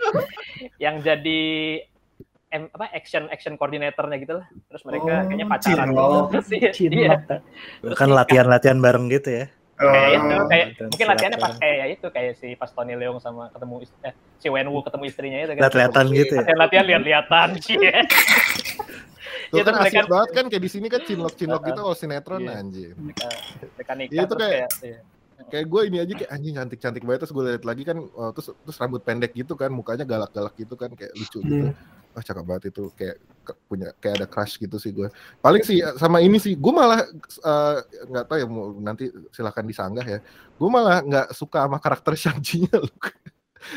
yang 0.78 0.96
jadi 1.00 1.42
em, 2.48 2.68
apa 2.68 2.86
action 2.92 3.26
action 3.28 3.54
koordinatornya 3.54 4.16
gitu 4.18 4.34
lah 4.38 4.46
terus 4.68 4.82
mereka 4.84 5.12
Oh, 5.18 5.26
kayaknya 5.26 5.46
pacaran 5.46 5.88
terus 6.30 6.48
iya, 6.50 6.70
iya. 6.70 7.12
Kan 7.92 8.08
latihan-latihan 8.10 8.78
bareng 8.78 9.08
gitu 9.08 9.30
ya. 9.34 9.46
kayak 9.74 10.10
itu 10.12 10.26
Oh, 10.32 10.46
kayak 10.46 10.66
dan 10.72 10.86
mungkin 10.86 11.06
latihannya 11.08 11.38
pas 11.40 11.52
kayak 11.56 11.76
ya 11.76 11.86
itu 11.90 12.06
kayak 12.08 12.32
si 12.36 12.48
pas 12.54 12.70
Tony 12.70 12.94
Leung 12.94 13.18
sama 13.18 13.50
ketemu 13.50 13.82
is- 13.82 13.98
eh, 14.00 14.14
si 14.38 14.46
Wenwu 14.46 14.78
ketemu 14.80 15.04
istrinya 15.04 15.38
itu 15.40 15.50
kan 15.50 15.60
Lihat-lihatan 15.60 16.04
gitu 16.12 16.32
ya. 16.32 16.38
latihan 16.38 16.58
latihan 16.60 16.84
lihat-lihatan 16.86 17.48
sih 17.58 17.76
Tuh 19.50 19.58
Itu 19.58 19.66
kan 19.66 19.74
mereka- 19.76 20.00
asik 20.00 20.08
banget 20.08 20.30
kan 20.32 20.44
kayak 20.46 20.62
di 20.62 20.70
sini 20.70 20.86
kan 20.86 21.00
cinlok 21.02 21.34
cinlok 21.34 21.62
gitu 21.62 21.80
kalau 21.82 21.92
sinetron 21.92 22.40
Iya. 22.40 22.52
anjir 22.54 22.90
mereka 22.94 23.26
mereka 23.74 23.92
nikah 23.92 24.14
Iya, 24.14 24.22
itu 24.22 24.34
kayak- 24.34 24.52
kayak 24.54 24.70
iya. 24.86 25.00
Kayak 25.52 25.66
gue 25.68 25.80
ini 25.92 25.98
aja 26.00 26.12
kayak 26.16 26.30
anjing 26.32 26.54
cantik 26.56 26.80
cantik 26.80 27.02
banget. 27.04 27.20
Terus 27.28 27.32
gue 27.36 27.44
lihat 27.44 27.64
lagi 27.68 27.82
kan 27.84 27.98
oh, 28.00 28.30
terus 28.32 28.48
terus 28.64 28.76
rambut 28.80 29.04
pendek 29.04 29.36
gitu 29.36 29.52
kan 29.52 29.68
mukanya 29.68 30.08
galak 30.08 30.32
galak 30.32 30.56
gitu 30.56 30.72
kan 30.80 30.88
kayak 30.96 31.12
lucu 31.12 31.44
gitu. 31.44 31.68
Hmm. 31.68 31.76
wah 32.12 32.20
cakep 32.20 32.44
banget 32.44 32.64
itu 32.76 32.82
kayak 32.92 33.16
ke- 33.40 33.58
punya 33.68 33.88
kayak 33.96 34.14
ada 34.20 34.26
crush 34.28 34.60
gitu 34.60 34.76
sih 34.76 34.92
gue 34.92 35.08
paling 35.40 35.64
sih 35.64 35.80
sama 35.96 36.20
ini 36.20 36.36
sih 36.36 36.52
gue 36.60 36.72
malah 36.72 37.00
eh, 37.40 37.76
nggak 38.04 38.24
tahu 38.28 38.36
ya 38.36 38.46
mau 38.48 38.68
nanti 38.80 39.12
silahkan 39.32 39.64
disanggah 39.64 40.06
ya. 40.08 40.18
Gue 40.56 40.68
malah 40.72 41.04
nggak 41.04 41.36
suka 41.36 41.68
sama 41.68 41.76
karakter 41.80 42.12
Shang-Chi-nya 42.24 42.76
loh. 42.80 42.92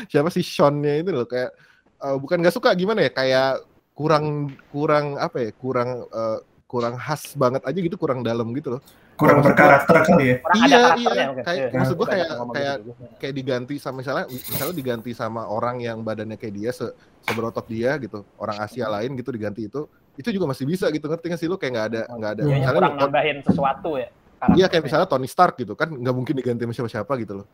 Siapa 0.08 0.28
sih 0.32 0.44
Sean-nya 0.44 1.00
itu 1.00 1.12
loh 1.12 1.28
kayak 1.28 1.52
eh, 2.00 2.16
bukan 2.16 2.36
nggak 2.40 2.56
suka 2.56 2.72
gimana 2.72 3.04
ya 3.04 3.12
kayak 3.12 3.52
kurang 3.96 4.52
kurang 4.68 5.16
apa 5.16 5.48
ya 5.48 5.50
kurang 5.56 6.04
eh, 6.08 6.38
kurang 6.68 6.94
khas 7.00 7.32
banget 7.38 7.62
aja 7.64 7.78
gitu 7.78 7.96
kurang 7.96 8.20
dalam 8.20 8.50
gitu 8.52 8.76
loh 8.76 8.82
Kurang 9.16 9.40
berkarakter 9.40 9.96
kali 10.02 10.24
ya. 10.26 10.36
orang 10.38 10.56
Iya, 10.56 10.64
ada 10.66 10.76
karakternya 10.76 11.16
iya. 11.16 11.26
mungkin. 11.26 11.44
Kayak- 11.44 11.58
Iya. 11.58 11.68
maksud 11.74 11.94
gua 11.94 12.00
Bukan 12.00 12.12
kayak- 12.12 12.28
kayak- 12.52 12.78
gitu. 12.78 12.92
kayak 13.16 13.34
diganti 13.34 13.74
sama 13.76 13.96
misalnya 13.98 14.24
misalnya 14.28 14.74
diganti 14.74 15.10
sama 15.10 15.42
orang 15.44 15.76
yang 15.78 15.98
badannya 16.00 16.36
kayak 16.36 16.54
dia 16.54 16.70
se 16.70 16.86
seberotot 17.22 17.64
dia 17.64 17.96
gitu 17.96 18.22
orang 18.36 18.56
Asia 18.58 18.86
lain 18.86 19.10
gitu 19.12 19.30
diganti 19.30 19.64
itu 19.64 19.88
itu 20.14 20.28
juga 20.30 20.46
masih 20.46 20.64
bisa 20.64 20.86
gitu 20.88 21.04
ngerti 21.04 21.26
nggak 21.26 21.40
sih 21.40 21.46
lu 21.46 21.56
kayak 21.56 21.72
nggak 21.72 21.86
ada 21.86 22.00
nggak 22.08 22.30
ada 22.30 22.42
Iya, 22.42 22.54
misalnya 22.54 22.78
kurang 22.78 22.92
lu- 22.92 23.00
nambahin 23.02 23.36
sesuatu 23.42 23.90
ya 23.96 24.08
iya 24.52 24.66
kayak 24.66 24.84
misalnya 24.84 25.06
Tony 25.06 25.26
Stark 25.26 25.54
gitu 25.56 25.72
kan 25.72 25.88
nggak 25.88 26.14
mungkin 26.14 26.34
diganti 26.34 26.62
sama 26.62 26.72
siapa 26.72 26.90
siapa 26.92 27.12
gitu 27.16 27.32
loh 27.40 27.46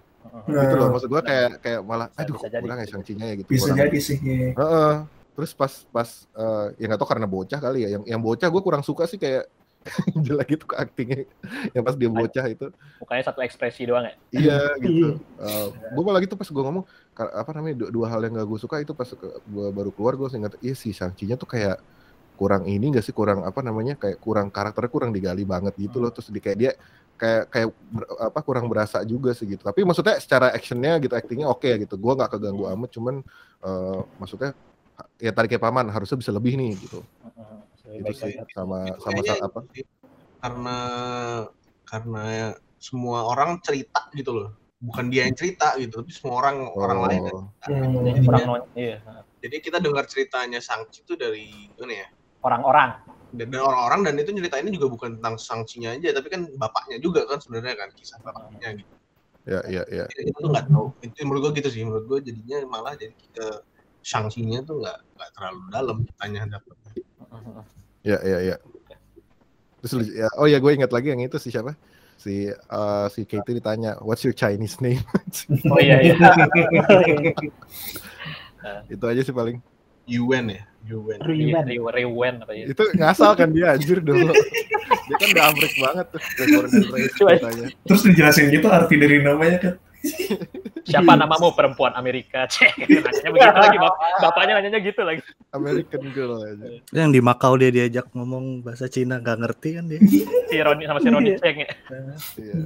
Heeh. 0.44 0.60
gitu 0.60 0.74
loh 0.76 0.88
maksud 0.90 1.08
gua 1.08 1.22
kayak 1.22 1.50
kayak 1.58 1.80
malah 1.80 2.06
Bisa- 2.08 2.20
aduh 2.20 2.34
bisa 2.36 2.48
jadi, 2.48 2.62
kurang 2.62 2.76
ya 2.76 2.82
bisa 2.82 2.92
Shang-Chi-nya 2.92 3.24
ya 3.24 3.34
gitu 3.36 3.48
Bisa 3.48 3.62
kurang. 3.64 3.78
jadi 3.80 3.98
sih. 3.98 4.16
iya. 4.20 4.48
Heeh. 4.52 4.94
terus 5.32 5.50
pas 5.52 5.72
pas 5.88 6.08
eh, 6.28 6.66
ya 6.76 6.84
nggak 6.86 6.98
tahu 6.98 7.08
karena 7.08 7.24
bocah 7.24 7.58
kali 7.58 7.78
ya 7.80 7.88
yang 7.90 8.02
yang 8.04 8.20
bocah 8.20 8.44
gue 8.44 8.60
kurang 8.60 8.82
suka 8.82 9.06
sih 9.06 9.16
kayak 9.16 9.48
jelek 10.26 10.48
gitu 10.58 10.64
ke 10.70 10.76
actingnya 10.78 11.20
yang 11.74 11.82
pas 11.82 11.96
dia 11.98 12.10
bocah 12.10 12.46
itu. 12.46 12.66
mukanya 13.02 13.24
satu 13.26 13.40
ekspresi 13.42 13.82
doang 13.88 14.06
ya? 14.06 14.14
Iya 14.30 14.58
gitu. 14.84 15.18
gue 15.92 16.02
malah 16.06 16.20
gitu 16.22 16.34
pas 16.38 16.46
gue 16.46 16.62
ngomong 16.62 16.84
apa 17.18 17.50
namanya 17.54 17.74
dua, 17.84 17.88
dua 17.90 18.06
hal 18.08 18.20
yang 18.24 18.38
gak 18.38 18.48
gue 18.48 18.60
suka 18.62 18.76
itu 18.80 18.92
pas 18.94 19.08
gue 19.10 19.66
baru 19.74 19.90
keluar 19.90 20.14
gue 20.14 20.28
ingat 20.38 20.54
iya 20.62 20.74
sih 20.78 20.94
Shang-Chi-nya 20.94 21.36
tuh 21.36 21.50
kayak 21.50 21.76
kurang 22.38 22.64
ini 22.66 22.90
gak 22.94 23.04
sih 23.04 23.14
kurang 23.14 23.44
apa 23.44 23.60
namanya 23.60 23.94
kayak 23.98 24.18
kurang 24.18 24.48
karakternya 24.48 24.90
kurang 24.90 25.10
digali 25.12 25.44
banget 25.44 25.74
gitu 25.78 25.98
loh. 26.02 26.10
Terus 26.14 26.30
di 26.32 26.40
kayak 26.40 26.58
dia 26.58 26.72
kayak 27.18 27.42
kayak 27.52 27.68
ber- 27.76 28.10
apa 28.18 28.40
kurang 28.42 28.66
berasa 28.66 29.04
juga 29.06 29.30
sih 29.36 29.46
gitu. 29.46 29.62
Tapi 29.62 29.84
maksudnya 29.86 30.18
secara 30.18 30.50
actionnya 30.50 30.98
gitu 31.02 31.14
actingnya 31.14 31.46
oke 31.50 31.70
gitu. 31.86 31.94
Gue 32.00 32.12
nggak 32.18 32.30
keganggu 32.38 32.66
amat 32.72 32.90
cuman 32.94 33.14
eh, 33.62 34.00
maksudnya 34.18 34.50
ya 35.18 35.30
tarik 35.34 35.56
paman 35.58 35.88
harusnya 35.90 36.18
bisa 36.18 36.30
lebih 36.34 36.54
nih 36.58 36.78
gitu. 36.78 37.00
Lebih 37.02 37.71
itu 37.90 38.02
baik 38.04 38.16
sih 38.16 38.34
banget. 38.38 38.46
sama 38.54 38.78
Itu 38.86 39.00
sama 39.02 39.12
kayaknya 39.18 39.34
sa- 39.34 39.44
apa 39.46 39.58
karena 40.42 40.78
karena 41.86 42.24
semua 42.78 43.18
orang 43.26 43.50
cerita 43.62 44.00
gitu 44.14 44.30
loh 44.34 44.50
bukan 44.82 45.06
dia 45.14 45.30
yang 45.30 45.38
cerita 45.38 45.78
gitu, 45.78 46.02
tapi 46.02 46.10
semua 46.10 46.42
orang 46.42 46.56
orang 46.74 46.98
lain. 47.06 47.20
kan. 47.22 47.34
Oh. 47.38 47.46
Hmm. 47.70 48.02
Jadi 48.02 48.26
non, 48.26 48.62
iya. 48.74 48.98
Jadi 49.38 49.56
kita 49.62 49.78
dengar 49.78 50.10
ceritanya 50.10 50.58
Sangchi 50.58 51.06
itu 51.06 51.14
dari 51.14 51.70
mana 51.78 52.02
ya? 52.02 52.08
Orang-orang. 52.42 52.90
Dan 53.30 53.48
orang-orang 53.54 54.00
dan 54.10 54.14
itu 54.18 54.34
nyeritainnya 54.34 54.74
juga 54.74 54.90
bukan 54.90 55.22
tentang 55.22 55.38
Sangchi-nya 55.38 55.94
aja, 55.94 56.10
tapi 56.18 56.28
kan 56.28 56.50
bapaknya 56.58 56.98
juga 56.98 57.22
kan 57.30 57.38
sebenarnya 57.38 57.78
kan 57.78 57.88
kisah 57.94 58.18
bapaknya 58.26 58.82
gitu. 58.82 58.94
Ya, 59.46 59.60
ya, 59.70 59.82
ya. 59.86 60.04
Itu 60.10 60.50
nggak 60.50 60.66
tahu. 60.66 60.98
Itu 61.00 61.22
menurut 61.26 61.40
gue 61.46 61.62
gitu 61.62 61.68
sih. 61.70 61.82
Menurut 61.86 62.04
gue 62.10 62.18
jadinya 62.26 62.58
malah 62.66 62.98
jadi 62.98 63.14
ke 63.14 63.46
Shang-Chi-nya 64.02 64.66
tuh 64.66 64.82
nggak 64.82 64.98
nggak 65.14 65.30
terlalu 65.38 65.60
dalam 65.70 65.98
tanya 66.18 66.42
dapat. 66.58 66.74
Ya, 68.02 68.18
ya, 68.22 68.38
ya. 68.42 68.56
Terus 69.82 69.92
lu- 69.98 70.14
ya, 70.14 70.28
oh 70.38 70.46
ya 70.46 70.58
gue 70.62 70.72
ingat 70.74 70.90
lagi 70.94 71.10
yang 71.14 71.22
itu 71.22 71.38
si 71.42 71.50
siapa? 71.50 71.74
Si 72.18 72.46
eh, 72.50 73.06
si 73.10 73.26
Katie 73.26 73.58
ditanya, 73.58 73.98
"What's 73.98 74.22
your 74.22 74.34
Chinese 74.34 74.78
name?" 74.78 75.02
Oh 75.72 75.78
iya 75.82 75.98
iya. 76.02 76.14
itu 78.94 79.04
aja 79.06 79.22
sih 79.26 79.34
paling. 79.34 79.58
Yuan 80.06 80.50
ya, 80.50 80.62
Yuan. 80.86 81.18
Apa 82.42 82.52
ya? 82.54 82.66
Itu 82.70 82.82
ngasal 82.94 83.34
kan 83.38 83.50
dia 83.54 83.74
anjir 83.74 84.02
dulu. 84.02 84.34
dia 85.06 85.16
kan 85.18 85.28
udah 85.30 85.44
amrik 85.50 85.74
banget 85.78 86.06
tuh. 86.10 86.20
Terus 87.86 88.02
dijelasin 88.06 88.46
gitu 88.50 88.66
arti 88.66 88.94
dari 88.98 89.22
namanya 89.22 89.58
kan. 89.62 89.74
Siapa 90.82 91.14
namamu 91.14 91.54
perempuan 91.54 91.94
Amerika? 91.94 92.44
Cek. 92.52 92.74
Nanyanya 92.90 93.30
begitu 93.30 93.58
lagi. 93.58 93.76
Bap 93.78 93.94
bapaknya 94.18 94.52
nanyanya 94.58 94.80
gitu 94.82 95.00
lagi. 95.06 95.22
American 95.54 96.02
Girl 96.10 96.34
aja. 96.42 96.66
Yang 96.90 97.10
di 97.14 97.20
Makau 97.22 97.54
dia 97.54 97.70
diajak 97.70 98.10
ngomong 98.10 98.66
bahasa 98.66 98.90
Cina 98.90 99.22
nggak 99.22 99.38
ngerti 99.46 99.68
kan 99.78 99.84
dia. 99.86 100.00
Si 100.50 100.56
Roni 100.58 100.84
sama 100.90 100.98
si 100.98 101.08
Roni 101.08 101.32
Cheng 101.38 101.58
ya. 101.62 101.70
Iya. 102.38 102.58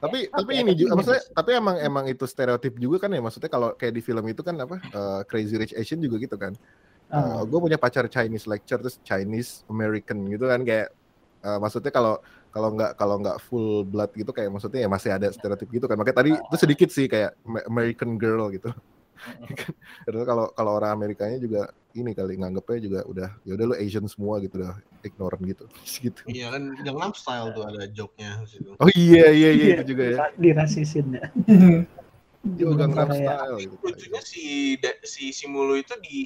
Tapi 0.00 0.18
tapi 0.32 0.52
ini 0.56 0.72
juga 0.72 0.96
maksudnya 0.96 1.22
tapi 1.36 1.50
emang 1.60 1.76
emang 1.76 2.04
itu 2.08 2.24
stereotip 2.24 2.80
juga 2.80 3.04
kan 3.04 3.10
ya 3.12 3.20
maksudnya 3.20 3.50
kalau 3.52 3.76
kayak 3.76 3.92
di 3.92 4.02
film 4.02 4.24
itu 4.30 4.40
kan 4.40 4.56
apa 4.56 4.80
eh, 4.80 5.20
Crazy 5.28 5.60
Rich 5.60 5.74
Asian 5.76 6.00
juga 6.00 6.16
gitu 6.16 6.40
kan. 6.40 6.56
Ah. 7.10 7.42
gue 7.42 7.58
punya 7.58 7.74
pacar 7.74 8.06
Chinese 8.06 8.46
lecture 8.46 8.78
terus 8.78 9.02
Chinese 9.02 9.66
American 9.66 10.30
gitu 10.30 10.46
kan 10.46 10.62
kayak 10.62 10.94
eh, 11.42 11.58
maksudnya 11.58 11.90
kalau 11.90 12.22
kalau 12.50 12.74
nggak 12.74 12.98
kalau 12.98 13.16
nggak 13.22 13.38
full 13.38 13.86
blood 13.86 14.10
gitu 14.14 14.30
kayak 14.34 14.50
maksudnya 14.50 14.82
ya 14.84 14.90
masih 14.90 15.10
ada 15.14 15.30
stereotip 15.30 15.70
gitu 15.70 15.86
kan 15.86 15.94
makanya 15.94 16.18
tadi 16.22 16.30
itu 16.34 16.56
sedikit 16.58 16.90
sih 16.90 17.06
kayak 17.06 17.38
Am- 17.46 17.66
American 17.70 18.18
girl 18.18 18.50
gitu 18.50 18.70
Terus 20.08 20.24
kalau 20.24 20.48
kalau 20.56 20.72
orang 20.80 20.96
Amerikanya 20.96 21.36
juga 21.36 21.68
ini 21.92 22.16
kali 22.16 22.40
nganggepnya 22.40 22.78
juga 22.80 23.00
udah 23.04 23.30
ya 23.44 23.52
udah 23.52 23.66
lu 23.68 23.76
Asian 23.76 24.08
semua 24.08 24.40
gitu 24.40 24.56
udah 24.56 24.80
ignorant 25.04 25.42
gitu 25.44 25.64
gitu 26.08 26.20
Iya 26.24 26.56
kan 26.56 26.62
Gangnam 26.80 27.12
Style 27.12 27.52
tuh 27.52 27.64
ada 27.68 27.84
joke-nya 27.92 28.40
di 28.42 28.48
situ. 28.48 28.70
oh 28.80 28.90
iya 28.96 29.28
iya 29.28 29.50
iya 29.52 29.66
itu 29.76 29.92
juga 29.92 30.04
ya 30.08 30.18
Dirasisin 30.40 31.06
ya. 31.20 31.26
dia 32.56 32.64
Gangnam 32.72 33.12
Korea. 33.12 33.36
Style 33.36 33.56
gitu 33.60 33.74
Lucunya 33.84 34.22
si 34.24 34.42
Da- 34.80 35.00
si 35.04 35.36
Simulu 35.36 35.76
itu 35.76 35.92
di 36.00 36.24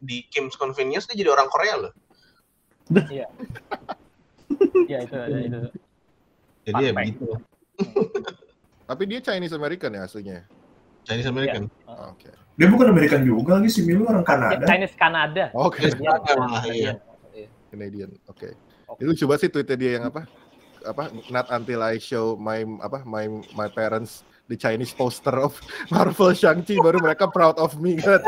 di 0.00 0.16
Kim's 0.28 0.60
Convenience 0.60 1.08
dia 1.08 1.24
jadi 1.24 1.32
orang 1.32 1.48
Korea 1.48 1.74
loh. 1.88 1.92
Iya 3.08 3.26
itu 4.90 5.16
ada 5.16 5.38
itu. 5.38 5.58
Jadi 6.66 6.82
ya 6.82 6.92
Fun 6.92 6.98
begitu. 7.00 7.26
tapi 8.90 9.02
dia 9.06 9.20
Chinese 9.22 9.54
American 9.54 9.90
ya 9.96 10.02
aslinya? 10.04 10.38
Chinese 11.06 11.28
American. 11.30 11.70
Oh, 11.88 12.12
oke. 12.12 12.30
Dia 12.60 12.66
bukan 12.68 12.92
American 12.92 13.24
juga 13.24 13.56
lagi 13.56 13.70
si 13.72 13.80
Milu 13.86 14.04
orang 14.04 14.26
Kanada. 14.26 14.64
Chinese 14.68 14.96
Kanada. 14.98 15.44
oke. 15.56 15.80
Chinese 15.80 15.96
Kanada 15.96 16.30
malah 16.36 16.64
iya. 16.68 16.92
Canadian 17.70 18.10
oke. 18.28 18.50
Oke. 18.90 19.06
itu 19.06 19.24
coba 19.24 19.38
sih 19.38 19.48
tweetnya 19.48 19.76
dia 19.78 19.90
yang 19.96 20.04
apa? 20.10 20.26
Apa? 20.82 21.14
Not 21.30 21.46
until 21.54 21.80
I 21.86 22.02
show 22.02 22.34
my 22.36 22.66
apa? 22.82 23.06
My 23.06 23.30
my 23.54 23.70
parents 23.70 24.26
the 24.50 24.58
Chinese 24.58 24.90
poster 24.90 25.32
of 25.38 25.54
Marvel 25.94 26.34
Shang-Chi 26.34 26.82
baru 26.82 26.98
mereka 26.98 27.30
proud 27.30 27.56
of 27.56 27.78
me. 27.78 27.96
Kan 28.02 28.18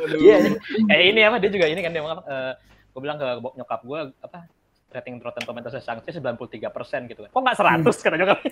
Iya, 0.00 0.56
kayak 0.88 1.04
ini 1.12 1.20
apa? 1.26 1.36
Dia 1.42 1.50
juga 1.52 1.66
ini 1.68 1.80
kan 1.84 1.92
dia 1.92 2.00
bilang 2.00 2.22
eh 2.24 2.54
gue 3.00 3.08
bilang 3.08 3.16
ke 3.16 3.40
bok- 3.40 3.56
nyokap 3.56 3.80
gue 3.80 4.00
apa 4.20 4.44
rating 4.90 5.16
Rotten 5.16 5.44
Tomatoes 5.46 5.80
Shang-Chi 5.80 6.12
93% 6.12 7.08
gitu 7.08 7.24
kan. 7.24 7.30
Kok 7.32 7.40
nggak 7.40 7.56
100 7.56 8.04
kata 8.04 8.16
nyokap. 8.20 8.38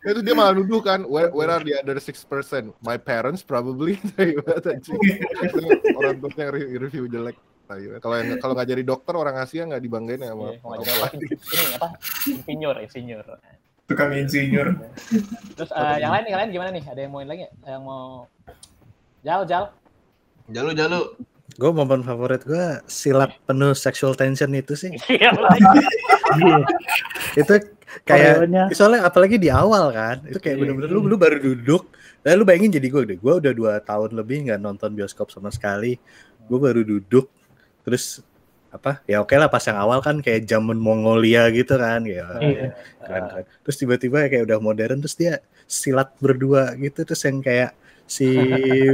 itu 0.00 0.24
dia 0.24 0.32
malah 0.32 0.56
nuduh 0.56 0.80
kan 0.80 1.04
where, 1.04 1.28
where 1.28 1.52
are 1.52 1.60
the 1.60 1.76
other 1.76 2.00
six 2.00 2.24
percent 2.24 2.72
my 2.80 2.96
parents 2.96 3.44
probably 3.44 4.00
orang 5.92 6.16
tuanya 6.16 6.46
re- 6.48 6.72
review 6.80 7.04
jelek 7.04 7.36
kalau 8.00 8.16
yang 8.16 8.40
kalau 8.40 8.56
nggak 8.56 8.66
jadi 8.66 8.82
dokter 8.82 9.12
orang 9.12 9.36
Asia 9.38 9.68
nggak 9.68 9.78
dibanggain 9.78 10.24
ya 10.24 10.32
sama 10.32 10.56
Iya? 10.74 11.06
Ini 11.14 11.76
apa? 11.78 11.88
Insinyur, 12.26 12.76
insinyur. 12.82 13.24
Tukang 13.86 14.10
insinyur. 14.10 14.66
Terus 15.54 15.70
eh, 15.70 15.96
yang 16.02 16.10
lain 16.10 16.24
yang 16.26 16.38
lain 16.42 16.50
gimana 16.50 16.70
nih? 16.74 16.82
Ada 16.82 17.00
yang 17.06 17.12
mau 17.14 17.22
lagi? 17.22 17.46
Yang 17.62 17.82
mau 17.84 18.26
Jal, 19.22 19.40
Jal. 19.46 19.64
Jalu 20.50 20.70
jalu. 20.74 21.00
Gue 21.54 21.70
momen 21.70 22.00
favorit 22.00 22.40
gue 22.42 22.80
silat 22.86 23.36
penuh 23.44 23.74
sexual 23.74 24.14
tension 24.14 24.48
itu 24.52 24.72
sih. 24.74 24.94
Iya. 25.10 25.30
Iya. 26.30 26.56
Itu 27.36 27.54
kayak 28.06 28.34
Koreonya. 28.38 28.62
soalnya 28.72 29.00
apalagi 29.04 29.36
di 29.36 29.50
awal 29.50 29.90
kan. 29.90 30.22
Itu 30.24 30.38
kayak 30.38 30.56
Iya. 30.56 30.62
bener-bener 30.62 30.90
lu 30.90 31.00
lu 31.04 31.16
baru 31.16 31.38
duduk. 31.38 31.90
Dan 32.20 32.36
lu 32.36 32.44
bayangin 32.44 32.76
jadi 32.76 32.86
gue 32.86 33.02
deh. 33.14 33.18
Gue 33.18 33.34
udah 33.40 33.52
dua 33.52 33.72
tahun 33.80 34.14
lebih 34.14 34.48
nggak 34.48 34.60
nonton 34.60 34.94
bioskop 34.94 35.28
sama 35.28 35.50
sekali. 35.50 35.98
Gue 36.46 36.58
baru 36.58 36.80
duduk. 36.82 37.28
Terus 37.82 38.22
apa 38.70 39.02
ya 39.02 39.18
oke 39.18 39.34
lah 39.34 39.50
pas 39.50 39.66
yang 39.66 39.82
awal 39.82 39.98
kan 39.98 40.22
kayak 40.22 40.46
zaman 40.46 40.78
Mongolia 40.78 41.50
gitu 41.50 41.74
kan 41.74 42.06
kayak 42.06 42.22
Iya. 42.38 42.70
keren 43.02 43.24
keren 43.26 43.44
terus 43.66 43.76
tiba-tiba 43.82 44.30
kayak 44.30 44.46
udah 44.46 44.58
modern 44.62 45.02
terus 45.02 45.18
dia 45.18 45.42
silat 45.66 46.14
berdua 46.22 46.78
gitu 46.78 47.02
terus 47.02 47.18
yang 47.26 47.42
kayak 47.42 47.74
si 48.10 48.26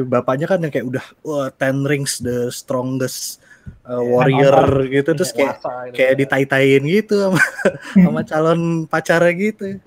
bapaknya 0.05 0.45
kan 0.45 0.61
yang 0.61 0.69
kayak 0.69 0.87
udah 0.93 1.05
wah 1.25 1.49
ten 1.49 1.81
rings 1.89 2.21
the 2.21 2.53
strongest 2.53 3.41
uh, 3.89 4.05
warrior 4.05 4.85
gitu 4.93 5.17
terus 5.17 5.33
kayak 5.33 5.57
Puasa 5.57 5.89
gitu. 5.89 5.95
kayak 5.97 6.15
ditai-taiin 6.21 6.85
gitu 6.85 7.15
sama 7.25 7.41
sama 8.05 8.21
calon 8.29 8.61
pacarnya 8.85 9.33
gitu 9.33 9.81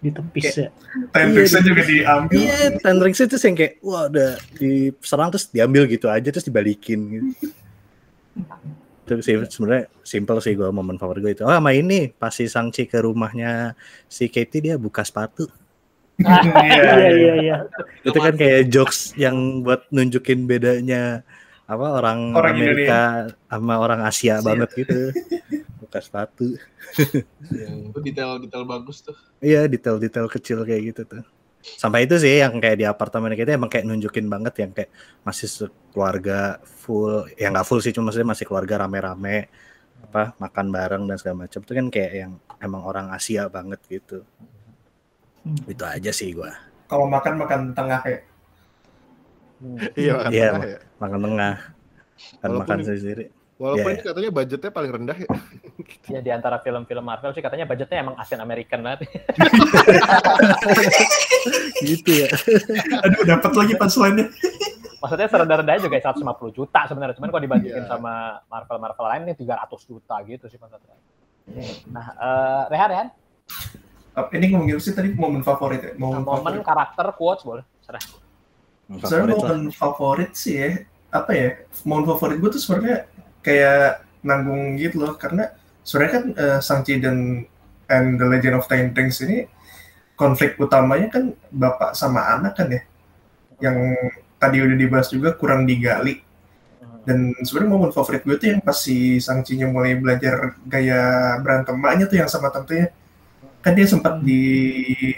Ditepis 0.00 0.56
ya. 0.56 0.72
Tempexnya 1.12 1.60
juga 1.60 1.84
diambil. 1.84 2.32
iya 2.40 2.72
ten 2.80 2.96
rings 3.02 3.20
itu 3.20 3.36
yang 3.36 3.56
kayak 3.58 3.74
wah 3.84 4.08
udah 4.08 4.38
diserang 4.56 5.28
terus 5.34 5.50
diambil 5.50 5.84
gitu 5.90 6.06
aja 6.06 6.30
terus 6.30 6.46
dibalikin 6.46 7.00
gitu 7.10 7.50
itu 9.10 9.26
sih 9.26 9.34
sebenarnya 9.34 9.90
simple 10.06 10.38
sih 10.38 10.54
gue 10.54 10.70
momen 10.70 10.94
favorit 10.94 11.18
gue 11.18 11.32
itu 11.34 11.42
oh 11.42 11.50
sama 11.50 11.74
ini 11.74 12.14
pas 12.14 12.30
si 12.30 12.46
Sangchi 12.46 12.86
ke 12.86 13.02
rumahnya 13.02 13.74
si 14.06 14.30
Katie 14.30 14.62
dia 14.62 14.78
buka 14.78 15.02
sepatu 15.02 15.50
Iya, 16.60 16.82
Iya 16.92 17.10
iya. 17.10 17.34
iya. 17.40 17.56
itu 18.00 18.16
kan 18.16 18.34
kayak 18.34 18.68
jokes 18.68 19.12
yang 19.14 19.64
buat 19.64 19.88
nunjukin 19.88 20.44
bedanya 20.44 21.24
apa 21.64 21.86
orang, 22.02 22.34
Orang 22.34 22.58
Amerika 22.58 23.00
sama 23.46 23.78
orang 23.78 24.02
Asia 24.02 24.36
Asia. 24.36 24.42
banget 24.42 24.68
gitu. 24.74 25.00
Buka 25.80 25.98
sepatu. 26.02 26.58
Itu 26.98 27.98
detail-detail 28.02 28.64
bagus 28.66 29.00
tuh. 29.00 29.14
iya 29.40 29.64
detail-detail 29.64 30.26
kecil 30.28 30.66
kayak 30.66 30.82
gitu 30.92 31.02
tuh. 31.06 31.22
Sampai 31.60 32.08
itu 32.08 32.16
sih 32.16 32.40
yang 32.40 32.56
kayak 32.58 32.76
di 32.76 32.86
apartemen 32.88 33.36
kita 33.36 33.54
emang 33.54 33.68
kayak 33.68 33.84
nunjukin 33.86 34.26
banget 34.26 34.54
yang 34.64 34.72
kayak 34.72 34.90
masih 35.22 35.68
keluarga 35.92 36.56
full 36.64 37.28
ya 37.36 37.52
nggak 37.52 37.66
full 37.68 37.78
sih 37.78 37.92
cuma 37.92 38.08
maksudnya 38.08 38.32
masih 38.32 38.48
keluarga 38.48 38.80
rame-rame 38.82 39.46
apa 40.00 40.32
makan 40.40 40.66
bareng 40.72 41.02
dan 41.06 41.16
segala 41.20 41.46
macam. 41.46 41.60
Itu 41.62 41.72
kan 41.76 41.86
kayak 41.86 42.12
yang 42.16 42.32
emang 42.58 42.82
orang 42.82 43.12
Asia 43.14 43.46
banget 43.46 43.78
gitu 43.86 44.24
Hmm. 45.40 45.56
itu 45.66 45.80
aja 45.82 46.10
sih 46.10 46.30
gua 46.30 46.52
Kalau 46.84 47.06
makan 47.06 47.34
makan 47.38 47.60
tengah 47.72 47.98
kayak. 48.00 48.20
iya 49.94 50.12
makan 50.14 50.30
Iya, 50.30 50.46
tengah 50.50 50.66
ya 50.66 50.78
makan 50.96 51.20
tengah 51.22 51.54
kan 52.36 52.48
Walaupun 52.50 52.60
makan 52.66 52.78
sendiri 52.82 53.24
walaupun 53.56 53.80
Iya, 53.86 53.94
ini 53.94 54.02
katanya 54.02 54.30
budgetnya 54.30 54.70
paling 54.70 54.90
rendah 54.90 55.16
ya 55.16 55.28
Ya 56.08 56.20
di 56.20 56.30
antara 56.30 56.56
film-film 56.58 57.00
Marvel 57.00 57.32
sih 57.32 57.40
katanya 57.40 57.64
budgetnya 57.64 57.98
emang 58.00 58.16
Asian 58.16 58.38
American 58.38 58.80
banget. 58.80 59.04
gitu 61.82 62.10
ya 62.14 62.28
Aduh, 63.00 63.22
dapat 63.26 63.52
lagi 63.54 63.74
punchline-nya. 63.74 64.26
Maksudnya 65.00 65.28
serendah-rendahnya 65.28 65.80
juga 65.82 65.96
150 65.98 66.20
juta 66.52 66.80
sebenarnya. 66.84 67.16
Cuman 67.16 67.28
kalau 67.30 67.42
dibandingin 67.42 67.80
Iya. 67.80 67.88
sama 67.88 68.12
Marvel-Marvel 68.46 69.06
lain 69.08 69.22
ini 69.24 69.34
300 69.34 69.56
juta 69.82 70.14
gitu 70.22 70.44
sih 70.46 70.58
maksudnya. 70.60 70.96
Nah, 71.88 72.06
eh 72.12 72.62
Rehan, 72.68 72.88
Rehan, 72.90 73.08
Ini 74.28 74.46
ngomongin 74.52 74.76
sih 74.76 74.92
tadi 74.92 75.16
momen 75.16 75.40
favorit 75.40 75.80
ya? 75.80 75.92
Momen, 75.96 76.20
momen 76.20 76.44
favorit. 76.44 76.66
karakter 76.66 77.06
quotes 77.16 77.42
boleh. 77.46 77.64
Serah. 77.80 78.02
Sebenarnya 78.90 79.26
lah 79.32 79.38
momen 79.40 79.62
favorit 79.72 80.30
sih 80.36 80.54
ya, 80.60 80.84
apa 81.08 81.30
ya? 81.32 81.48
Momen 81.88 82.04
favorit 82.04 82.36
gue 82.36 82.50
tuh 82.52 82.60
sebenarnya 82.60 83.08
kayak 83.40 84.04
nanggung 84.20 84.76
gitu 84.76 85.00
loh, 85.00 85.14
karena 85.16 85.54
sebenarnya 85.86 86.12
kan 86.12 86.24
eh, 86.36 86.58
Shang-Chi 86.60 86.94
dan 87.00 87.46
and 87.88 88.20
the 88.20 88.26
Legend 88.28 88.60
of 88.60 88.68
Ten 88.68 88.92
Rings 88.92 89.22
ini 89.24 89.48
konflik 90.18 90.60
utamanya 90.60 91.08
kan 91.08 91.32
bapak 91.48 91.96
sama 91.96 92.36
anak 92.36 92.52
kan 92.58 92.68
ya, 92.68 92.82
yang 93.64 93.76
tadi 94.36 94.60
udah 94.60 94.76
dibahas 94.76 95.08
juga 95.08 95.32
kurang 95.32 95.64
digali. 95.64 96.20
Dan 97.00 97.32
sebenarnya 97.40 97.70
momen 97.72 97.92
favorit 97.96 98.20
gue 98.28 98.36
tuh 98.36 98.48
yang 98.52 98.60
pas 98.60 98.76
si 98.76 99.16
Sangchi-nya 99.16 99.72
mulai 99.72 99.96
belajar 99.96 100.60
gaya 100.68 101.32
berantem 101.40 101.72
maknya 101.80 102.04
tuh 102.04 102.20
yang 102.20 102.28
sama 102.28 102.52
tantenya. 102.52 102.92
Kan 103.60 103.72
dia 103.76 103.84
sempat 103.84 104.24
di 104.24 104.40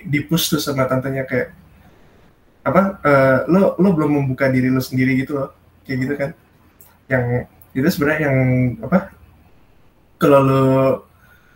di 0.03 0.19
push 0.27 0.51
tuh 0.51 0.61
sama 0.63 0.87
tantenya 0.91 1.23
kayak 1.23 1.55
apa 2.63 2.83
eh, 3.03 3.39
lo 3.51 3.75
lo 3.79 3.89
belum 3.95 4.23
membuka 4.23 4.51
diri 4.51 4.71
lo 4.71 4.83
sendiri 4.83 5.15
gitu 5.23 5.39
loh. 5.39 5.51
Kayak 5.87 5.99
gitu 6.03 6.15
kan. 6.19 6.31
Yang 7.11 7.25
itu 7.73 7.89
sebenarnya 7.89 8.21
yang 8.29 8.39
apa 8.83 8.99
kalau 10.19 10.41
lo 10.43 10.65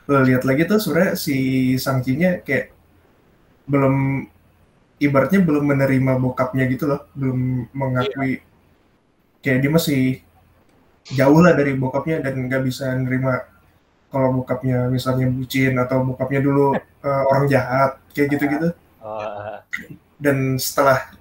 lo 0.06 0.18
lihat 0.22 0.46
lagi 0.46 0.62
tuh 0.70 0.78
sebenarnya 0.78 1.14
si 1.18 1.36
Sangchi-nya 1.74 2.46
kayak 2.46 2.70
belum 3.66 4.26
ibaratnya 5.02 5.42
belum 5.42 5.64
menerima 5.74 6.12
bokapnya 6.22 6.64
gitu 6.70 6.86
loh. 6.86 7.10
Belum 7.18 7.66
mengakui 7.74 8.42
kayak 9.42 9.58
dia 9.62 9.70
masih 9.70 10.02
jauh 11.06 11.38
lah 11.38 11.54
dari 11.54 11.74
bokapnya 11.78 12.18
dan 12.18 12.34
nggak 12.46 12.62
bisa 12.66 12.90
nerima 12.98 13.46
kalau 14.16 14.40
bokapnya 14.40 14.88
misalnya 14.88 15.28
bucin 15.28 15.76
atau 15.76 16.00
bokapnya 16.08 16.40
dulu 16.40 16.72
eh, 17.06 17.22
orang 17.28 17.44
jahat 17.52 18.00
kayak 18.16 18.28
gitu-gitu 18.32 18.72
Oh, 19.06 19.22
eh, 19.22 19.62
dan 20.18 20.58
setelah 20.58 21.14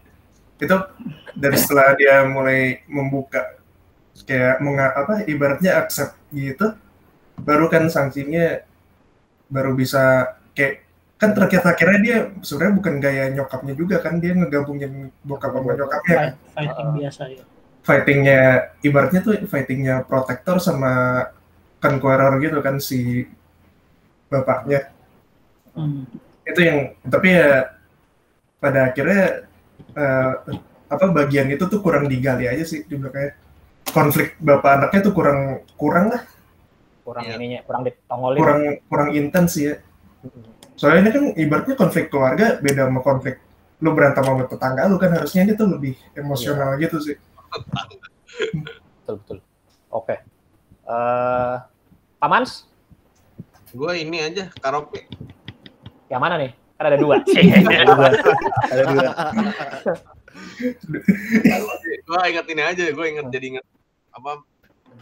itu 0.57 0.73
dari 1.37 1.53
setelah 1.59 1.93
dia 1.93 2.25
mulai 2.25 2.81
membuka 2.89 3.59
kayak 4.25 4.57
menga, 4.63 4.89
apa 4.95 5.21
ibaratnya 5.29 5.77
accept 5.83 6.15
gitu 6.33 6.73
baru 7.37 7.69
kan 7.69 7.85
sanksinya 7.91 8.63
baru 9.51 9.77
bisa 9.77 10.33
kayak 10.57 10.81
kan 11.21 11.37
terakhir-terakhirnya 11.37 11.99
dia 12.01 12.17
sebenarnya 12.41 12.75
bukan 12.79 12.95
gaya 12.97 13.23
nyokapnya 13.31 13.73
juga 13.77 14.01
kan 14.01 14.17
dia 14.17 14.33
ngegabungin 14.33 15.13
bokap 15.21 15.51
sama 15.53 15.71
nyokapnya. 15.77 16.15
Fight- 16.17 16.39
fighting 16.55 16.89
biasa 16.97 17.23
ya. 17.29 17.43
fightingnya 17.85 18.41
ibaratnya 18.81 19.21
tuh 19.21 19.33
fightingnya 19.45 20.01
protector 20.09 20.57
sama 20.57 21.21
conqueror 21.85 22.41
gitu 22.41 22.57
kan 22.59 22.81
si 22.81 23.29
bapaknya 24.25 24.89
Hmm. 25.75 26.07
itu 26.47 26.59
yang 26.63 26.95
tapi 27.03 27.35
ya 27.35 27.67
pada 28.57 28.87
akhirnya 28.89 29.43
eh, 29.91 30.31
apa 30.87 31.05
bagian 31.11 31.51
itu 31.51 31.67
tuh 31.67 31.83
kurang 31.83 32.07
digali 32.07 32.47
aja 32.47 32.63
sih 32.63 32.87
di 32.87 32.95
belakangnya 32.95 33.35
konflik 33.91 34.39
bapak 34.39 34.71
anaknya 34.79 34.99
tuh 35.03 35.11
kurang 35.11 35.39
kurang 35.75 36.15
lah 36.15 36.23
kurang 37.03 37.27
Iya. 37.27 37.35
ininya, 37.35 37.59
kurang 37.67 37.83
ditongolin. 37.83 38.39
kurang 38.39 38.61
kurang 38.87 39.09
intens 39.11 39.51
sih 39.51 39.67
ya 39.67 39.75
soalnya 40.73 41.01
ini 41.03 41.11
kan 41.11 41.23
ibaratnya 41.35 41.75
konflik 41.75 42.07
keluarga 42.07 42.55
beda 42.57 42.87
sama 42.87 43.03
konflik 43.03 43.35
lu 43.83 43.91
berantem 43.91 44.23
sama 44.23 44.47
tetangga 44.47 44.87
lu 44.87 44.95
kan 44.95 45.11
harusnya 45.11 45.43
ini 45.43 45.53
tuh 45.53 45.67
lebih 45.69 45.99
emosional 46.15 46.79
gitu 46.79 47.03
sih 47.03 47.19
Betul 49.03 49.15
betul. 49.21 49.37
Oke. 49.91 50.15
Eh, 50.87 51.55
Pak 51.59 51.74
Mans, 52.27 52.65
Gue 53.71 53.91
ini 53.99 54.19
aja 54.19 54.47
karaoke. 54.55 55.03
yang 56.07 56.21
mana 56.21 56.37
nih? 56.37 56.55
Kan 56.75 56.85
ada 56.85 56.97
dua. 56.97 57.15
Ada 57.25 57.85
dua. 57.85 58.07
Ada 58.67 58.83
dua. 58.87 59.11
gue 62.05 62.19
inget 62.27 62.45
ini 62.47 62.61
aja, 62.61 62.83
gue 62.87 63.05
inget 63.07 63.25
jadi 63.29 63.45
inget 63.55 63.65
apa 64.11 64.43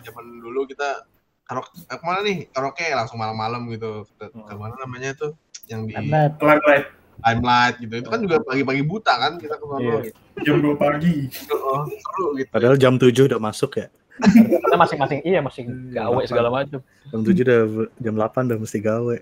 zaman 0.02 0.26
dulu 0.40 0.66
kita 0.66 1.06
karaoke 1.44 1.70
eh, 1.76 1.98
ke 1.98 2.04
mana 2.04 2.20
nih 2.24 2.38
karaoke 2.50 2.86
langsung 2.90 3.18
malam-malam 3.18 3.68
gitu 3.70 4.08
ke, 4.18 4.26
ke 4.30 4.54
mana 4.54 4.74
namanya 4.80 5.14
tuh 5.14 5.32
yang 5.68 5.86
di 5.86 5.94
limelight 5.94 6.90
limelight 7.22 7.76
gitu 7.78 7.94
itu 7.96 8.10
kan 8.10 8.20
juga 8.20 8.42
pagi-pagi 8.42 8.84
buta 8.84 9.14
kan 9.16 9.34
kita 9.38 9.56
ke 9.56 9.66
sana 9.66 9.80
Iya. 9.80 9.98
gitu 10.02 10.18
jam 10.42 10.56
2 10.60 10.74
pagi 10.76 11.16
Oh, 11.54 11.86
seru 11.86 12.26
gitu 12.36 12.50
Padahal 12.50 12.76
jam 12.76 12.98
7 12.98 13.30
udah 13.30 13.40
masuk 13.40 13.72
ya. 13.78 13.88
Kita 14.22 14.78
masing-masing 14.78 15.26
iya 15.26 15.42
masih 15.42 15.66
gawe 15.90 16.22
segala 16.30 16.54
macam. 16.54 16.80
Jam 17.10 17.22
7 17.26 17.34
udah 17.34 17.60
jam 17.98 18.14
8 18.14 18.46
udah 18.50 18.60
mesti 18.62 18.78
gawe. 18.78 19.18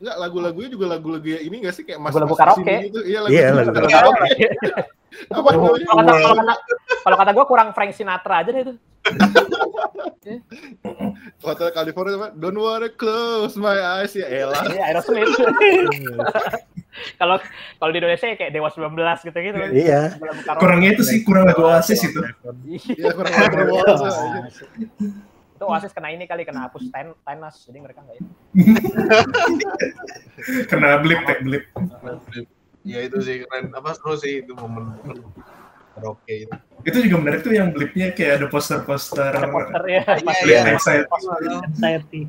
Enggak, 0.00 0.16
lagu-lagunya 0.16 0.68
juga 0.72 0.86
lagu-lagu 0.96 1.28
ya 1.28 1.40
ini 1.40 1.60
enggak 1.60 1.76
sih 1.76 1.84
kayak 1.84 2.00
mas 2.00 2.12
Lagu-lagu 2.12 2.36
karaoke. 2.36 2.76
gitu. 2.88 3.00
Iya, 3.04 3.18
Iya, 3.28 3.52
lagu 3.52 3.72
lagu 3.72 3.88
Karaoke. 3.88 4.48
Apa 5.28 5.48
namanya? 5.52 5.84
Kalau 5.84 6.36
kata, 6.40 6.54
kalau 7.04 7.16
kata, 7.20 7.30
gue 7.36 7.44
kurang 7.44 7.68
Frank 7.76 7.92
Sinatra 7.92 8.40
aja 8.40 8.48
deh 8.52 8.62
itu. 8.64 8.74
Hotel 11.44 11.68
California? 11.72 12.32
Don't 12.36 12.56
wanna 12.56 12.92
close 12.92 13.56
my 13.56 13.76
eyes 13.76 14.12
ya 14.12 14.28
elah. 14.28 14.60
Iya, 14.68 14.82
Aerosmith. 14.92 15.28
Kalau 17.20 17.36
kalau 17.76 17.90
di 17.90 17.98
Indonesia 17.98 18.26
ya 18.26 18.34
kayak 18.34 18.50
Dewa 18.50 18.66
19 18.66 19.22
gitu-gitu. 19.22 19.56
Iya. 19.70 20.16
Lagu 20.16 20.42
karaoke. 20.42 20.58
kurangnya 20.58 20.88
itu 20.92 21.02
sih 21.02 21.18
kurang 21.22 21.46
lagu 21.46 21.62
oasis 21.62 22.02
itu 22.02 22.18
Iya, 22.66 23.14
kurang 23.14 23.30
waltz 23.70 24.02
aja. 24.02 24.38
itu 25.50 25.62
Oasis 25.62 25.92
kena 25.92 26.08
ini 26.08 26.24
kali 26.24 26.40
kena 26.42 26.66
hapus 26.66 26.88
ten, 26.88 27.12
tenas 27.20 27.54
jadi 27.62 27.78
mereka 27.78 28.00
nggak 28.00 28.16
ini. 28.16 28.28
kena 30.70 30.98
blip 30.98 31.20
teh 31.22 31.38
blip 31.40 31.64
ya 32.80 32.98
itu 33.04 33.16
sih 33.20 33.34
keren 33.44 33.68
apa 33.70 33.92
seru 33.92 34.16
sih 34.16 34.40
itu 34.40 34.50
momen 34.56 34.96
karaoke 35.92 36.48
itu 36.48 36.54
itu 36.80 36.96
juga 37.04 37.16
menarik 37.20 37.40
tuh 37.44 37.52
yang 37.52 37.68
blipnya 37.70 38.08
kayak 38.10 38.40
ada 38.40 38.46
poster-poster 38.48 39.30
Ada 39.30 39.46
poster 39.46 39.82
ya. 39.84 40.02
Iya, 40.16 40.36
iya. 40.48 40.60
Excited. 40.72 41.06
anxiety. 41.60 42.22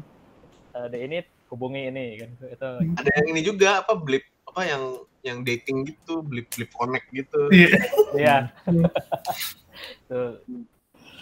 ada 0.71 0.95
ini 0.95 1.23
hubungi 1.47 1.87
ini 1.87 2.03
kan 2.19 2.29
itu 2.45 2.67
ada 2.93 3.09
yang 3.15 3.25
ini 3.27 3.41
juga 3.41 3.79
apa 3.79 3.95
blip 3.95 4.23
apa 4.51 4.67
yang 4.67 4.83
yang 5.23 5.37
dating 5.41 5.87
gitu 5.87 6.19
blip 6.19 6.51
blip 6.51 6.67
connect 6.75 7.07
gitu 7.09 7.47
Iya. 7.47 7.71
Iya. 8.13 8.35
Tuh. 10.11 10.43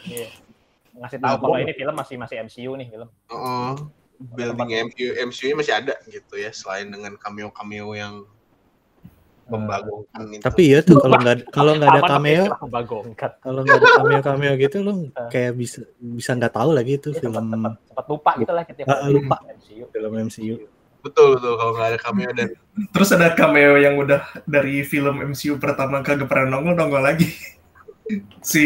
Iya. 0.03 0.27
Ngasih 0.97 1.19
tahu 1.21 1.35
kalau 1.39 1.57
ini 1.57 1.71
film 1.71 1.93
masih 1.93 2.15
masih 2.17 2.35
MCU 2.41 2.71
nih 2.73 2.87
film. 2.89 3.07
Oh, 3.29 3.77
building 4.33 4.89
MCU 4.89 5.09
MCU 5.21 5.53
masih 5.53 5.73
ada 5.77 5.93
gitu 6.09 6.35
ya 6.35 6.49
selain 6.49 6.89
dengan 6.89 7.13
cameo 7.15 7.53
cameo 7.53 7.93
yang 7.93 8.25
membagongkan 9.47 10.21
itu. 10.29 10.43
Tapi 10.43 10.61
ya 10.69 10.79
tuh 10.81 10.97
kalau 10.99 11.17
nggak 11.17 11.37
kalau 11.49 11.71
nggak 11.77 11.89
ada 11.89 12.01
cameo, 12.05 12.43
kalau 13.41 13.59
nggak 13.65 13.77
ada 13.81 13.87
cameo 13.97 14.19
cameo 14.21 14.53
gitu 14.57 14.77
lo 14.81 14.93
kayak 15.33 15.53
bisa 15.55 15.81
bisa 15.97 16.37
nggak 16.37 16.53
tahu 16.53 16.69
lagi 16.73 16.97
itu 16.97 17.09
Iya, 17.11 17.19
film 17.19 17.33
sempat, 17.33 17.49
sempat, 17.53 17.73
sempat 17.89 18.05
lupa 18.09 18.31
gitu 18.37 18.51
lah 18.53 18.63
ketika 18.65 18.87
Ah, 18.91 19.09
lupa. 19.09 19.37
MCU. 19.45 19.83
film 19.89 20.11
MCU. 20.27 20.55
Betul 20.99 21.39
betul 21.39 21.53
kalau 21.55 21.71
nggak 21.77 21.87
ada 21.95 21.99
cameo 21.99 22.31
dan 22.35 22.49
Terus 22.95 23.11
ada 23.11 23.35
cameo 23.35 23.75
yang 23.75 23.99
udah 23.99 24.23
dari 24.47 24.87
film 24.87 25.19
MCU 25.31 25.59
pertama 25.59 25.99
kagak 25.99 26.31
pernah 26.31 26.55
nongol 26.55 26.79
nongol 26.79 27.03
lagi. 27.03 27.27
si 28.41 28.65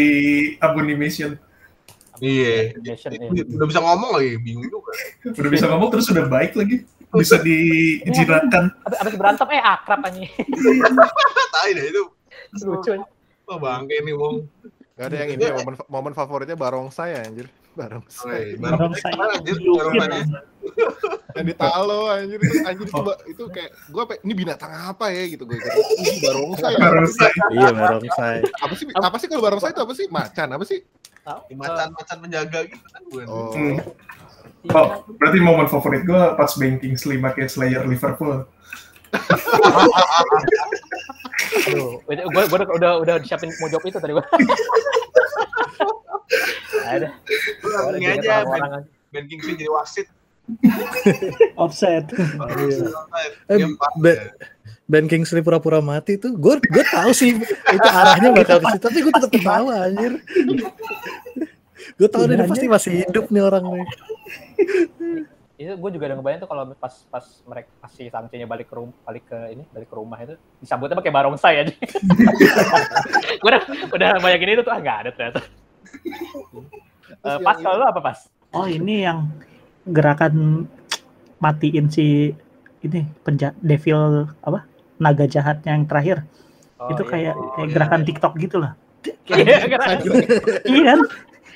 Abomination 0.56 1.36
iya 2.22 2.72
Animation, 2.72 3.10
iya. 3.12 3.44
udah 3.44 3.66
bisa 3.68 3.80
ngomong 3.84 4.10
lagi 4.16 4.40
bingung 4.40 4.72
juga 4.72 4.92
udah 5.36 5.50
bisa 5.52 5.66
ngomong 5.68 5.88
terus 5.92 6.08
udah 6.08 6.24
baik 6.24 6.56
lagi 6.56 6.88
bisa 7.12 7.36
dijinakan 7.44 8.72
Abis, 8.88 8.98
abis 9.04 9.14
berantem 9.20 9.46
eh 9.52 9.62
akrab 9.62 10.00
anjing. 10.00 10.30
tahu 11.54 11.70
deh 11.76 11.84
itu 11.92 12.02
Lucu. 12.64 12.92
wah 13.44 13.58
bangke 13.60 14.00
nih 14.00 14.14
wong 14.16 14.48
Gak 14.94 15.10
ada 15.10 15.26
yang 15.26 15.30
ini 15.34 15.42
ya, 15.42 15.58
momen 15.58 15.74
momen 15.90 16.12
favoritnya 16.14 16.54
barongsai 16.54 17.18
anjir. 17.18 17.50
Barongsai. 17.74 18.54
Anjir 19.34 19.56
dilukin. 19.58 19.98
baru 19.98 20.14
Yang 21.34 21.44
di 21.44 21.54
talo 21.54 22.06
anjir 22.06 22.38
itu 22.38 22.54
anjir 22.62 22.86
itu, 22.86 23.02
ba- 23.02 23.20
itu 23.26 23.44
kayak 23.50 23.70
gua 23.90 24.02
apa 24.06 24.14
ini 24.22 24.32
binatang 24.32 24.70
apa 24.70 25.10
ya 25.10 25.26
gitu 25.26 25.42
gue. 25.44 25.58
Ini 25.58 26.22
barongsai. 26.22 26.74
barongsai 26.74 27.30
Iya, 27.50 27.68
barongsai. 27.70 28.38
Apa 28.62 28.74
sih 28.74 28.84
apa 28.88 29.16
sih 29.18 29.26
kalau 29.26 29.42
barongsai 29.42 29.70
itu 29.70 29.82
apa 29.82 29.92
sih? 29.92 30.06
Macan 30.08 30.48
apa 30.50 30.64
sih? 30.64 30.80
macan-macan 31.50 32.16
penjaga 32.20 32.68
gitu 32.68 32.84
kan 32.84 33.02
gue 33.08 33.24
Oh. 33.24 33.48
Hmm. 33.56 33.80
oh 34.68 34.88
berarti 35.16 35.40
momen 35.40 35.64
favorit 35.66 36.04
gue 36.04 36.20
pas 36.36 36.52
banking 36.52 36.92
Kingsley 36.92 37.16
pakai 37.16 37.48
Slayer 37.48 37.80
Liverpool 37.82 38.44
Aduh, 41.64 41.96
gue 42.04 42.12
gue 42.28 42.44
udah, 42.50 42.68
udah 42.68 42.92
udah 43.00 43.14
siapin 43.24 43.48
mau 43.56 43.68
jawab 43.68 43.84
itu 43.86 43.96
tadi 43.96 44.12
gue. 44.12 44.20
Ada. 46.84 47.08
ini 47.94 48.06
aja 48.08 48.44
Ben, 48.44 48.62
ben 49.10 49.24
Kingsley 49.26 49.54
jadi 49.54 49.70
wasit 49.70 50.06
offset. 51.56 52.04
Eh, 53.48 53.56
Dia 53.56 53.68
pas 53.74 53.92
Ben- 53.96 54.20
ya. 54.20 54.32
Ben 54.84 55.08
Kingsley 55.08 55.40
pura-pura 55.40 55.80
mati 55.80 56.20
tuh, 56.20 56.36
gue 56.36 56.60
gue 56.60 56.84
tahu 56.84 57.08
sih 57.10 57.32
itu 57.32 57.88
arahnya 57.88 58.28
bakal 58.30 58.60
ke 58.60 58.68
situ, 58.70 58.84
tapi 58.84 58.98
gue 59.00 59.08
tetap 59.10 59.30
ketawa 59.32 59.88
anjir. 59.88 60.20
gue 61.94 62.08
tahu 62.10 62.28
dia 62.28 62.44
pasti 62.44 62.68
masih 62.68 62.92
hidup 63.00 63.32
nih 63.32 63.40
orang 63.40 63.64
nih. 63.64 63.86
itu 65.54 65.70
gue 65.70 65.90
juga 65.92 66.04
udah 66.08 66.16
ngebayang 66.18 66.40
tuh 66.40 66.50
kalau 66.50 66.62
pas 66.74 66.94
pas 67.08 67.24
mereka 67.44 67.70
kasih 67.80 68.10
sangcinya 68.10 68.42
balik 68.44 68.66
ke 68.66 68.74
rumah 68.74 68.96
balik 69.02 69.24
ke 69.24 69.38
ini 69.50 69.62
balik 69.70 69.86
ke 69.86 69.94
rumah 69.94 70.18
itu 70.18 70.34
disambutnya 70.58 70.98
pakai 70.98 71.12
barongsai 71.12 71.54
aja 71.60 71.74
gue 73.40 73.48
udah 73.48 73.62
udah 73.88 74.10
bayangin 74.18 74.50
itu 74.52 74.62
tuh 74.62 74.72
ah 74.72 74.80
nggak 74.80 74.98
ada 75.00 75.10
ternyata 75.10 75.40
Eh, 77.16 77.38
pas 77.40 77.56
kalau 77.56 77.78
lu 77.78 77.86
apa 77.86 78.00
pas 78.00 78.18
Oh 78.50 78.66
ini 78.66 79.02
yang 79.02 79.30
gerakan 79.84 80.66
matiin 81.38 81.86
si 81.86 82.34
ini 82.80 83.00
penja 83.20 83.54
devil 83.58 84.26
apa 84.40 84.66
naga 84.96 85.24
jahatnya 85.24 85.72
yang 85.72 85.84
terakhir 85.84 86.26
Oh, 86.76 86.90
itu 86.90 87.00
iya. 87.00 87.08
kayak 87.08 87.34
Oh, 87.34 87.48
kayak 87.54 87.64
iya, 87.64 87.72
gerakan 87.72 88.00
iya. 88.02 88.06
TikTok 88.06 88.32
gitu 88.36 88.56
lah. 88.58 88.72
Iya, 89.24 89.56
karena- 89.62 90.00
Iya 90.66 90.82
kan? 90.84 91.00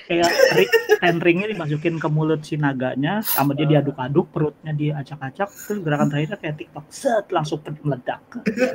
Kayak 0.08 0.24
ri- 0.54 0.72
ten 0.96 1.16
ringnya 1.18 1.48
dimasukin 1.48 1.96
ke 1.96 2.08
mulut 2.08 2.40
si 2.40 2.56
naganya 2.56 3.20
sama 3.20 3.52
dia 3.52 3.68
diaduk-aduk 3.68 4.26
perutnya 4.28 4.72
diacak-acak 4.72 5.46
terus 5.46 5.78
gerakan 5.78 6.08
terakhirnya 6.08 6.38
kayak 6.38 6.56
TikTok 6.56 6.84
set 6.88 7.28
langsung 7.28 7.60
meledak 7.78 8.24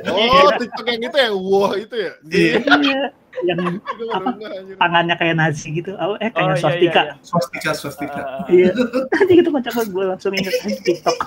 Oh, 0.06 0.48
TikTok 0.54 0.86
yang 0.86 1.02
itu 1.02 1.16
yang 1.18 1.34
wah 1.36 1.72
itu 1.74 1.94
ya. 1.98 2.12
Iya. 2.24 2.54
iya 2.80 3.02
yang 3.42 3.58
Apa? 4.14 4.30
tangannya 4.78 5.14
kayak 5.16 5.34
Nazi 5.34 5.74
gitu 5.74 5.90
oh, 5.92 6.14
eh 6.16 6.30
Oh, 6.30 6.32
kayak 6.32 6.48
iya, 6.48 6.56
swastika 6.56 7.00
iya, 7.02 7.14
Swastika, 7.20 7.70
swastika. 7.74 8.20
Ah, 8.22 8.46
iya 8.46 8.70
Jadi 9.12 9.32
gitu 9.34 9.50
kocak 9.50 9.72
banget 9.74 9.90
gue 9.90 10.04
langsung 10.06 10.32
inget 10.32 10.54
aja 10.56 10.78
TikTok. 10.80 11.18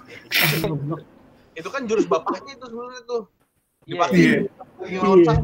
Itu 1.51 1.68
kan 1.68 1.82
jurus 1.84 2.05
bapaknya 2.05 2.53
itu 2.53 2.66
sebenarnya 2.66 3.01
tuh. 3.03 3.22
Iya, 3.84 3.91
Dipakai 3.93 4.18
Iya. 4.18 4.39
Iya. 4.88 5.36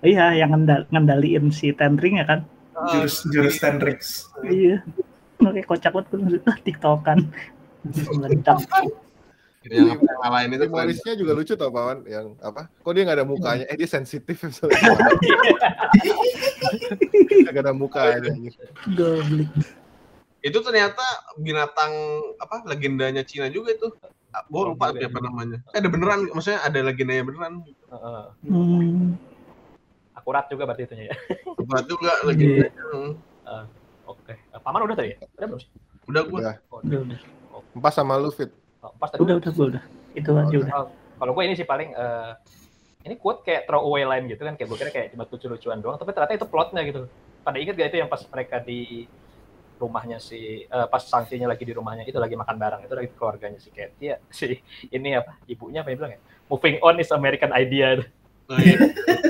Iya 0.00 0.26
yang 0.36 0.50
ngendal- 0.52 0.86
ngendaliin 0.86 1.48
si 1.48 1.68
ten 1.70 1.96
ring 1.96 2.16
ya 2.16 2.24
kan 2.24 2.44
Jurus 2.74 3.16
jurus 3.30 3.56
Tenrix. 3.62 4.28
iya 4.46 4.82
kayak 5.38 5.68
kocak 5.68 5.92
banget 5.92 6.06
gue 6.10 6.40
ah, 6.48 6.58
TikTokan 6.66 7.18
meledak 8.16 8.64
yang 9.64 9.96
ngalahin 9.96 10.60
itu. 10.60 10.68
Morrisnya 10.68 11.16
juga 11.16 11.32
lucu 11.32 11.56
tau 11.56 11.72
Pawan 11.72 12.04
yang 12.04 12.36
apa? 12.44 12.68
Kok 12.84 12.92
dia 12.92 13.02
nggak 13.08 13.16
ada 13.16 13.24
mukanya? 13.24 13.64
Eh 13.72 13.76
dia 13.80 13.88
sensitif 13.88 14.36
misalnya. 14.44 14.76
Nggak 17.48 17.64
ada 17.64 17.72
mukanya. 17.72 18.28
anjir. 18.28 18.52
goblok 18.92 19.48
Itu 20.44 20.60
ternyata 20.60 21.00
binatang 21.40 21.92
apa 22.36 22.60
legendanya 22.68 23.24
Cina 23.24 23.48
juga 23.48 23.72
itu. 23.72 23.88
Gue 24.52 24.62
lupa 24.68 24.92
juga 24.92 25.08
siapa 25.08 25.16
juga. 25.16 25.26
namanya. 25.32 25.58
Eh, 25.72 25.80
ada 25.80 25.88
beneran, 25.88 26.28
maksudnya 26.28 26.60
ada 26.60 26.78
legendanya 26.84 27.24
beneran. 27.24 27.64
Heeh. 27.64 28.24
hmm. 28.52 29.33
Akurat 30.24 30.48
juga 30.48 30.64
berarti 30.64 30.88
itunya 30.88 31.12
ya. 31.12 31.16
Berat 31.68 31.84
juga 31.84 32.10
legendanya. 32.26 32.72
Hmm. 32.88 33.12
Oke. 34.08 34.32
Eh, 34.32 34.60
Paman 34.64 34.88
udah 34.88 34.96
tadi 34.96 35.12
ya? 35.12 35.16
Udah 35.36 35.46
belum 35.52 35.60
sih? 35.60 35.70
Udah 36.08 36.22
gue. 36.24 36.40
Udah. 36.40 36.54
Oh, 36.72 36.80
udah 36.80 36.98
udah 37.04 37.18
Empat 37.76 37.92
sama 37.92 38.16
lu 38.16 38.32
fit. 38.32 38.48
Oh, 38.80 38.92
pas 38.96 39.12
tadi 39.12 39.20
udah 39.20 39.36
udah 39.36 39.50
gue 39.52 39.66
udah 39.76 39.84
itu 40.16 40.30
aja 40.32 40.56
udah 40.56 40.72
Oh, 40.80 40.88
Kalau 41.20 41.32
gue 41.36 41.42
ini 41.44 41.54
sih 41.54 41.68
paling 41.68 41.92
eh, 41.92 42.32
ini 43.04 43.20
quote 43.20 43.44
kayak 43.44 43.68
throwaway 43.68 44.08
line 44.08 44.32
gitu 44.32 44.40
kan 44.48 44.56
kayak 44.56 44.68
gue 44.72 44.78
kira 44.80 44.90
kayak 44.92 45.06
cuma 45.12 45.28
lucu-lucuan 45.28 45.78
doang 45.84 46.00
tapi 46.00 46.16
ternyata 46.16 46.40
itu 46.40 46.46
plotnya 46.48 46.80
gitu. 46.88 47.04
Pada 47.44 47.60
inget 47.60 47.76
gak 47.76 47.92
itu 47.92 47.98
yang 48.00 48.08
pas 48.08 48.24
mereka 48.32 48.56
di 48.64 49.04
rumahnya 49.76 50.22
si 50.22 50.64
eh, 50.64 50.86
pas 50.88 51.02
sanksinya 51.02 51.50
lagi 51.50 51.66
di 51.66 51.74
rumahnya 51.74 52.06
itu 52.06 52.16
lagi 52.16 52.38
makan 52.38 52.56
bareng 52.56 52.80
itu 52.86 52.94
lagi 52.94 53.08
keluarganya 53.18 53.58
si 53.58 53.68
Katie 53.74 54.14
ya 54.14 54.16
si 54.30 54.54
ini 54.88 55.18
apa 55.18 55.34
ibunya 55.50 55.82
apa 55.82 55.90
yang 55.90 55.98
bilang 55.98 56.12
ya 56.14 56.20
moving 56.46 56.78
on 56.78 56.94
is 57.02 57.10
American 57.10 57.50
idea 57.50 57.98
Nah, 58.44 58.58
iya. 58.60 58.76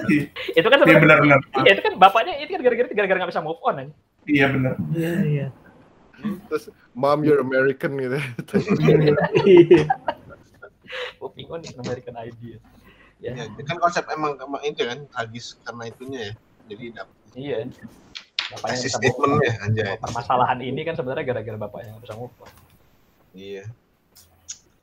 itu 0.58 0.66
kan 0.66 0.76
Iya 0.76 0.82
sebenarnya 0.82 1.00
benar-benar. 1.00 1.38
iya, 1.60 1.70
itu 1.72 1.82
kan 1.82 1.92
bapaknya 1.96 2.34
itu 2.36 2.50
kan 2.50 2.60
gara-gara 2.60 2.88
gara-gara 2.90 3.18
nggak 3.20 3.30
bisa 3.30 3.40
move 3.40 3.60
on 3.60 3.74
aja 3.78 3.92
Iya 4.24 4.46
benar. 4.48 4.74
iya 4.90 5.12
iya 5.22 5.46
Terus 6.48 6.64
mom 6.92 7.20
you're 7.20 7.38
American 7.38 7.94
gitu. 7.94 8.16
Iya. 9.44 9.84
moving 11.16 11.48
on 11.48 11.60
is 11.60 11.74
American 11.74 12.14
idea 12.16 12.58
ya 13.18 13.32
Ya, 13.32 13.46
kan 13.62 13.78
konsep 13.78 14.04
emang, 14.06 14.36
emang 14.36 14.60
itu 14.62 14.82
kan 14.82 15.06
tragis 15.08 15.56
karena 15.62 15.82
itunya 15.86 16.20
ya. 16.20 16.32
Jadi 16.66 16.84
dapet 16.92 17.16
iya 17.34 17.56
bapaknya 18.50 18.76
bisa 18.78 18.98
move 18.98 19.16
on. 19.16 19.30
statement 19.30 19.34
ya 19.40 19.52
anjay. 19.60 19.94
permasalahan 19.96 20.58
ini 20.60 20.80
kan 20.82 20.94
sebenarnya 20.94 21.24
gara-gara 21.24 21.58
bapaknya 21.58 21.88
nggak 21.92 22.04
bisa 22.04 22.14
move 22.14 22.34
on 22.36 22.50
Iya. 23.32 23.64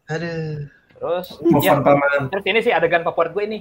Aduh. 0.08 0.68
terus 0.94 1.28
Move 1.40 1.62
ya 1.62 1.74
on 1.74 1.82
paman. 1.82 2.22
terus 2.28 2.46
ini 2.46 2.60
sih 2.60 2.70
adegan 2.70 3.02
favorit 3.02 3.32
gue 3.32 3.44
ini 3.46 3.60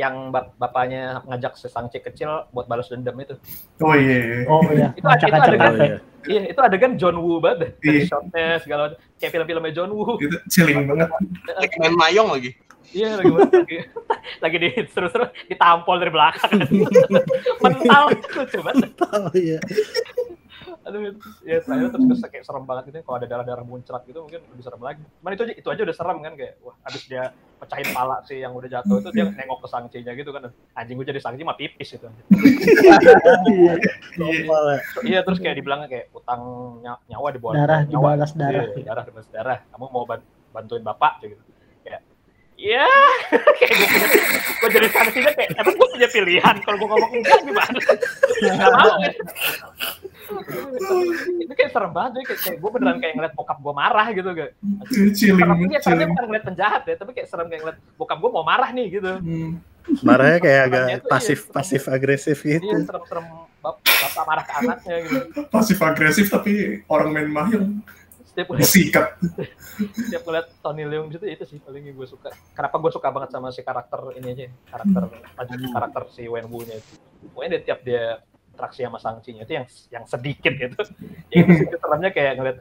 yang 0.00 0.32
bap- 0.32 0.56
bapaknya 0.56 1.02
ngajak 1.22 1.52
si 1.54 1.68
Sangci 1.68 2.00
kecil 2.00 2.48
buat 2.48 2.64
balas 2.64 2.88
dendam 2.88 3.12
itu 3.14 3.36
Oh 3.78 3.92
iya. 3.92 4.16
iya. 4.16 4.38
oh 4.46 4.64
iya 4.66 4.88
Itu 4.94 5.04
ada- 5.04 5.20
itu 5.20 5.36
Oh, 5.36 5.60
kafe 5.60 5.84
iya. 5.84 5.98
iya 6.26 6.42
itu 6.48 6.56
adegan 6.58 6.92
John 6.96 7.16
Woo 7.18 7.36
banget 7.36 7.76
Iya. 7.80 8.08
shotnya 8.08 8.56
segala 8.58 8.80
macam. 8.88 8.98
kayak 9.14 9.30
film-filmnya 9.30 9.72
John 9.72 9.90
Woo 9.90 10.16
Itu 10.16 10.36
chilling 10.48 10.88
banget. 10.88 11.08
Lagi 11.50 11.76
main 11.76 11.94
mayong 11.94 12.30
lagi. 12.30 12.50
iya 12.90 13.14
lagi 13.14 13.30
lagi, 13.30 13.76
lagi 14.42 14.56
di 14.56 14.68
seru-seru 14.88 15.28
ditampol 15.46 15.96
dari 15.96 16.10
belakang 16.10 16.50
mental 17.62 18.02
lucu 18.10 18.58
banget 18.58 18.90
Oh 19.06 19.30
iya. 19.32 19.58
Aduh 20.80 21.12
ya 21.44 21.60
terakhir 21.60 21.92
terus 21.92 22.04
terus 22.08 22.20
kayak 22.24 22.44
serem 22.44 22.64
banget 22.64 22.88
gitu 22.88 23.04
kalau 23.04 23.20
ada 23.20 23.28
darah-darah 23.28 23.60
muncrat 23.62 24.00
gitu 24.08 24.24
mungkin 24.24 24.40
lebih 24.48 24.64
serem 24.64 24.80
lagi. 24.80 25.04
Cuman 25.20 25.30
itu 25.32 25.42
aja 25.44 25.54
itu 25.54 25.68
aja 25.68 25.82
udah 25.84 25.96
serem 25.96 26.18
kan 26.20 26.32
kayak 26.34 26.54
wah 26.64 26.72
abis 26.88 27.02
dia 27.04 27.22
pecahin 27.60 27.88
pala 27.92 28.16
sih 28.24 28.40
yang 28.40 28.56
udah 28.56 28.68
jatuh 28.70 28.96
itu 28.98 29.10
dia 29.12 29.28
nengok 29.28 29.60
ke 29.60 29.68
sangcinya 29.68 30.12
gitu 30.16 30.30
kan. 30.32 30.48
Anjing 30.72 30.96
gue 30.96 31.06
jadi 31.06 31.20
sangci 31.20 31.44
mah 31.44 31.52
pipis 31.54 31.92
gitu. 31.92 32.08
Iya 33.46 33.74
Normal 34.16 34.62
ya. 34.64 34.78
iya 35.04 35.20
terus 35.20 35.38
kayak 35.38 35.60
dibilang 35.60 35.84
kayak 35.84 36.08
utang 36.10 36.40
nya- 36.80 37.00
nyawa 37.06 37.28
dibawa 37.28 37.52
darah 37.54 37.80
nyawa. 37.84 38.16
dibalas 38.16 38.30
darah. 38.32 38.64
Iya, 38.72 38.84
darah 38.88 39.02
dibalas 39.04 39.28
darah. 39.28 39.58
Kamu 39.68 39.86
mau 39.92 40.04
ban- 40.08 40.24
bantuin 40.50 40.82
bapak 40.82 41.12
gitu 41.22 41.36
iya. 42.60 42.86
Kayak 43.58 43.72
gue 43.72 43.88
punya 43.88 44.08
gue 44.60 44.68
jadi 44.76 44.88
sangcinya 44.92 45.32
kayak 45.32 45.50
emang 45.56 45.74
gue 45.80 45.88
punya 45.96 46.08
pilihan? 46.12 46.54
Kalau 46.60 46.76
gue 46.76 46.88
ngomong 46.92 47.10
enggak 47.16 47.40
gimana? 47.48 47.80
Nggak 48.44 48.70
mau 48.76 48.94
kan 49.00 49.12
itu 51.42 51.52
kayak 51.58 51.70
serem 51.74 51.90
banget 51.90 52.10
kayak, 52.22 52.40
kayak 52.42 52.58
gue 52.62 52.70
beneran 52.70 52.98
kayak 53.02 53.14
ngeliat 53.18 53.34
bokap 53.34 53.58
gue 53.58 53.74
marah 53.74 54.06
gitu 54.14 54.30
kayak. 54.30 54.52
Serem 54.94 55.10
iya 55.10 55.80
seremnya 55.80 55.80
Chilling. 55.82 56.10
bukan 56.14 56.24
ngeliat 56.30 56.44
penjahat 56.46 56.82
ya 56.86 56.94
tapi 56.94 57.10
kayak 57.16 57.28
serem 57.28 57.46
kayak 57.50 57.60
ngeliat 57.66 57.78
bokap 57.98 58.18
gue 58.22 58.30
mau 58.30 58.44
marah 58.46 58.70
nih 58.70 58.86
gitu. 59.00 59.12
Hmm. 59.18 59.50
Marahnya 60.04 60.38
kayak 60.38 60.60
agak 60.70 60.84
iya. 60.86 60.96
pasif 61.02 61.38
pasif 61.50 61.82
agresif 61.90 62.38
iya 62.46 62.62
gitu. 62.62 62.86
serem-serem. 62.86 63.26
Bap- 63.60 63.82
bapak 63.84 64.24
marah 64.24 64.44
ke 64.44 64.52
anaknya 64.56 64.96
gitu. 65.04 65.18
Pasif 65.52 65.78
agresif 65.82 66.26
tapi 66.32 66.84
orang 66.88 67.08
main 67.12 67.28
mahjong 67.28 67.66
setiap 68.40 68.56
ngeliat 68.56 68.72
sikat. 68.72 69.06
setiap 70.08 70.22
ngeliat 70.24 70.46
Tony 70.64 70.84
Leung 70.88 71.12
gitu 71.12 71.24
itu 71.28 71.44
sih 71.44 71.60
paling 71.60 71.92
gue 71.92 72.08
suka. 72.08 72.32
Kenapa 72.56 72.80
gue 72.80 72.92
suka 72.92 73.08
banget 73.12 73.30
sama 73.36 73.52
si 73.52 73.60
karakter 73.60 74.00
ini 74.16 74.28
aja 74.32 74.44
karakter 74.72 75.02
karakter 75.76 76.02
si 76.08 76.24
Wenwu 76.24 76.64
nya 76.64 76.80
itu. 76.80 76.92
Pokoknya 77.36 77.50
dia 77.56 77.60
tiap 77.60 77.80
dia 77.84 78.24
interaksi 78.48 78.80
sama 78.80 78.96
Sangci-nya 78.96 79.44
itu 79.44 79.52
yang 79.52 79.66
yang 79.92 80.04
sedikit 80.08 80.52
gitu. 80.56 80.80
Yang 81.36 81.62
sedikit 81.62 81.78
seremnya 81.84 82.10
kayak 82.10 82.32
ngeliat 82.40 82.58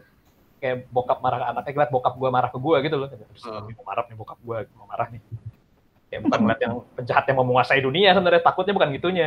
kayak 0.59 0.77
bokap 0.91 1.23
marah 1.23 1.39
ke 1.39 1.45
anaknya 1.55 1.71
ngeliat 1.79 1.91
bokap 1.95 2.13
gue 2.19 2.29
marah 2.29 2.49
ke 2.51 2.59
gue 2.59 2.77
gitu 2.83 2.95
loh. 2.99 3.07
Hmm. 3.07 3.71
mau 3.79 3.85
marah 3.87 4.03
nih 4.11 4.17
bokap 4.19 4.39
gue 4.43 4.57
mau 4.75 4.87
marah 4.91 5.07
nih. 5.07 5.21
Kayak 6.11 6.21
bukan 6.27 6.39
ngeliat 6.43 6.61
yang 6.61 6.73
penjahat 6.99 7.23
yang 7.31 7.37
mau 7.39 7.47
menguasai 7.47 7.79
dunia 7.79 8.11
sebenarnya 8.11 8.43
takutnya 8.43 8.73
bukan 8.75 8.89
gitunya. 8.99 9.25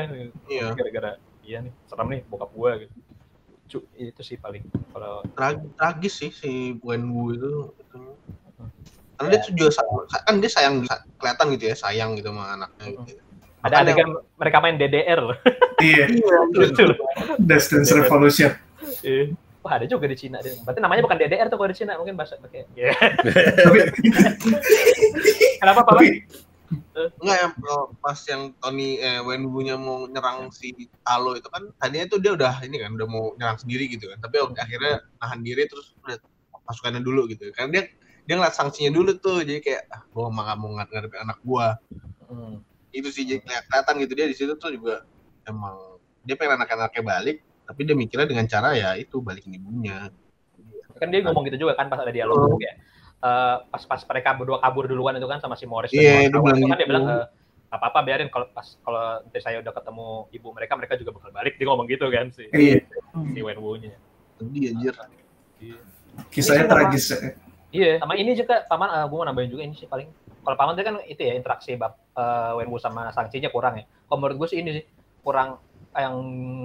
Iya. 0.53 0.77
gara-gara 0.77 1.11
iya 1.43 1.59
nih 1.65 1.73
serem 1.91 2.07
nih 2.13 2.21
bokap 2.29 2.51
gue 2.55 2.71
gitu 2.87 2.95
itu 3.95 4.21
sih 4.21 4.37
paling 4.37 4.61
kalau 4.91 5.25
Trag- 5.33 5.65
tragis 5.75 6.15
sih 6.15 6.31
si 6.31 6.53
Wenwu 6.79 7.33
itu. 7.33 7.53
itu. 7.73 7.99
Karena 9.15 9.29
dia 9.29 9.41
tuh 9.41 9.53
juga 9.55 9.71
sa- 9.73 9.87
kan 10.23 10.39
dia 10.39 10.51
sayang 10.51 10.83
kelihatan 11.17 11.47
gitu 11.53 11.65
ya 11.67 11.75
sayang 11.75 12.15
gitu 12.15 12.29
sama 12.29 12.45
anaknya. 12.53 12.87
Gitu. 13.01 13.21
ada 13.63 13.79
Makanya- 13.79 13.83
adegan 13.87 14.09
mereka 14.37 14.57
main 14.59 14.75
DDR 14.75 15.21
loh 15.23 15.39
Iya. 15.79 16.05
lucu 16.59 16.83
loh 16.83 16.99
Dance 17.39 17.71
Dance 17.71 17.93
Revolution. 17.93 18.51
Iya. 19.01 19.33
Wah 19.63 19.79
ada 19.79 19.87
juga 19.87 20.05
di 20.05 20.19
Cina 20.19 20.37
deh. 20.37 20.59
Berarti 20.59 20.83
namanya 20.83 21.01
bukan 21.01 21.15
DDR 21.17 21.47
tuh 21.47 21.55
kalau 21.55 21.71
di 21.71 21.79
Cina 21.79 21.95
mungkin 21.95 22.19
bahasa 22.19 22.35
pakai. 22.37 22.67
Ya. 22.75 22.91
Tapi 23.63 23.79
Kenapa 25.63 25.81
Pak? 25.83 25.95
tapi 25.95 26.27
Enggak 27.23 27.37
ya 27.39 27.49
pas 28.01 28.19
yang 28.29 28.53
Tony 28.61 29.01
eh 29.01 29.21
Wenwu-nya 29.21 29.77
mau 29.81 30.05
nyerang 30.09 30.53
si 30.53 30.73
Talo 31.05 31.37
itu 31.37 31.49
kan 31.49 31.69
tadinya 31.81 32.07
tuh 32.09 32.19
dia 32.21 32.33
udah 32.37 32.65
ini 32.65 32.77
kan 32.81 32.93
udah 32.97 33.09
mau 33.09 33.33
nyerang 33.37 33.59
sendiri 33.61 33.89
gitu 33.89 34.09
kan. 34.13 34.19
Tapi 34.21 34.37
akhirnya 34.59 35.05
nahan 35.21 35.41
diri 35.41 35.65
terus 35.69 35.95
udah 36.05 36.19
pasukannya 36.69 37.01
dulu 37.01 37.29
gitu. 37.31 37.49
Karena 37.53 37.81
dia 37.81 37.83
dia 38.23 38.35
ngeliat 38.39 38.55
sanksinya 38.55 38.95
dulu 38.95 39.19
tuh 39.19 39.43
jadi 39.43 39.61
kayak 39.61 39.83
ah 39.91 40.03
gua 40.15 40.31
mah 40.31 40.53
gak 40.53 40.59
mau 40.63 40.71
ngadepin 40.79 41.21
anak 41.23 41.39
gua. 41.43 41.77
Hmm. 42.31 42.63
Itu 42.93 43.09
sih 43.11 43.25
jadi 43.25 43.41
kelihatan 43.43 43.95
gitu 44.05 44.13
dia 44.15 44.27
di 44.29 44.37
situ 44.37 44.53
tuh 44.57 44.71
juga 44.73 45.03
emang 45.49 45.99
dia 46.23 46.39
pengen 46.39 46.63
anak-anaknya 46.63 47.03
balik 47.03 47.37
tapi 47.67 47.81
dia 47.83 47.97
mikirnya 47.99 48.29
dengan 48.31 48.47
cara 48.47 48.79
ya 48.79 48.95
itu 48.95 49.19
balikin 49.19 49.59
ibunya. 49.59 50.13
Kan 51.01 51.11
dia 51.11 51.25
ngomong 51.25 51.49
gitu 51.51 51.67
juga 51.67 51.75
kan 51.75 51.91
pas 51.91 51.99
ada 51.99 52.13
dialog 52.15 52.53
juga 52.53 52.69
ya. 52.69 52.75
Eh, 53.23 53.57
pas 53.71 53.83
pas 53.87 54.03
mereka 54.03 54.35
berdua 54.35 54.59
kabur 54.59 54.91
duluan 54.91 55.15
itu 55.15 55.31
kan 55.31 55.39
sama 55.39 55.55
si 55.55 55.63
Morris 55.63 55.95
Iya, 55.95 56.27
dan 56.27 56.35
dia 56.35 56.43
kawan-kawan 56.43 56.43
bilang 56.43 56.59
itu 56.59 56.67
kan 56.67 56.75
dia 56.75 56.83
gitu. 56.83 56.91
bilang 56.91 57.07
eh, 57.07 57.25
apa 57.71 57.85
apa 57.95 57.99
biarin 58.03 58.29
kalau 58.35 58.47
pas 58.51 58.67
kalau 58.83 59.03
nanti 59.23 59.39
saya 59.39 59.57
udah 59.63 59.73
ketemu 59.79 60.07
ibu 60.35 60.49
mereka 60.51 60.73
mereka 60.75 60.95
juga 60.99 61.11
bakal 61.15 61.31
balik 61.31 61.55
dia 61.55 61.67
ngomong 61.71 61.87
gitu 61.87 62.07
kan 62.11 62.27
si 62.35 62.51
iya, 62.51 62.83
si 63.15 63.41
Wenwu 63.47 63.79
nya 63.79 63.95
Sedih 64.43 64.75
anjir. 64.75 64.95
kisahnya 66.35 66.67
tragis. 66.67 67.15
ya. 67.15 67.19
iya 67.71 67.91
sama 68.03 68.19
ini 68.19 68.35
juga 68.35 68.67
paman 68.67 68.91
eh, 68.91 69.07
gue 69.07 69.17
mau 69.17 69.27
nambahin 69.31 69.51
juga 69.55 69.63
ini 69.71 69.75
sih 69.79 69.87
paling 69.87 70.11
kalau 70.43 70.57
paman 70.59 70.75
itu 70.75 70.83
kan 70.83 70.95
itu 71.07 71.23
ya 71.23 71.33
interaksi 71.39 71.79
bab 71.79 71.95
eh, 72.19 72.53
Wenwu 72.59 72.83
sama 72.83 73.15
Sangci-nya 73.15 73.55
kurang 73.55 73.79
ya 73.79 73.87
kalau 74.11 74.19
menurut 74.19 74.37
gue 74.43 74.49
sih 74.51 74.59
ini 74.59 74.83
sih 74.83 74.85
kurang 75.23 75.63
yang 75.95 76.17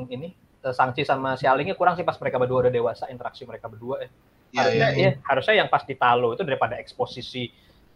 ini 0.10 0.34
Sangci 0.74 1.06
sama 1.06 1.38
si 1.38 1.46
Alingnya 1.46 1.78
kurang 1.78 1.94
sih 1.94 2.04
pas 2.04 2.18
mereka 2.18 2.42
berdua 2.42 2.66
udah 2.66 2.74
dewasa 2.74 3.06
interaksi 3.14 3.46
mereka 3.46 3.70
berdua 3.70 4.02
ya 4.02 4.10
Iya, 4.10 4.37
harusnya, 4.58 4.88
iya. 4.94 4.98
iya, 4.98 5.12
harusnya 5.22 5.56
yang 5.62 5.70
pas 5.70 5.84
di 5.86 5.96
Talo 5.96 6.34
itu 6.34 6.42
daripada 6.42 6.76
eksposisi 6.82 7.50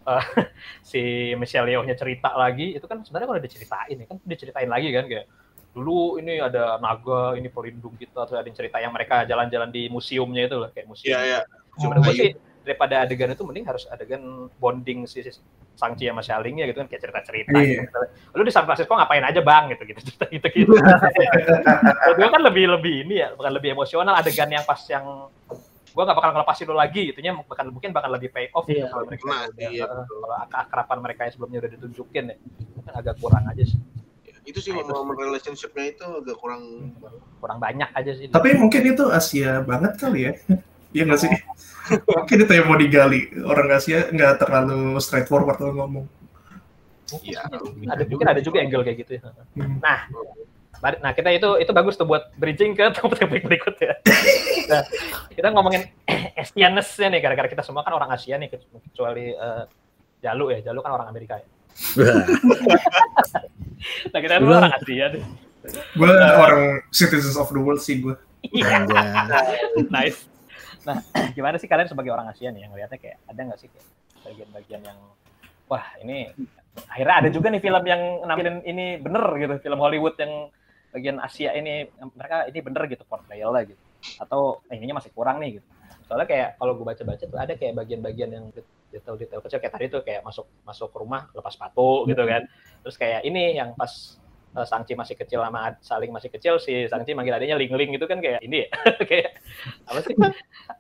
eh, 0.06 0.24
si 0.90 1.02
Michelle 1.38 1.70
Yeoh-nya 1.70 1.98
cerita 1.98 2.34
lagi 2.38 2.78
itu 2.78 2.86
kan 2.86 3.02
sebenarnya 3.02 3.28
kalau 3.34 3.42
diceritain 3.42 3.96
ya 3.98 4.06
kan 4.06 4.18
diceritain 4.22 4.70
lagi 4.70 4.94
kan 4.94 5.06
kayak 5.10 5.26
dulu 5.72 6.20
ini 6.20 6.44
ada 6.44 6.76
naga 6.84 7.40
ini 7.40 7.48
pelindung 7.48 7.96
kita 7.96 8.28
terus 8.28 8.36
ada 8.36 8.48
yang 8.48 8.58
cerita 8.60 8.78
yang 8.84 8.92
mereka 8.92 9.24
jalan-jalan 9.24 9.72
di 9.72 9.88
museumnya 9.88 10.52
itu 10.52 10.56
loh 10.60 10.68
kayak 10.68 10.88
museum 10.88 11.16
Iya, 11.16 11.20
iya. 11.24 11.40
Cuma 11.80 11.96
Menurut 11.96 12.12
gue 12.12 12.14
Ayu. 12.14 12.22
sih 12.28 12.32
daripada 12.62 12.96
adegan 13.08 13.32
itu 13.34 13.42
mending 13.42 13.66
harus 13.66 13.88
adegan 13.90 14.22
bonding 14.62 15.08
si 15.10 15.26
si 15.26 15.32
Sangchi 15.80 16.06
sama 16.06 16.22
Xialingnya 16.22 16.70
gitu 16.70 16.84
kan 16.84 16.88
kayak 16.92 17.02
cerita-cerita 17.08 17.58
Iya. 17.58 17.88
gitu. 17.88 18.00
Lu 18.36 18.44
di 18.44 18.52
San 18.52 18.68
Francisco 18.68 18.94
ngapain 18.94 19.24
aja 19.24 19.40
bang 19.40 19.72
gitu 19.72 19.84
gitu 19.88 20.00
cerita 20.12 20.26
gitu 20.28 20.48
gitu. 20.52 20.76
Kalau 22.04 22.16
gue 22.20 22.28
kan 22.28 22.42
lebih 22.44 22.66
lebih 22.76 23.08
ini 23.08 23.24
ya, 23.24 23.32
bukan 23.34 23.52
lebih 23.56 23.74
emosional 23.74 24.14
adegan 24.20 24.52
yang 24.52 24.68
pas 24.68 24.78
yang 24.92 25.32
gue 25.84 26.02
gak 26.02 26.16
bakal 26.16 26.32
ngelepasin 26.32 26.66
lu 26.66 26.76
lagi 26.76 27.02
gitunya 27.08 27.32
bakal 27.36 27.66
mungkin 27.68 27.92
bakal 27.92 28.10
lebih 28.10 28.30
pay 28.30 28.48
off 28.52 28.64
gitu 28.64 28.80
Iya. 28.80 28.88
kalau 28.88 29.04
mereka 29.06 29.24
Nah, 29.26 29.42
udah, 29.46 29.60
iya, 29.68 29.84
eh, 29.84 29.88
betul. 29.92 30.18
kalau 30.18 30.38
ak- 30.40 30.58
akraban 30.62 31.00
mereka 31.00 31.22
yang 31.24 31.34
sebelumnya 31.34 31.58
udah 31.60 31.72
ditunjukin 31.72 32.24
ya 32.26 32.36
kan 32.82 32.94
agak 32.96 33.16
kurang 33.18 33.44
aja 33.46 33.64
sih 33.64 33.80
itu 34.42 34.58
sih 34.58 34.72
Nah, 34.72 34.88
momen 34.88 35.14
relationship-nya 35.16 35.86
itu 35.92 36.06
agak 36.18 36.34
kurang 36.36 36.96
kurang 37.38 37.58
banyak 37.58 37.90
aja 37.92 38.12
sih 38.12 38.26
Tapi 38.26 38.50
mungkin 38.56 38.82
itu 38.88 39.04
Asia 39.08 39.62
banget 39.62 39.98
kali 39.98 40.20
ya. 40.26 40.34
Iya 40.92 41.08
nggak 41.08 41.20
sih? 41.20 41.32
mungkin 42.12 42.38
itu 42.38 42.52
yang 42.52 42.68
mau 42.68 42.76
digali. 42.76 43.32
Orang 43.42 43.72
Asia 43.72 44.08
nggak 44.08 44.34
terlalu 44.38 45.00
straightforward 45.00 45.56
kalau 45.56 45.72
ngomong. 45.78 46.04
Iya. 47.22 47.48
ada 47.88 48.04
mungkin 48.04 48.28
ada 48.28 48.40
juga 48.40 48.60
angle 48.60 48.84
kayak 48.84 48.98
gitu 49.00 49.12
ya. 49.16 49.32
Hmm. 49.56 49.80
Nah, 49.80 50.08
nah 50.82 51.14
kita 51.14 51.30
itu 51.30 51.62
itu 51.62 51.72
bagus 51.76 51.94
tuh 51.94 52.10
buat 52.10 52.34
bridging 52.42 52.74
ke 52.74 52.90
topik 52.98 53.28
berikutnya. 53.28 54.02
Nah, 54.66 54.82
kita 55.30 55.54
ngomongin 55.54 55.86
Asianness-nya 56.42 57.14
nih, 57.14 57.22
gara-gara 57.22 57.46
kita 57.46 57.62
semua 57.62 57.86
kan 57.86 57.94
orang 57.94 58.10
Asia 58.10 58.40
nih, 58.42 58.50
kecuali 58.50 59.30
eh, 59.36 59.64
Jalu 60.26 60.58
ya, 60.58 60.60
Jalu 60.72 60.80
kan 60.82 60.92
orang 60.98 61.08
Amerika 61.10 61.38
ya. 61.38 61.48
Nah 64.14 64.20
kita 64.22 64.38
kan 64.38 64.42
Udah. 64.46 64.60
orang 64.62 64.74
Asia 64.78 65.06
nih. 65.10 65.24
Gue 65.98 66.10
orang 66.14 66.86
citizens 66.94 67.38
of 67.38 67.50
the 67.54 67.62
world 67.62 67.82
sih 67.82 68.02
gue. 68.02 68.14
Iya, 68.46 68.86
nice. 69.96 70.26
Nah, 70.86 71.02
gimana 71.38 71.62
sih 71.62 71.70
kalian 71.70 71.90
sebagai 71.90 72.14
orang 72.14 72.30
Asia 72.30 72.50
nih 72.50 72.66
yang 72.66 72.72
ngeliatnya 72.74 72.98
kayak 72.98 73.18
ada 73.30 73.42
nggak 73.42 73.60
sih 73.62 73.70
kayak 73.70 73.86
bagian-bagian 74.22 74.82
yang 74.86 75.00
wah 75.70 75.86
ini 76.02 76.30
akhirnya 76.88 77.16
ada 77.26 77.30
juga 77.30 77.48
nih 77.52 77.62
film 77.62 77.84
yang 77.84 78.02
nampilin 78.26 78.64
ini 78.64 78.96
bener 79.02 79.26
gitu, 79.38 79.56
film 79.60 79.80
Hollywood 79.82 80.16
yang 80.18 80.50
bagian 80.92 81.18
Asia 81.24 81.56
ini 81.56 81.88
mereka 82.16 82.46
ini 82.48 82.60
bener 82.60 82.84
gitu 82.92 83.04
portrayal 83.08 83.52
lah 83.56 83.64
gitu. 83.64 83.80
Atau 84.20 84.62
eh, 84.68 84.76
ininya 84.78 85.00
masih 85.00 85.12
kurang 85.16 85.40
nih 85.40 85.60
gitu. 85.60 85.68
Soalnya 86.08 86.28
kayak 86.28 86.50
kalau 86.60 86.76
gue 86.76 86.86
baca-baca 86.86 87.24
tuh 87.24 87.40
ada 87.40 87.54
kayak 87.56 87.74
bagian-bagian 87.80 88.30
yang 88.32 88.46
detail-detail 88.92 89.40
kecil 89.48 89.60
kayak 89.64 89.74
tadi 89.74 89.86
tuh 89.88 90.02
kayak 90.04 90.22
masuk 90.28 90.46
masuk 90.68 90.92
ke 90.92 90.98
rumah 91.00 91.32
lepas 91.32 91.56
sepatu 91.56 92.04
gitu 92.12 92.24
kan. 92.28 92.44
Terus 92.84 92.96
kayak 93.00 93.24
ini 93.24 93.56
yang 93.56 93.72
pas 93.80 94.20
eh, 94.60 94.68
Sangci 94.68 94.94
masih 95.00 95.16
kecil 95.16 95.40
sama 95.40 95.80
Saling 95.80 96.12
masih 96.12 96.28
kecil 96.28 96.60
si 96.60 96.86
Sangci 96.92 97.16
manggil 97.16 97.40
adiknya 97.40 97.56
Ling 97.56 97.72
Ling 97.72 97.96
gitu 97.96 98.06
kan 98.12 98.20
kayak 98.20 98.44
ini 98.44 98.68
ya 98.68 98.70
kayak 99.10 99.32
apa 99.88 100.00
sih 100.04 100.16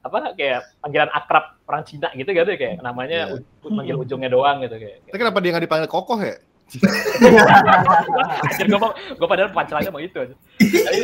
apa 0.03 0.18
kayak 0.36 0.59
panggilan 0.84 1.09
akrab 1.16 1.45
orang 1.72 1.84
Cina 1.88 2.12
gitu 2.12 2.28
gitu 2.36 2.51
ya, 2.51 2.57
kayak 2.59 2.76
namanya 2.84 3.32
u- 3.32 3.72
manggil 3.72 3.95
ujungnya 3.95 4.28
doang 4.28 4.59
gitu 4.68 4.76
kayak. 4.76 5.07
Tapi 5.07 5.20
kenapa 5.24 5.39
dia 5.39 5.49
nggak 5.55 5.64
dipanggil 5.64 5.88
kokoh 5.88 6.20
ya? 6.20 6.36
Anjir 8.41 8.65
gue 8.65 8.80
gue 9.13 9.28
padahal 9.28 9.49
pancelannya 9.51 9.91
mau 9.91 9.99
itu 9.99 10.17
aja. 10.17 10.36
Jadi, 10.57 11.01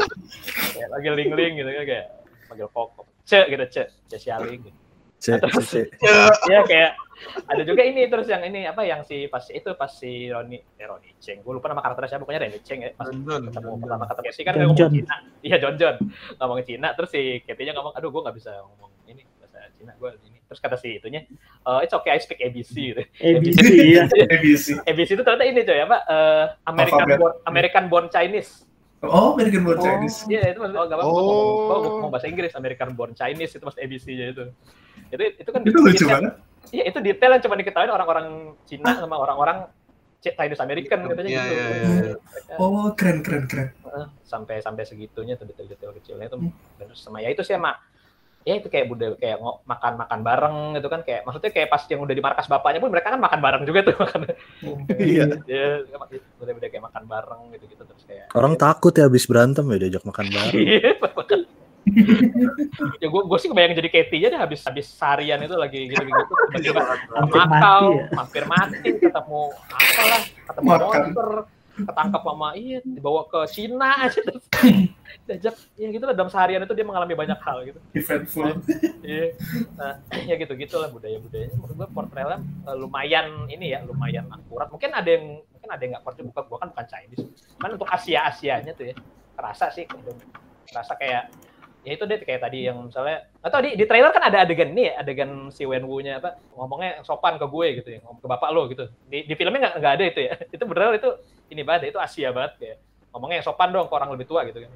kayak 0.73 0.87
manggil 0.89 1.13
Ling 1.13 1.31
Ling 1.33 1.53
gitu 1.57 1.69
kan 1.69 1.83
kayak 1.83 2.05
manggil 2.47 2.67
Koko. 2.71 3.01
Ce 3.23 3.39
gitu 3.45 3.65
ce, 3.67 3.83
ce 4.05 4.15
Xialing 4.17 4.61
gitu. 4.63 4.77
Cek, 5.17 5.41
Terus- 5.41 5.65
cek. 5.67 5.87
Iya 6.49 6.61
kayak 6.63 6.91
ada 7.49 7.61
juga 7.65 7.81
ini 7.81 8.05
terus 8.05 8.29
yang 8.29 8.45
ini 8.45 8.63
apa 8.63 8.85
yang 8.85 9.01
si 9.01 9.25
pas 9.25 9.41
itu 9.49 9.73
pas 9.73 9.89
si 9.89 10.29
Roni 10.29 10.61
eh 10.77 10.85
Roni 10.85 11.17
Cheng 11.17 11.41
gue 11.41 11.49
lupa 11.49 11.65
nama 11.67 11.81
karakternya 11.81 12.13
siapa 12.13 12.21
pokoknya 12.21 12.45
Roni 12.45 12.59
Cheng 12.61 12.79
ya 12.85 12.93
pas 12.93 13.09
Don, 13.09 13.41
ketemu 13.49 13.65
Don. 13.65 13.81
pertama 13.81 14.03
ketemu 14.05 14.25
Casey 14.29 14.43
kan 14.45 14.53
John 14.53 14.53
dia 14.53 14.67
ngomong 14.69 14.77
John. 14.77 14.91
Cina 14.93 15.15
iya 15.41 15.57
John 15.57 15.75
John 15.75 15.95
ngomong 16.37 16.57
Cina 16.61 16.87
terus 16.93 17.09
si 17.09 17.21
Katie-nya 17.41 17.73
ngomong 17.73 17.93
aduh 17.97 18.09
gue 18.13 18.21
nggak 18.21 18.37
bisa 18.37 18.51
ngomong 18.61 18.91
ini 19.09 19.25
bahasa 19.41 19.57
Cina 19.73 19.91
gue 19.97 20.09
ini 20.29 20.36
terus 20.47 20.57
kata 20.57 20.75
si 20.75 20.95
itunya 20.95 21.27
eh 21.61 21.79
it's 21.81 21.91
okay 21.91 22.09
I 22.09 22.19
speak 22.19 22.39
ABC 22.39 22.71
gitu 22.73 23.01
ABC 23.19 23.59
ya. 23.93 24.03
ABC. 24.07 24.65
ABC 24.81 25.09
itu 25.11 25.21
ternyata 25.21 25.43
ini 25.43 25.61
coy 25.61 25.77
apa 25.77 25.97
eh, 26.01 26.45
American 26.65 26.97
Alphabet. 26.97 27.17
born 27.17 27.33
American 27.45 27.83
born 27.87 28.07
Chinese 28.07 28.51
Oh, 28.99 29.35
American 29.35 29.61
Born 29.61 29.77
Oh. 29.77 29.83
Chinese. 29.83 30.25
Iya 30.25 30.41
itu 30.47 30.57
maksudnya 30.57 30.81
oh, 30.81 30.85
gak 30.85 30.97
apa-apa 30.97 31.11
Oh. 31.13 31.53
gua 31.69 31.77
ngomong, 31.85 32.09
bahasa 32.09 32.25
Inggris 32.25 32.49
American 32.51 32.89
born 32.91 33.13
Chinese 33.13 33.53
itu 33.53 33.61
maksud 33.61 33.77
ABC-nya 33.77 34.25
itu 34.27 34.43
itu 35.07 35.23
itu 35.37 35.49
kan 35.51 35.61
Itu 35.61 35.77
lucu 35.77 36.03
banget. 36.03 36.33
Iya 36.67 36.83
itu 36.83 36.97
detail 36.99 37.31
yang 37.31 37.43
cuma 37.45 37.55
diketahui 37.55 37.87
orang-orang 37.87 38.27
Cina 38.65 38.97
sama 38.97 39.15
orang-orang 39.15 39.69
C- 40.17 40.33
Chinese 40.33 40.57
American 40.59 41.05
katanya 41.05 41.29
Iya, 41.29 41.39
gitu. 41.39 41.53
iya, 41.53 41.67
iya. 41.69 42.13
Mereka, 42.17 42.51
Oh, 42.57 42.89
keren 42.91 43.17
keren 43.21 43.45
keren. 43.45 43.69
sampai 44.23 44.59
sampai 44.59 44.83
segitunya 44.83 45.37
tuh 45.37 45.45
detail-detail 45.45 45.93
kecilnya 45.93 46.25
itu 46.25 46.37
Hmm. 46.39 46.49
bener 46.75 46.97
sama 46.97 47.21
ya 47.21 47.29
itu 47.29 47.41
sih 47.41 47.53
sama 47.53 47.77
ya 48.47 48.53
itu 48.55 48.67
kayak 48.67 48.87
budaya 48.87 49.11
kayak 49.13 49.37
ngo- 49.37 49.59
makan-makan 49.61 50.19
bareng 50.21 50.55
gitu 50.73 50.87
kan 50.87 51.01
kayak 51.01 51.21
maksudnya 51.21 51.51
kayak 51.51 51.67
pas 51.67 51.83
yang 51.83 51.99
udah 51.99 52.15
di 52.15 52.23
markas 52.23 52.47
bapaknya 52.47 52.79
pun 52.79 52.87
mereka 52.87 53.11
kan 53.11 53.19
makan 53.19 53.39
bareng 53.39 53.63
juga 53.63 53.79
tuh 53.83 53.95
makan 53.99 54.21
Iya. 54.89 55.25
ya 55.43 55.67
budaya-budaya 56.33 56.69
kayak 56.69 56.85
makan 56.85 57.03
bareng 57.05 57.41
gitu-gitu 57.51 57.83
terus 57.83 58.03
kayak 58.05 58.31
Orang 58.31 58.55
takut 58.55 58.91
ya 58.91 59.03
habis 59.03 59.25
berantem 59.25 59.67
ya 59.67 59.77
diajak 59.77 60.03
makan 60.03 60.25
bareng. 60.29 60.55
Iya, 60.63 60.91
makan. 60.97 61.39
ya 62.99 63.07
gue 63.07 63.21
gue 63.21 63.37
sih 63.37 63.47
kebayang 63.47 63.71
jadi 63.73 63.89
Katie 63.89 64.17
aja 64.17 64.27
deh 64.29 64.39
habis 64.41 64.59
habis 64.61 64.87
seharian 64.89 65.39
itu 65.39 65.55
lagi 65.55 65.87
gitu 65.87 65.99
gitu 66.01 66.21
tiba-tiba 66.51 66.81
Hampir 67.09 67.39
Makau, 67.41 67.47
mati 67.47 67.95
ya. 67.95 68.05
mampir 68.13 68.43
mati, 68.45 68.89
ketemu 68.97 69.41
apalah, 69.69 70.21
ketemu 70.27 70.67
Makan. 70.67 70.83
monster, 70.83 71.29
ketangkap 71.77 72.21
sama 72.25 72.49
iya, 72.57 72.79
dibawa 72.81 73.29
ke 73.29 73.39
Cina 73.53 73.89
aja 74.09 74.21
diajak, 75.27 75.55
ya 75.75 75.87
gitu 75.91 76.03
lah 76.03 76.15
dalam 76.15 76.31
seharian 76.31 76.63
itu 76.63 76.73
dia 76.75 76.87
mengalami 76.87 77.15
banyak 77.15 77.39
hal 77.39 77.57
gitu. 77.67 77.79
Eventful. 77.95 78.59
Iya, 79.03 79.35
nah, 79.75 79.99
ya 80.11 80.35
gitu 80.39 80.53
gitulah 80.55 80.91
budaya 80.91 81.19
budayanya. 81.19 81.55
Menurut 81.55 81.75
gue 81.75 81.87
portrayalnya 81.91 82.39
eh, 82.43 82.77
lumayan 82.79 83.47
ini 83.51 83.75
ya, 83.75 83.83
lumayan 83.83 84.27
akurat. 84.31 84.67
Mungkin 84.71 84.91
ada 84.91 85.09
yang 85.09 85.43
mungkin 85.43 85.69
ada 85.69 85.81
yang 85.83 85.91
nggak 85.95 86.03
akurat 86.03 86.15
juga, 86.19 86.41
gue 86.43 86.57
kan 86.59 86.69
bukan 86.71 86.85
Chinese. 86.87 87.25
Cuman 87.59 87.69
untuk 87.75 87.87
Asia 87.91 88.19
Asianya 88.27 88.71
tuh 88.75 88.85
ya, 88.91 88.95
kerasa 89.35 89.71
sih, 89.71 89.85
kerasa 90.67 90.93
kayak 90.95 91.31
ya 91.87 91.95
itu 91.95 92.03
deh 92.03 92.19
kayak 92.19 92.43
tadi 92.43 92.67
yang 92.67 92.91
misalnya 92.91 93.31
atau 93.39 93.63
di, 93.63 93.79
di 93.79 93.87
trailer 93.87 94.11
kan 94.11 94.27
ada 94.27 94.43
adegan 94.43 94.75
ini 94.75 94.91
ya 94.91 94.93
adegan 94.99 95.47
si 95.55 95.63
Wenwu 95.63 96.03
nya 96.03 96.19
apa 96.19 96.35
ngomongnya 96.51 96.99
sopan 97.07 97.39
ke 97.39 97.47
gue 97.47 97.67
gitu 97.79 97.89
ya 97.95 97.99
ngomong 98.03 98.19
ke 98.19 98.27
bapak 98.27 98.49
lo 98.51 98.67
gitu 98.67 98.91
di, 99.07 99.23
di 99.23 99.33
filmnya 99.39 99.71
nggak 99.71 99.75
nggak 99.79 99.93
ada 99.95 100.03
itu 100.03 100.19
ya 100.19 100.33
itu 100.51 100.63
beneran 100.67 100.99
itu 100.99 101.09
ini 101.47 101.61
banget 101.61 101.89
itu 101.89 101.97
Asia 101.97 102.29
banget 102.29 102.53
kayak 102.57 102.77
ngomongnya 103.09 103.35
yang 103.39 103.45
sopan 103.45 103.69
dong 103.69 103.87
ke 103.87 103.93
orang 103.93 104.09
lebih 104.11 104.25
tua 104.25 104.43
gitu 104.43 104.61
kan 104.61 104.71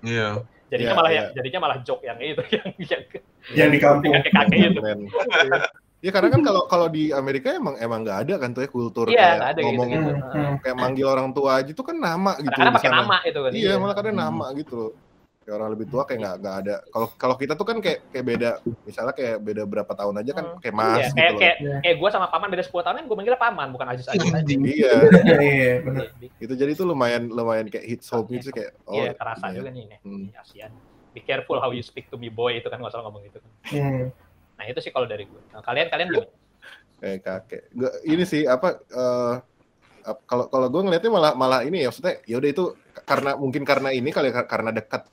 Iya. 0.00 0.28
jadinya 0.68 0.84
Iya, 0.86 0.98
malah 0.98 1.10
iya. 1.10 1.16
yang 1.16 1.26
jadinya 1.32 1.58
malah 1.60 1.78
joke 1.80 2.02
yang 2.02 2.18
itu 2.18 2.42
yang 2.56 2.66
yang 2.76 3.02
Yang 3.54 3.68
di 3.70 3.78
kampung. 3.78 4.12
kakek 4.14 4.32
kakek 4.32 4.58
itu. 4.66 4.80
Ya 6.00 6.12
karena 6.12 6.28
kan 6.28 6.40
kalau 6.42 6.62
kalau 6.66 6.86
di 6.88 7.08
Amerika 7.10 7.48
emang 7.48 7.80
emang 7.80 8.04
nggak 8.04 8.28
ada 8.28 8.34
kan 8.36 8.52
tuh 8.52 8.60
ya 8.60 8.68
kultur 8.68 9.08
iya 9.08 9.40
kayak 9.40 9.40
ada 9.40 9.60
gitu 9.60 9.68
ngomong 9.72 9.88
gitu 9.88 10.10
Hmm, 10.12 10.20
hmm. 10.36 10.54
kayak 10.60 10.76
manggil 10.76 11.06
orang 11.08 11.28
tua 11.32 11.50
aja 11.64 11.72
tuh 11.72 11.80
kan 11.80 11.96
nama 11.96 12.36
gitu 12.36 12.52
di 12.52 12.68
pakai 12.68 12.90
nama 12.92 13.16
itu 13.24 13.38
kan 13.40 13.50
Iya, 13.56 13.72
malah 13.80 13.94
kadang 13.96 14.12
nama 14.14 14.46
gitu 14.52 14.72
loh. 14.76 14.90
Kayak 15.44 15.54
orang 15.54 15.70
lebih 15.70 15.86
tua 15.86 16.02
kayak 16.02 16.18
nggak 16.18 16.36
nggak 16.40 16.56
ada. 16.58 16.76
Kalau 16.88 17.08
kalau 17.14 17.36
kita 17.36 17.52
tuh 17.52 17.62
kan 17.62 17.76
kayak 17.78 18.08
kayak 18.08 18.24
beda, 18.24 18.50
misalnya 18.82 19.12
kayak 19.12 19.36
beda 19.38 19.62
berapa 19.64 19.92
tahun 19.92 20.14
aja 20.18 20.32
kan 20.32 20.44
Hmm. 20.46 20.58
kayak 20.58 20.74
mas 20.74 20.88
Iya, 20.88 21.04
gitu 21.04 21.14
kayak 21.14 21.28
loh. 21.28 21.38
kayak 21.38 21.56
Iya. 21.60 21.76
kayak 21.78 21.96
gue 22.00 22.10
sama 22.10 22.26
paman 22.26 22.48
beda 22.48 22.64
10 22.64 22.80
tahun 22.80 22.96
kan 22.96 23.04
gue 23.04 23.16
manggilnya 23.16 23.42
paman 23.42 23.68
bukan 23.68 23.86
Aziz 23.86 24.06
Aziz 24.06 24.24
aja 24.24 24.40
Iya, 24.40 24.56
Iya, 24.64 25.36
iya, 25.38 25.72
benar. 25.80 26.04
itu 26.18 26.52
jadi 26.54 26.72
tuh 26.72 26.86
lumayan 26.86 27.28
lumayan 27.28 27.68
kayak 27.68 27.84
hits 27.84 28.08
home 28.08 28.24
gitu 28.30 28.48
sih 28.48 28.54
kayak 28.54 28.72
oh 28.84 28.96
iya 28.98 29.12
kerasa 29.12 29.46
iya. 29.46 29.54
juga 29.54 29.68
nih 29.68 29.84
nih 29.86 29.98
Hmm. 30.00 30.24
di 30.24 30.32
ASEAN 30.32 30.72
be 31.12 31.20
careful 31.20 31.56
how 31.56 31.68
you 31.68 31.80
speak 31.80 32.08
to 32.08 32.16
me 32.16 32.26
boy 32.26 32.50
itu 32.50 32.64
kan 32.64 32.80
nggak 32.80 32.90
salah 32.90 33.04
ngomong 33.04 33.22
gitu 33.22 33.36
kan 33.38 33.50
Hmm. 33.68 34.04
nah 34.54 34.64
itu 34.64 34.80
sih 34.80 34.90
kalau 34.90 35.04
dari 35.04 35.28
gue 35.28 35.40
nah, 35.50 35.60
kalian 35.60 35.86
kalian 35.86 36.08
gimana 36.08 36.32
kayak 36.96 37.20
kakek. 37.20 37.62
Nggak, 37.70 37.92
ini 38.02 38.24
sih 38.24 38.42
apa 38.44 38.68
eh, 38.80 39.34
ap- 40.02 40.24
kalau 40.24 40.48
kalau 40.48 40.66
gue 40.66 40.80
ngelihatnya 40.80 41.12
malah 41.12 41.32
malah 41.34 41.60
ini 41.60 41.84
ya 41.84 41.92
maksudnya 41.92 42.16
ya 42.24 42.36
udah 42.38 42.48
itu 42.48 42.64
karena 43.04 43.30
mungkin 43.34 43.60
karena 43.62 43.88
ini 43.90 44.08
kali 44.08 44.30
ya, 44.30 44.40
karena 44.42 44.72
dekat 44.72 45.04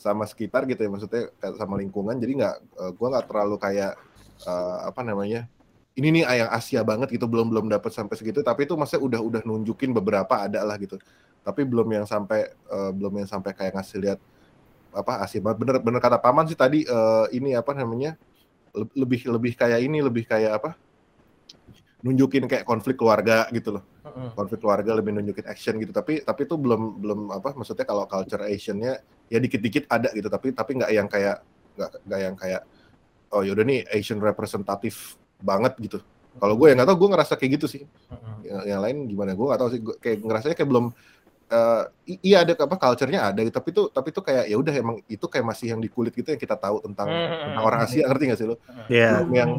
sama 0.00 0.24
sekitar 0.24 0.64
gitu 0.64 0.80
ya 0.80 0.88
maksudnya 0.88 1.28
sama 1.60 1.76
lingkungan. 1.76 2.16
Jadi 2.16 2.32
nggak 2.40 2.56
eh, 2.80 2.92
gue 2.96 3.06
nggak 3.12 3.26
terlalu 3.28 3.56
kayak 3.60 3.92
eh, 4.48 4.78
apa 4.88 5.00
namanya 5.04 5.44
ini 5.98 6.08
nih 6.16 6.24
yang 6.24 6.50
Asia 6.54 6.80
banget 6.80 7.12
gitu 7.12 7.28
belum 7.28 7.52
belum 7.52 7.66
dapat 7.68 7.92
sampai 7.92 8.16
segitu. 8.16 8.40
Tapi 8.40 8.64
itu 8.64 8.72
maksudnya 8.80 9.04
udah 9.04 9.20
udah 9.20 9.42
nunjukin 9.44 9.92
beberapa 9.92 10.48
ada 10.48 10.64
lah 10.64 10.80
gitu. 10.80 10.96
Tapi 11.44 11.60
belum 11.68 11.88
yang 11.92 12.06
sampai 12.08 12.48
eh, 12.48 12.90
belum 12.96 13.20
yang 13.20 13.28
sampai 13.28 13.52
kayak 13.52 13.76
ngasih 13.76 13.98
lihat 14.00 14.18
apa 14.96 15.20
Asia 15.20 15.44
banget. 15.44 15.58
Bener 15.60 15.76
bener 15.84 16.00
kata 16.00 16.16
paman 16.16 16.48
sih 16.48 16.56
tadi 16.56 16.88
eh, 16.88 17.26
ini 17.36 17.52
apa 17.52 17.76
namanya 17.76 18.16
le- 18.72 18.96
lebih 18.96 19.28
lebih 19.28 19.52
kayak 19.52 19.84
ini 19.84 20.00
lebih 20.00 20.24
kayak 20.24 20.56
apa 20.56 20.70
nunjukin 22.00 22.48
kayak 22.48 22.64
konflik 22.64 22.96
keluarga 22.96 23.44
gitu 23.52 23.76
loh. 23.76 23.84
Konflik 24.32 24.64
keluarga 24.64 24.96
lebih 24.96 25.12
nunjukin 25.12 25.44
action 25.44 25.76
gitu. 25.76 25.92
Tapi 25.92 26.24
tapi 26.24 26.48
itu 26.48 26.56
belum 26.56 26.96
belum 27.02 27.20
apa 27.28 27.52
maksudnya 27.52 27.84
kalau 27.84 28.08
culture 28.08 28.40
Asian-nya 28.48 29.04
ya 29.30 29.38
dikit-dikit 29.38 29.86
ada 29.86 30.10
gitu 30.10 30.26
tapi 30.26 30.50
tapi 30.50 30.70
nggak 30.76 30.90
yang 30.90 31.06
kayak 31.06 31.40
nggak 31.78 31.90
nggak 32.04 32.20
yang 32.20 32.34
kayak 32.34 32.60
oh 33.30 33.40
yaudah 33.40 33.62
nih 33.62 33.86
Asian 33.88 34.18
representatif 34.18 35.14
banget 35.38 35.78
gitu 35.78 35.98
kalau 36.36 36.54
gue 36.54 36.66
ya 36.68 36.74
nggak 36.74 36.88
tahu 36.90 36.98
gue 37.06 37.08
ngerasa 37.14 37.34
kayak 37.38 37.50
gitu 37.56 37.66
sih 37.70 37.82
yang, 38.42 38.62
yang 38.66 38.80
lain 38.82 39.06
gimana 39.06 39.32
gue 39.32 39.46
nggak 39.46 39.60
tahu 39.62 39.70
sih 39.70 39.80
Gua 39.80 39.94
kayak 39.96 40.18
ngerasanya 40.20 40.56
kayak 40.58 40.68
belum 40.68 40.86
eh, 41.48 41.82
i- 42.10 42.22
iya 42.26 42.42
ada 42.42 42.54
apa 42.54 42.74
culture-nya 42.74 43.20
ada 43.30 43.40
tapi 43.50 43.68
itu 43.70 43.82
tapi 43.90 44.08
itu 44.10 44.20
kayak 44.20 44.44
ya 44.46 44.56
udah 44.58 44.74
emang 44.74 44.96
itu 45.06 45.26
kayak 45.26 45.46
masih 45.46 45.66
yang 45.74 45.80
di 45.80 45.86
kulit 45.86 46.10
gitu 46.10 46.30
yang 46.30 46.38
kita 46.38 46.54
tahu 46.54 46.82
tentang 46.82 47.06
Hmm. 47.06 47.54
tentang 47.54 47.64
orang 47.64 47.80
Asia 47.82 48.06
ngerti 48.06 48.24
gak 48.30 48.38
sih 48.38 48.46
lo? 48.46 48.56
Iya. 48.86 49.22
Belum 49.22 49.30
yang 49.34 49.50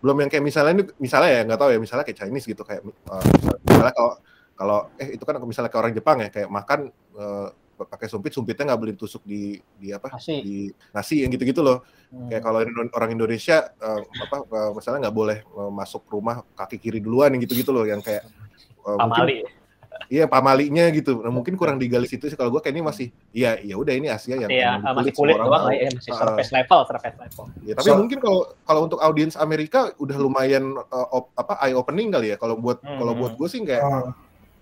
belum 0.00 0.16
yang 0.16 0.30
kayak 0.32 0.42
misalnya 0.42 0.72
ini 0.74 0.84
misalnya 0.96 1.30
ya 1.30 1.40
nggak 1.44 1.60
tahu 1.60 1.70
ya 1.70 1.78
misalnya 1.78 2.04
kayak 2.08 2.18
Chinese 2.18 2.46
gitu 2.48 2.62
kayak 2.64 2.82
misal- 2.82 3.22
misalnya 3.62 3.94
kalau 3.94 4.12
kalau 4.56 4.78
eh 4.96 5.08
itu 5.14 5.22
kan 5.22 5.34
misalnya 5.44 5.68
kayak 5.70 5.82
orang 5.86 5.94
Jepang 5.94 6.16
ya 6.18 6.28
kayak 6.32 6.48
makan 6.48 6.80
eh, 7.14 7.48
pakai 7.82 8.06
sumpit 8.06 8.30
sumpitnya 8.30 8.68
nggak 8.68 8.80
boleh 8.80 8.92
ditusuk 8.92 9.22
di 9.22 9.42
di 9.74 9.88
apa 9.88 10.10
Nasi. 10.10 10.36
di 10.40 10.56
nasi 10.90 11.22
yang 11.22 11.30
gitu-gitu 11.30 11.60
loh 11.60 11.80
Hmm. 12.10 12.26
kayak 12.26 12.42
kalau 12.42 12.58
orang 12.90 13.10
Indonesia 13.12 13.70
eh, 13.70 14.00
apa 14.18 14.36
eh, 14.42 14.70
misalnya 14.74 15.06
nggak 15.06 15.14
boleh 15.14 15.38
eh, 15.40 15.70
masuk 15.70 16.02
rumah 16.06 16.42
kaki 16.52 16.76
kiri 16.76 16.98
duluan 16.98 17.30
yang 17.30 17.40
gitu-gitu 17.40 17.70
loh 17.70 17.84
yang 17.84 17.98
kayak 17.98 18.26
mungkin- 18.82 18.98
pamali. 18.98 19.38
Iya 20.08 20.26
pamalinya 20.26 20.90
gitu. 20.90 21.22
Nah, 21.22 21.30
mungkin 21.30 21.54
kurang 21.54 21.76
digali 21.76 22.02
situ 22.02 22.26
sih. 22.26 22.34
Kalau 22.34 22.48
gue 22.48 22.58
kayak 22.58 22.72
ini 22.72 22.82
masih, 22.82 23.06
iya 23.30 23.58
ya 23.60 23.74
udah 23.76 23.94
ini 23.94 24.08
Asia 24.08 24.34
yang 24.34 24.50
Iya, 24.50 24.80
masih 24.80 25.12
kulit 25.12 25.34
orang 25.34 25.46
doang 25.46 25.60
tahu. 25.60 25.68
lah 25.70 25.74
ya, 25.76 25.88
masih 25.92 26.10
Ah. 26.10 26.18
surface 26.18 26.50
level, 26.50 26.80
surface 26.84 27.16
level. 27.20 27.44
Ya, 27.60 27.74
tapi 27.74 27.86
So- 27.86 27.98
mungkin 27.98 28.18
kalau 28.18 28.40
kalau 28.64 28.80
untuk 28.86 28.98
audiens 28.98 29.34
Amerika 29.36 29.92
udah 29.94 30.16
lumayan 30.16 30.74
uh, 30.74 31.08
op- 31.12 31.30
apa 31.32 31.62
eye 31.62 31.74
opening 31.74 32.10
kali 32.10 32.32
ya. 32.32 32.36
Kalau 32.38 32.56
buat 32.56 32.80
Hmm. 32.80 32.96
kalau 32.96 33.12
buat 33.14 33.32
gue 33.36 33.46
sih 33.46 33.60
kayak 33.60 33.82
Oh, 33.82 34.10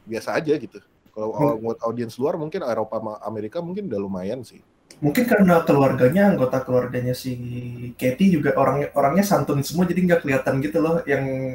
biasa 0.04 0.36
aja 0.36 0.52
gitu. 0.52 0.78
Kalau 1.18 1.34
Hmm. 1.34 1.58
buat 1.58 1.78
audiens 1.82 2.14
luar 2.14 2.38
mungkin 2.38 2.62
Eropa 2.62 3.02
Amerika 3.26 3.58
mungkin 3.58 3.90
udah 3.90 3.98
lumayan 3.98 4.46
sih. 4.46 4.62
mungkin 4.98 5.26
karena 5.30 5.62
keluarganya 5.62 6.30
anggota 6.34 6.58
keluarganya 6.62 7.14
si 7.14 7.34
Katie 7.94 8.34
juga 8.34 8.54
orang 8.58 8.90
orangnya 8.94 9.22
santun 9.22 9.62
semua 9.62 9.86
jadi 9.86 10.00
nggak 10.02 10.20
kelihatan 10.26 10.58
gitu 10.58 10.78
loh 10.82 11.06
yang 11.06 11.54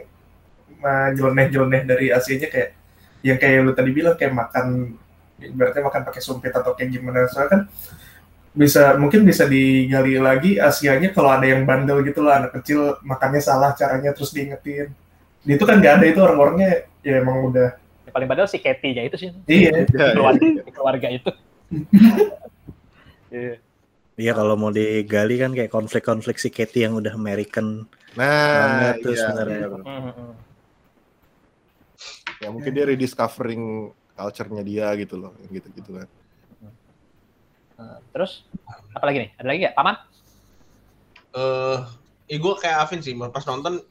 uh, 0.80 1.08
nyeleneh-nyeleneh 1.12 1.84
dari 1.84 2.08
Asianya 2.12 2.48
kayak 2.48 2.70
yang 3.24 3.36
kayak 3.36 3.58
lu 3.64 3.72
tadi 3.76 3.92
bilang 3.92 4.16
kayak 4.16 4.32
makan 4.32 4.96
berarti 5.60 5.80
makan 5.84 6.02
pakai 6.08 6.22
sumpit 6.24 6.56
atau 6.56 6.72
kayak 6.72 6.96
gimana 6.96 7.28
soalnya 7.28 7.50
kan 7.52 7.62
bisa 8.54 8.96
mungkin 9.02 9.26
bisa 9.28 9.44
digali 9.50 10.16
lagi 10.22 10.62
Asianya 10.62 11.12
kalau 11.12 11.34
ada 11.34 11.44
yang 11.50 11.66
bandel 11.66 12.00
gitu 12.06 12.22
lah 12.24 12.40
anak 12.40 12.56
kecil 12.62 13.02
makannya 13.04 13.42
salah 13.44 13.74
caranya 13.76 14.14
terus 14.16 14.32
diingetin 14.32 14.94
itu 15.44 15.64
kan 15.68 15.84
nggak 15.84 15.94
ada 16.00 16.06
itu 16.08 16.20
orang-orangnya 16.24 16.88
ya 17.04 17.20
emang 17.20 17.52
udah 17.52 17.76
Yang 18.04 18.14
paling 18.14 18.30
padahal 18.30 18.50
si 18.50 18.60
Katie-nya 18.60 19.04
itu 19.08 19.16
sih, 19.16 19.30
iya 19.48 19.72
di 19.84 19.92
keluarga, 19.92 20.48
di 20.60 20.72
keluarga 20.72 21.08
itu. 21.10 21.32
Iya. 23.34 23.58
Iya 24.14 24.32
kalau 24.38 24.54
mau 24.54 24.70
digali 24.70 25.42
kan 25.42 25.58
kayak 25.58 25.74
konflik-konflik 25.74 26.38
si 26.38 26.54
Katie 26.54 26.86
yang 26.86 26.94
udah 26.94 27.18
American 27.18 27.90
Nah, 28.14 28.94
banget 28.94 28.96
tuh 29.02 29.14
iya, 29.18 29.20
sebenarnya. 29.26 29.66
bener. 29.74 29.86
Hmm. 29.90 30.34
ya 32.38 32.52
mungkin 32.52 32.76
dia 32.76 32.86
rediscovering 32.86 33.64
culture-nya 34.14 34.62
dia 34.62 34.92
gitu 35.00 35.16
loh, 35.18 35.32
yang 35.42 35.52
gitu-gitu 35.58 35.98
kan. 35.98 36.08
Nah, 37.74 37.98
Terus 38.14 38.46
apa 38.94 39.06
lagi 39.08 39.18
nih? 39.26 39.30
Ada 39.40 39.48
lagi 39.48 39.60
nggak? 39.66 39.76
Paman? 39.76 39.96
eh 41.34 41.80
ya 42.30 42.38
gue 42.38 42.54
kayak 42.62 42.78
Avin 42.86 43.02
sih 43.02 43.18
pas 43.18 43.42
nonton 43.50 43.82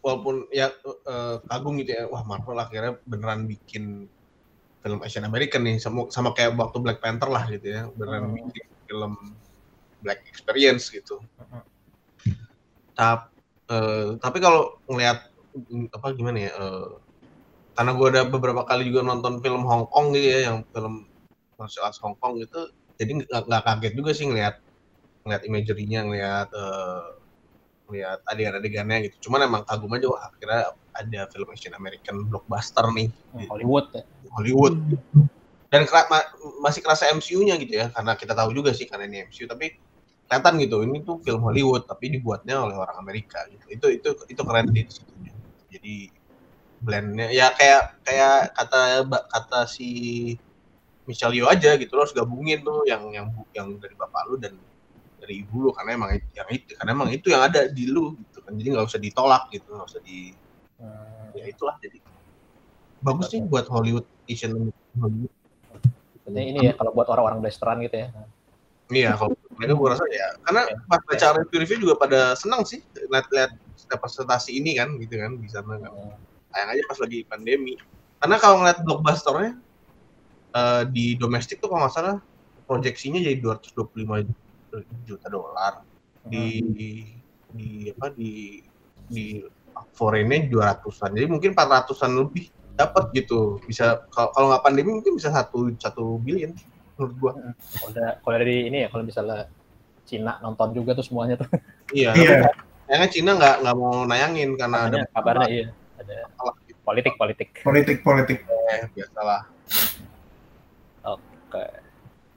walaupun 0.00 0.48
ya 0.52 0.72
eh, 1.12 1.36
kagum 1.48 1.76
gitu 1.80 1.92
ya 1.92 2.04
wah 2.08 2.24
Marvel 2.24 2.56
akhirnya 2.56 2.96
beneran 3.04 3.44
bikin 3.44 4.08
film 4.80 4.98
Asian 5.04 5.28
American 5.28 5.62
nih 5.68 5.76
sama 5.76 6.08
sama 6.08 6.32
kayak 6.32 6.56
waktu 6.56 6.78
Black 6.80 6.98
Panther 7.04 7.28
lah 7.28 7.44
gitu 7.52 7.66
ya 7.68 7.82
beneran 7.92 8.32
Hmm. 8.32 8.36
bikin 8.36 8.66
film 8.88 9.12
Black 10.00 10.20
Experience 10.28 10.88
gitu 10.88 11.20
Hmm. 11.36 11.64
Tap, 12.96 13.32
eh, 13.72 14.16
tapi 14.20 14.38
kalau 14.44 14.68
ngelihat 14.88 15.20
mm, 15.56 15.92
apa 15.96 16.06
gimana 16.16 16.38
ya 16.48 16.50
eh, 16.52 16.88
karena 17.76 17.92
gue 17.96 18.06
ada 18.12 18.22
beberapa 18.28 18.62
kali 18.68 18.88
juga 18.92 19.00
nonton 19.06 19.40
film 19.44 19.62
Hong 19.64 19.88
Kong 19.88 20.12
gitu 20.16 20.26
ya 20.28 20.40
yang 20.52 20.58
film 20.72 21.08
martial 21.56 21.88
arts 21.88 22.00
Hong 22.04 22.16
Kong 22.20 22.40
gitu 22.40 22.60
jadi 23.00 23.24
nggak 23.24 23.62
kaget 23.64 23.92
juga 23.96 24.10
sih 24.16 24.28
ngelihat 24.28 24.56
ngelihat 25.24 25.42
imagery-nya 25.48 26.00
ngelihat 26.08 26.48
eh, 26.52 27.04
ngelihat 27.90 28.22
adegan-adegannya 28.30 29.10
gitu. 29.10 29.28
Cuman 29.28 29.50
emang 29.50 29.62
kagum 29.66 29.90
aja 29.98 30.06
wah 30.06 30.22
akhirnya 30.30 30.70
ada 30.94 31.20
film 31.34 31.48
Asian 31.50 31.74
American 31.74 32.30
blockbuster 32.30 32.86
nih. 32.94 33.10
Hollywood 33.50 33.90
ya. 33.90 34.02
Hollywood. 34.38 34.74
Dan 35.70 35.86
kera- 35.86 36.06
ma- 36.06 36.30
masih 36.62 36.80
kerasa 36.82 37.10
MCU-nya 37.10 37.58
gitu 37.58 37.74
ya 37.74 37.90
karena 37.90 38.14
kita 38.14 38.34
tahu 38.34 38.54
juga 38.54 38.70
sih 38.70 38.86
karena 38.86 39.10
ini 39.10 39.26
MCU 39.26 39.50
tapi 39.50 39.74
kelihatan 40.30 40.54
gitu 40.62 40.76
ini 40.86 41.02
tuh 41.02 41.18
film 41.26 41.42
Hollywood 41.42 41.90
tapi 41.90 42.14
dibuatnya 42.14 42.62
oleh 42.62 42.78
orang 42.78 42.94
Amerika 43.02 43.42
gitu. 43.50 43.66
Itu 43.74 43.86
itu 43.90 44.08
itu 44.30 44.42
keren 44.46 44.70
di 44.70 44.86
situ 44.86 45.10
jadi 45.70 45.96
blendnya 46.80 47.28
ya 47.30 47.52
kayak 47.54 48.02
kayak 48.02 48.56
kata 48.56 49.04
kata 49.30 49.60
si 49.68 49.88
Michelle 51.04 51.36
Yeoh 51.36 51.50
aja 51.52 51.76
gitu 51.76 51.92
lo 51.94 52.02
harus 52.04 52.16
gabungin 52.16 52.64
tuh 52.64 52.88
yang 52.88 53.04
yang 53.12 53.28
yang 53.52 53.68
dari 53.76 53.94
bapak 53.94 54.22
lu 54.32 54.36
dan 54.40 54.56
dari 55.30 55.46
ibu 55.46 55.56
lu 55.62 55.70
karena 55.70 55.94
emang 55.94 56.10
yang 56.34 56.48
itu 56.50 56.74
karena 56.74 56.90
emang 56.90 57.08
itu 57.14 57.26
yang 57.30 57.46
ada 57.46 57.70
di 57.70 57.86
lu 57.86 58.18
gitu 58.18 58.42
kan 58.42 58.58
jadi 58.58 58.68
nggak 58.74 58.86
usah 58.90 58.98
ditolak 58.98 59.46
gitu 59.54 59.70
nggak 59.70 59.86
usah 59.86 60.02
di 60.02 60.34
Hmm, 60.80 61.36
ya 61.36 61.44
itulah 61.44 61.76
jadi 61.76 62.00
bagus 63.04 63.28
sih 63.28 63.44
buat 63.44 63.68
Hollywood 63.68 64.08
Asian 64.24 64.72
Hollywood 64.96 65.32
ini 66.32 66.70
ya 66.70 66.72
kalau 66.72 66.96
buat 66.96 67.10
orang-orang 67.12 67.44
blasteran 67.44 67.84
gitu 67.84 68.06
ya. 68.06 68.08
Iya, 68.90 69.14
kalau 69.14 69.34
mereka 69.54 69.74
gue 69.78 69.88
rasa 69.94 70.02
ya, 70.10 70.34
karena 70.46 70.62
pas 70.90 70.98
baca 71.06 71.26
review-review 71.42 71.78
juga 71.78 71.94
pada 71.94 72.34
senang 72.34 72.66
sih 72.66 72.82
lihat-lihat 73.06 73.54
representasi 73.86 74.58
ini 74.58 74.74
kan, 74.74 74.98
gitu 74.98 75.14
kan, 75.14 75.38
di 75.38 75.46
sana 75.46 75.78
kan. 75.78 75.90
Hmm. 75.90 76.18
Sayang 76.50 76.68
aja 76.74 76.82
pas 76.90 76.98
lagi 76.98 77.18
pandemi. 77.26 77.74
Karena 78.18 78.36
kalau 78.42 78.62
ngeliat 78.62 78.78
blockbusternya 78.82 79.52
eh, 80.54 80.82
di 80.90 81.14
domestik 81.14 81.62
tuh 81.62 81.70
kalau 81.70 81.86
nggak 81.86 81.94
salah 81.94 82.18
proyeksinya 82.66 83.22
jadi 83.22 83.38
225 83.42 84.26
juta 85.04 85.26
dolar. 85.26 85.82
Di 86.24 86.62
di 87.50 87.90
apa 87.90 88.12
di 88.14 88.62
di 89.10 89.42
foreignnya 89.96 90.46
200-an. 90.46 91.10
Jadi 91.16 91.26
mungkin 91.26 91.50
400-an 91.52 92.12
lebih 92.14 92.46
dapat 92.78 93.10
gitu. 93.12 93.58
Bisa 93.66 94.06
kalau 94.08 94.30
kalau 94.30 94.46
nggak 94.54 94.62
pandemi 94.64 94.90
mungkin 94.94 95.18
bisa 95.18 95.34
satu 95.34 95.68
satu 95.76 96.16
billion 96.22 96.54
menurut 96.96 97.14
gua. 97.18 97.32
Kalau 97.34 97.88
ada- 97.96 98.16
kalau 98.22 98.36
dari 98.38 98.70
ini 98.70 98.86
ya 98.86 98.88
kalau 98.92 99.02
misalnya 99.02 99.48
Cina 100.06 100.38
nonton 100.42 100.74
juga 100.74 100.94
tuh 100.94 101.04
semuanya 101.06 101.34
tuh. 101.40 101.48
Iya. 101.90 102.14
iya 102.14 102.46
Kayaknya 102.86 103.08
Cina 103.10 103.30
nggak 103.34 103.54
nggak 103.62 103.76
mau 103.78 104.06
nayangin 104.06 104.50
karena 104.54 104.78
ada 104.86 104.98
kabarnya 105.10 105.46
iya 105.50 105.66
ada 105.98 106.16
masalah 106.26 106.54
gitu. 106.66 106.78
politik 106.86 107.14
politik. 107.18 107.48
politik 107.62 107.98
politik 108.02 108.38
Eh, 108.46 108.86
biasalah. 108.94 109.42
Oke. 111.02 111.64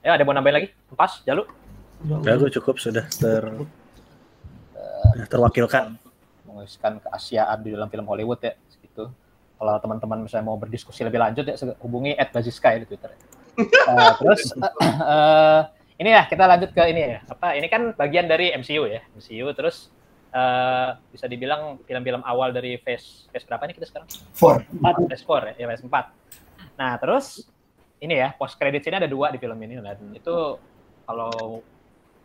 Ya 0.03 0.17
ada 0.17 0.23
mau 0.25 0.33
nambahin 0.35 0.55
lagi? 0.57 0.67
Pas, 0.93 1.21
Jalu? 1.23 1.45
Ya 2.03 2.35
gue 2.35 2.51
cukup 2.59 2.75
sudah 2.83 3.07
ter 3.07 3.43
sudah 5.13 5.27
terwakilkan. 5.29 5.95
Menguruskan 6.43 6.99
keasiaan 6.99 7.63
di 7.63 7.71
dalam 7.71 7.87
film 7.87 8.05
Hollywood 8.09 8.41
ya, 8.43 8.53
segitu. 8.67 9.07
Kalau 9.55 9.73
teman-teman 9.79 10.27
misalnya 10.27 10.45
mau 10.49 10.59
berdiskusi 10.59 11.07
lebih 11.07 11.21
lanjut 11.21 11.47
ya 11.47 11.55
hubungi 11.79 12.17
@baziska 12.19 12.75
ya 12.75 12.79
di 12.83 12.87
Twitter. 12.89 13.15
Eh, 13.55 14.11
terus 14.19 14.51
eh 15.13 15.61
ini 16.01 16.09
ya 16.11 16.27
kita 16.27 16.43
lanjut 16.43 16.75
ke 16.75 16.83
ini 16.91 17.01
ya. 17.15 17.19
Apa 17.29 17.55
ini 17.55 17.67
kan 17.71 17.95
bagian 17.95 18.27
dari 18.27 18.51
MCU 18.51 18.83
ya. 18.89 19.01
MCU 19.15 19.47
terus 19.55 19.93
eh 20.33 20.89
bisa 21.13 21.29
dibilang 21.29 21.79
film-film 21.85 22.25
awal 22.25 22.51
dari 22.51 22.81
phase 22.81 23.29
phase 23.31 23.45
berapa 23.47 23.63
nih 23.69 23.75
kita 23.77 23.87
sekarang? 23.87 24.09
for 24.33 24.59
phase 25.07 25.23
4 25.23 25.55
ya, 25.55 25.63
ya 25.63 25.65
phase 25.71 25.85
4. 25.85 25.93
Nah, 26.73 26.97
terus 26.97 27.45
ini 28.01 28.19
ya, 28.19 28.35
post 28.35 28.59
credit 28.59 28.83
ini 28.83 28.99
ada 28.99 29.07
dua 29.07 29.31
di 29.31 29.39
film 29.39 29.55
ini 29.63 29.79
dan 29.79 29.95
itu 30.11 30.35
kalau 31.05 31.63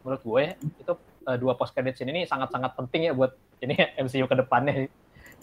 menurut 0.08 0.24
gue 0.24 0.42
itu 0.80 0.92
eh, 1.28 1.36
dua 1.36 1.52
post 1.52 1.76
credit 1.76 2.00
ini 2.00 2.24
sangat-sangat 2.24 2.72
penting 2.72 3.06
ya 3.06 3.12
buat 3.12 3.36
ini 3.60 3.76
MCU 4.08 4.24
ke 4.24 4.36
depannya. 4.40 4.88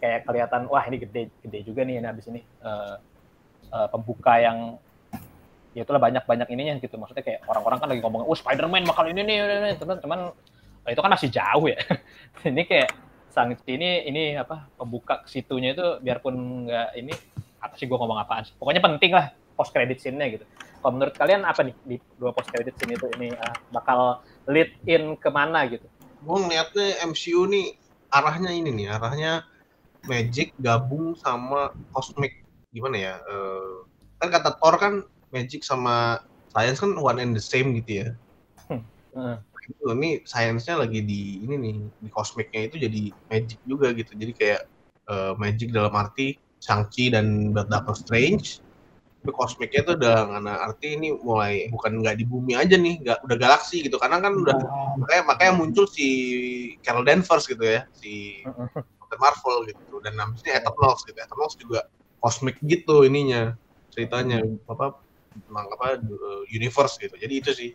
Kayak 0.01 0.27
kelihatan 0.27 0.67
wah 0.67 0.83
ini 0.89 0.97
gede 0.99 1.29
gede 1.45 1.59
juga 1.61 1.85
nih 1.85 2.01
ini 2.01 2.07
habis 2.09 2.25
ini 2.25 2.41
eh, 2.41 2.95
eh, 3.69 3.87
pembuka 3.93 4.41
yang 4.41 4.81
ya 5.77 5.83
itulah 5.85 6.01
banyak-banyak 6.01 6.47
ininya 6.49 6.73
gitu. 6.81 6.97
Maksudnya 6.97 7.21
kayak 7.21 7.45
orang-orang 7.45 7.77
kan 7.77 7.87
lagi 7.93 8.01
ngomong 8.01 8.25
oh 8.25 8.33
Spider-Man 8.33 8.89
bakal 8.89 9.05
ini 9.05 9.21
nih 9.21 9.37
ini, 9.45 9.55
ini." 9.61 9.71
teman 9.77 10.01
teman 10.01 10.19
eh, 10.87 10.91
itu 10.91 11.01
kan 11.05 11.11
masih 11.13 11.29
jauh 11.29 11.65
ya. 11.69 11.77
Ini 12.49 12.63
kayak 12.65 12.89
sang 13.35 13.51
ini 13.67 14.07
ini 14.07 14.23
apa 14.39 14.71
pembuka 14.79 15.27
situnya 15.27 15.75
itu 15.75 15.99
biarpun 15.99 16.71
nggak 16.71 16.89
ini 16.95 17.11
apa 17.59 17.75
sih 17.75 17.83
gue 17.83 17.97
ngomong 17.99 18.15
apaan 18.15 18.47
sih? 18.47 18.55
Pokoknya 18.55 18.79
penting 18.79 19.11
lah 19.11 19.35
post 19.59 19.75
credit 19.75 19.99
scene-nya 19.99 20.39
gitu. 20.39 20.45
Kalau 20.79 20.91
menurut 20.95 21.15
kalian 21.17 21.43
apa 21.43 21.65
nih 21.65 21.75
di 21.83 21.95
dua 22.15 22.31
post 22.31 22.47
credit 22.47 22.75
scene 22.79 22.95
itu 22.95 23.07
ini 23.17 23.33
ah, 23.35 23.55
bakal 23.73 24.21
lead 24.49 24.69
in 24.85 25.17
ke 25.17 25.29
mana 25.29 25.65
gitu 25.69 25.85
Gue 26.25 26.37
ngeliatnya 26.41 27.05
MCU 27.05 27.45
nih 27.45 27.77
arahnya 28.09 28.49
ini 28.49 28.71
nih, 28.73 28.87
arahnya 28.97 29.45
Magic 30.05 30.53
gabung 30.57 31.13
sama 31.17 31.73
Cosmic 31.93 32.33
gimana 32.73 32.97
ya? 32.97 33.15
eh, 33.21 33.75
kan 34.21 34.29
kata 34.33 34.57
Thor 34.57 34.75
kan 34.81 34.93
Magic 35.29 35.61
sama 35.61 36.21
Science 36.49 36.79
kan 36.79 36.95
one 36.95 37.19
and 37.19 37.33
the 37.35 37.43
same 37.43 37.75
gitu 37.77 38.05
ya. 38.05 38.09
Heeh. 38.71 39.37
Itu 39.65 39.91
ini 39.97 40.21
science-nya 40.23 40.77
lagi 40.77 41.01
di 41.01 41.41
ini 41.41 41.55
nih 41.57 41.75
di 41.97 42.09
Cosmic-nya 42.13 42.69
itu 42.69 42.75
jadi 42.79 43.01
Magic 43.27 43.59
juga 43.65 43.91
gitu. 43.91 44.11
Jadi 44.15 44.31
kayak 44.33 44.61
eh, 45.09 45.33
Magic 45.35 45.73
dalam 45.73 45.93
arti 45.93 46.37
Shang-Chi 46.61 47.13
dan 47.13 47.51
Doctor 47.53 47.93
Strange 47.97 48.64
Tapi 49.25 49.33
kosmiknya 49.33 49.81
tuh 49.81 49.97
udah 49.97 50.17
karena 50.37 50.53
arti 50.69 50.93
ini 50.93 51.09
mulai 51.17 51.65
bukan 51.73 51.97
nggak 51.97 52.21
di 52.21 52.29
bumi 52.29 52.53
aja 52.53 52.77
nih, 52.77 53.01
nggak 53.01 53.25
udah 53.25 53.37
galaksi 53.41 53.81
gitu. 53.81 53.97
Karena 53.97 54.21
kan 54.21 54.37
udah 54.37 54.53
makanya 55.01 55.23
makanya 55.25 55.53
muncul 55.57 55.89
si 55.89 56.07
Carol 56.85 57.01
Danvers 57.01 57.49
gitu 57.49 57.65
ya, 57.65 57.89
si 57.89 58.45
Captain 58.45 59.17
Marvel 59.17 59.65
gitu 59.65 59.97
dan 60.05 60.13
namanya 60.13 60.61
Eternals 60.61 61.01
gitu. 61.09 61.17
Eternals 61.17 61.57
juga 61.57 61.89
kosmik 62.21 62.61
gitu 62.61 63.01
ininya 63.01 63.57
ceritanya 63.89 64.45
apa 64.69 64.93
apa 65.49 65.97
uh, 66.05 66.45
universe 66.53 67.01
gitu. 67.01 67.17
Jadi 67.17 67.33
itu 67.33 67.49
sih 67.49 67.71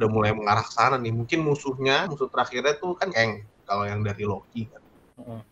udah 0.00 0.08
mulai 0.08 0.32
mengarah 0.32 0.64
ke 0.64 0.72
sana 0.72 0.96
nih. 0.96 1.12
Mungkin 1.12 1.44
musuhnya 1.44 2.08
musuh 2.08 2.32
terakhirnya 2.32 2.80
tuh 2.80 2.96
kan 2.96 3.12
Kang 3.12 3.44
kalau 3.68 3.84
yang 3.84 4.00
dari 4.00 4.24
Loki 4.24 4.64
kan. 4.64 4.80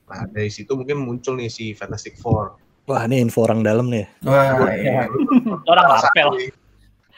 Nah 0.08 0.24
dari 0.32 0.48
situ 0.48 0.72
mungkin 0.72 1.04
muncul 1.04 1.36
nih 1.36 1.52
si 1.52 1.76
Fantastic 1.76 2.16
Four. 2.16 2.56
Wah, 2.88 3.04
ini 3.04 3.20
info 3.20 3.44
orang 3.44 3.60
dalam 3.60 3.92
nih. 3.92 4.08
Wah, 4.24 4.72
iya. 4.72 5.04
Orang 5.68 5.84
Ngerasa 5.86 6.08
lapel. 6.08 6.28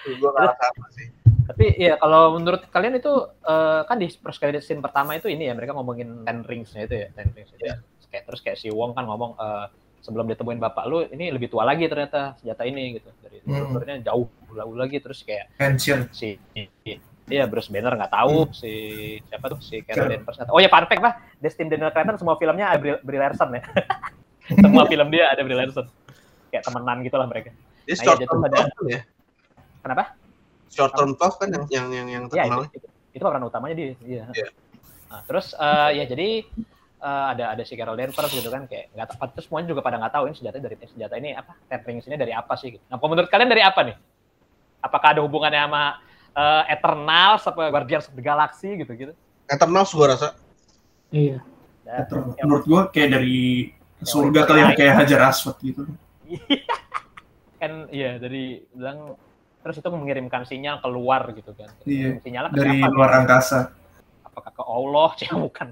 Gue 0.00 0.30
apa 0.34 0.66
sih. 0.90 1.06
Tapi 1.46 1.66
ya 1.76 1.94
kalau 1.94 2.34
menurut 2.34 2.62
kalian 2.70 2.98
itu 2.98 3.10
eh, 3.42 3.80
kan 3.84 3.96
di 3.96 4.06
first 4.10 4.38
credit 4.38 4.62
scene 4.62 4.78
pertama 4.78 5.14
itu 5.14 5.26
ini 5.26 5.46
ya 5.46 5.54
mereka 5.54 5.74
ngomongin 5.74 6.26
Ten 6.26 6.42
Rings-nya 6.42 6.86
itu 6.86 6.94
ya, 6.94 7.06
Ten 7.14 7.30
Rings 7.30 7.50
itu. 7.54 7.64
ya. 7.64 7.78
Kayak 8.10 8.24
terus 8.26 8.40
kayak 8.42 8.58
si 8.58 8.68
Wong 8.70 8.94
kan 8.94 9.06
ngomong 9.06 9.38
eh, 9.38 9.66
sebelum 10.00 10.26
ditemuin 10.26 10.58
bapak 10.58 10.84
lu 10.86 11.06
ini 11.06 11.30
lebih 11.30 11.46
tua 11.46 11.62
lagi 11.62 11.86
ternyata 11.86 12.34
senjata 12.38 12.66
ini 12.66 12.98
gitu. 12.98 13.10
Dari 13.20 13.38
Hmm. 13.40 13.72
jauh 14.04 14.28
jauh 14.52 14.74
lagi 14.76 15.00
terus 15.00 15.22
kayak 15.22 15.48
Ancient. 15.56 16.12
si 16.12 16.34
Iya, 17.30 17.46
Bruce 17.46 17.70
Banner 17.70 17.94
nggak 17.94 18.10
tahu 18.10 18.50
si 18.50 18.72
siapa 19.30 19.46
tuh 19.48 19.62
si 19.62 19.86
Carol 19.86 20.10
Danvers 20.10 20.34
tahu. 20.34 20.50
Oh 20.50 20.60
ya, 20.60 20.66
fun 20.66 20.82
fact 20.84 20.98
lah, 20.98 21.14
Destin 21.38 21.70
Daniel 21.70 21.94
Cretton 21.94 22.18
semua 22.18 22.34
filmnya 22.34 22.74
Brie, 22.74 22.98
Brie 23.00 23.22
Larson 23.22 23.54
ya. 23.54 23.62
semua 24.58 24.84
film 24.86 25.08
dia 25.10 25.30
ada 25.30 25.40
Brie 25.42 25.54
Larson. 25.54 25.86
Kayak 26.50 26.64
temenan 26.66 26.96
gitu 27.06 27.16
lah 27.16 27.26
mereka. 27.30 27.50
Dia 27.86 27.94
Nah, 27.94 28.02
short 28.02 28.18
iya, 28.18 28.26
term 28.26 28.40
jadi 28.42 28.50
Twelve 28.50 28.72
kan 28.74 28.84
ya. 28.86 29.00
Kenapa? 29.80 30.04
Short 30.70 30.92
term 30.94 31.10
12 31.14 31.40
kan 31.40 31.48
yang 31.50 31.64
yang 31.70 31.86
yang, 31.90 32.08
yang 32.08 32.22
Iya, 32.22 32.28
itu, 32.28 32.34
terkenal. 32.36 32.60
itu, 32.70 32.86
itu 33.14 33.22
peran 33.26 33.42
utamanya 33.42 33.74
dia. 33.74 33.86
Iya. 34.02 34.24
Iya. 34.30 34.48
Nah, 35.10 35.20
terus 35.26 35.46
eh, 35.54 35.90
ya 35.98 36.04
jadi 36.06 36.28
eh, 37.00 37.24
ada 37.34 37.44
ada 37.58 37.62
si 37.66 37.74
Carol 37.74 37.98
Danvers 37.98 38.30
gitu 38.30 38.46
kan 38.46 38.70
kayak 38.70 38.94
nggak 38.94 39.06
tahu 39.10 39.26
terus 39.34 39.46
semuanya 39.50 39.66
juga 39.74 39.80
pada 39.82 39.96
nggak 39.98 40.12
tahu 40.14 40.24
ini 40.30 40.34
senjata 40.38 40.56
dari 40.62 40.76
senjata 40.86 41.14
ini 41.18 41.30
apa 41.34 41.52
Ten 41.66 41.80
Rings 41.82 42.06
ini 42.06 42.14
dari 42.14 42.30
apa 42.30 42.54
sih 42.54 42.78
gitu. 42.78 42.84
Nah, 42.86 43.02
kalau 43.02 43.10
menurut 43.14 43.30
kalian 43.30 43.50
dari 43.50 43.62
apa 43.66 43.80
nih? 43.82 43.96
Apakah 44.80 45.08
ada 45.18 45.20
hubungannya 45.26 45.62
sama 45.66 45.82
eh, 46.38 46.62
Eternal 46.70 47.32
apa 47.42 47.62
Guardians 47.74 48.06
of 48.06 48.14
the 48.14 48.22
Galaxy 48.22 48.70
gitu 48.78 48.92
gitu? 48.94 49.12
Eternals 49.50 49.90
gua 49.90 50.14
rasa. 50.14 50.28
Iya. 51.10 51.42
Dan, 51.82 52.06
ya, 52.38 52.42
Menurut 52.46 52.64
gua 52.70 52.82
kayak 52.94 53.18
dari 53.18 53.74
surga 54.02 54.40
kali 54.48 54.58
yang 54.60 54.74
kayak 54.74 54.94
Hajar 55.04 55.20
Aswad 55.28 55.56
gitu. 55.60 55.84
kan 57.60 57.86
iya 57.92 58.16
dari 58.16 58.64
bilang 58.72 59.14
terus 59.60 59.76
itu 59.76 59.88
mengirimkan 59.92 60.48
sinyal 60.48 60.80
keluar 60.80 61.28
gitu 61.36 61.52
kan. 61.52 61.68
Iya. 61.84 62.16
Sinyalnya 62.24 62.50
ke 62.52 62.56
Dari 62.56 62.80
siapa? 62.80 62.96
luar 62.96 63.10
angkasa. 63.20 63.60
Apakah 64.24 64.52
ke 64.56 64.62
Allah? 64.64 65.08
Sih 65.20 65.28
bukan. 65.28 65.68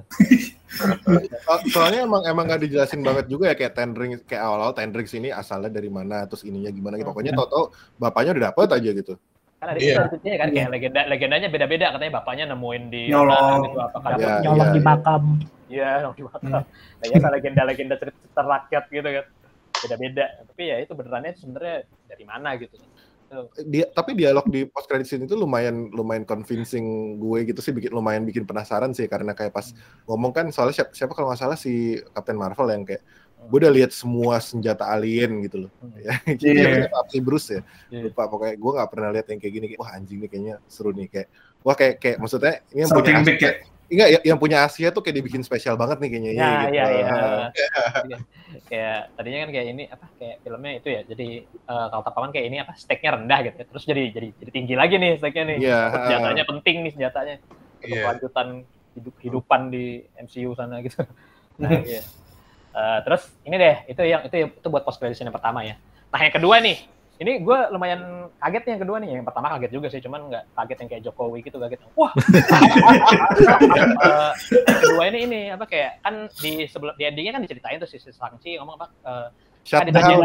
So- 0.68 1.64
Soalnya 1.72 2.04
emang 2.04 2.22
emang 2.28 2.44
nggak 2.52 2.68
dijelasin 2.68 3.00
banget 3.00 3.32
juga 3.32 3.48
ya 3.48 3.56
kayak 3.56 3.72
ten 3.72 3.96
rings 3.96 4.20
kayak 4.28 4.44
awal-awal 4.44 4.76
ten 4.76 4.92
rings 4.92 5.16
ini 5.16 5.32
asalnya 5.32 5.72
dari 5.72 5.88
mana 5.88 6.28
terus 6.28 6.44
ininya 6.44 6.68
gimana 6.68 7.00
gitu. 7.00 7.08
Pokoknya 7.08 7.32
tau-tau 7.32 7.72
bapaknya 7.96 8.36
udah 8.36 8.44
dapet 8.52 8.68
aja 8.76 8.90
gitu. 8.92 9.14
Kan 9.58 9.74
ada 9.74 9.78
Iya. 9.82 10.06
itu 10.06 10.38
kan 10.38 10.48
kayak 10.54 10.70
legenda 10.70 11.00
legendanya 11.10 11.48
beda-beda 11.50 11.90
katanya 11.90 12.12
bapaknya 12.22 12.44
nemuin 12.54 12.84
di 12.94 13.02
Nyolong. 13.10 13.34
mana 13.34 13.66
gitu 13.66 13.78
apakah 13.82 14.08
Iya, 14.14 14.34
Nyolong 14.46 14.68
iya, 14.70 14.74
di 14.74 14.80
iya. 14.80 14.86
makam. 14.86 15.22
Iya, 15.68 15.88
nyolong 16.00 16.14
di 16.16 16.24
makam. 16.24 16.62
Hmm. 16.62 16.64
Nah, 16.98 17.06
ya 17.10 17.16
kan 17.18 17.30
legenda-legenda 17.34 17.94
cerita, 17.98 18.18
cerita 18.22 18.42
rakyat 18.46 18.84
gitu 18.88 19.08
kan. 19.10 19.26
Beda-beda. 19.78 20.24
Tapi 20.46 20.62
ya 20.62 20.76
itu 20.78 20.92
benerannya 20.94 21.30
itu 21.34 21.40
sebenarnya 21.42 21.76
dari 22.06 22.24
mana 22.24 22.48
gitu. 22.54 22.76
Dia 23.68 23.84
tapi 23.92 24.16
dialog 24.16 24.48
di 24.48 24.64
post 24.64 24.88
credit 24.88 25.04
scene 25.04 25.28
itu 25.28 25.36
lumayan 25.36 25.92
lumayan 25.92 26.24
convincing 26.24 27.18
gue 27.20 27.44
gitu 27.44 27.60
sih 27.60 27.76
bikin 27.76 27.92
lumayan 27.92 28.24
bikin 28.24 28.48
penasaran 28.48 28.96
sih 28.96 29.04
karena 29.04 29.36
kayak 29.36 29.52
pas 29.52 29.68
ngomong 30.08 30.32
kan 30.32 30.48
soalnya 30.48 30.80
siapa, 30.80 30.96
siapa 30.96 31.12
kalau 31.12 31.28
nggak 31.28 31.36
salah 31.44 31.58
si 31.60 32.00
Captain 32.16 32.40
Marvel 32.40 32.72
yang 32.72 32.88
kayak 32.88 33.04
gue 33.48 33.58
udah 33.58 33.72
lihat 33.72 33.90
semua 33.90 34.36
senjata 34.38 34.84
alien 34.86 35.40
gitu 35.42 35.64
loh 35.64 35.70
Hmm. 35.78 35.96
ya 35.96 36.14
Iya. 36.44 36.86
yeah. 36.86 37.04
si 37.08 37.18
Bruce 37.18 37.48
ya 37.50 37.60
Iya. 37.88 38.06
lupa 38.06 38.28
pokoknya 38.28 38.54
gue 38.54 38.70
nggak 38.76 38.88
pernah 38.88 39.08
lihat 39.10 39.26
yang 39.26 39.38
kayak 39.38 39.52
gini 39.52 39.66
kayak, 39.66 39.80
wah 39.80 39.90
anjing 39.90 40.18
nih 40.18 40.28
kayaknya 40.28 40.54
seru 40.66 40.92
nih 40.92 41.08
kayak 41.08 41.28
wah 41.60 41.74
kayak 41.74 41.94
kayak 41.96 42.16
maksudnya 42.18 42.54
ini 42.68 42.78
yang 42.78 42.88
punya 42.88 42.94
Something 42.94 43.16
Asia, 43.16 43.26
big 43.26 43.40
ya. 43.40 43.52
enggak 43.88 44.08
ya, 44.08 44.18
yang 44.22 44.38
punya 44.38 44.58
Asia 44.62 44.88
tuh 44.90 45.00
kayak 45.00 45.16
dibikin 45.16 45.40
spesial 45.40 45.74
banget 45.74 45.96
nih 45.98 46.08
kayaknya 46.10 46.30
Ya, 46.30 46.36
gitu. 46.36 46.68
iya, 46.70 46.84
iya. 46.86 47.08
Iya. 48.08 48.18
kayak 48.64 48.98
tadinya 49.12 49.38
kan 49.40 49.50
kayak 49.50 49.66
ini 49.66 49.84
apa 49.86 50.06
kayak 50.14 50.36
filmnya 50.38 50.72
itu 50.76 50.88
ya. 50.88 51.00
Jadi 51.02 51.28
eh, 51.48 51.86
kalau 51.88 52.02
tapaman 52.02 52.30
kayak 52.30 52.46
ini 52.46 52.56
apa 52.58 52.72
stake-nya 52.74 53.10
rendah 53.16 53.38
gitu. 53.42 53.56
ya. 53.56 53.66
Terus 53.66 53.84
jadi 53.86 54.02
jadi 54.12 54.28
jadi 54.36 54.50
tinggi 54.52 54.74
lagi 54.76 54.94
nih 54.94 55.12
stake-nya 55.16 55.44
nih. 55.46 55.56
Iya, 55.58 55.80
Senjatanya 55.90 56.44
penting 56.46 56.76
nih 56.78 56.92
senjatanya. 56.92 57.34
Untuk 57.40 57.88
Iya. 57.88 58.02
kelanjutan 58.04 58.46
hidup 58.92 59.14
kehidupan 59.16 59.60
di 59.68 59.84
MCU 60.16 60.50
sana 60.52 60.76
gitu. 60.78 61.00
Nah, 61.56 61.70
iya. 61.80 62.02
Eh, 62.74 62.98
terus 63.02 63.22
ini 63.42 63.56
deh, 63.56 63.76
itu 63.88 64.00
yang 64.04 64.22
itu 64.28 64.36
itu 64.52 64.68
buat 64.70 64.84
post 64.84 65.00
credit 65.00 65.18
yang 65.18 65.34
pertama 65.34 65.64
ya. 65.64 65.74
Nah, 66.12 66.20
yang 66.20 66.34
kedua 66.34 66.60
nih. 66.60 66.78
Ini 67.18 67.42
gue 67.42 67.58
lumayan 67.74 68.30
kaget 68.38 68.62
nih 68.62 68.72
yang 68.78 68.82
kedua 68.86 68.96
nih. 69.02 69.08
Yang 69.18 69.26
pertama 69.26 69.46
kaget 69.58 69.70
juga 69.74 69.86
sih, 69.90 69.98
cuman 69.98 70.30
nggak 70.30 70.44
kaget 70.54 70.78
yang 70.78 70.88
kayak 70.88 71.02
Jokowi 71.10 71.38
gitu 71.42 71.58
kaget. 71.58 71.80
Wah. 71.98 72.14
Yang 73.74 74.78
kedua 74.86 75.02
ini 75.10 75.18
ini 75.26 75.40
apa 75.50 75.66
kayak 75.66 75.98
kan 76.06 76.30
di 76.38 76.70
sebelum 76.70 76.94
di 76.94 77.02
endingnya 77.02 77.34
kan 77.34 77.42
diceritain 77.42 77.82
tuh 77.82 77.90
si 77.90 77.98
si 77.98 78.14
Sangchi 78.14 78.54
ngomong 78.54 78.78
apa 78.78 78.86
eh, 79.02 79.28
Shut 79.68 79.84
down. 79.92 80.24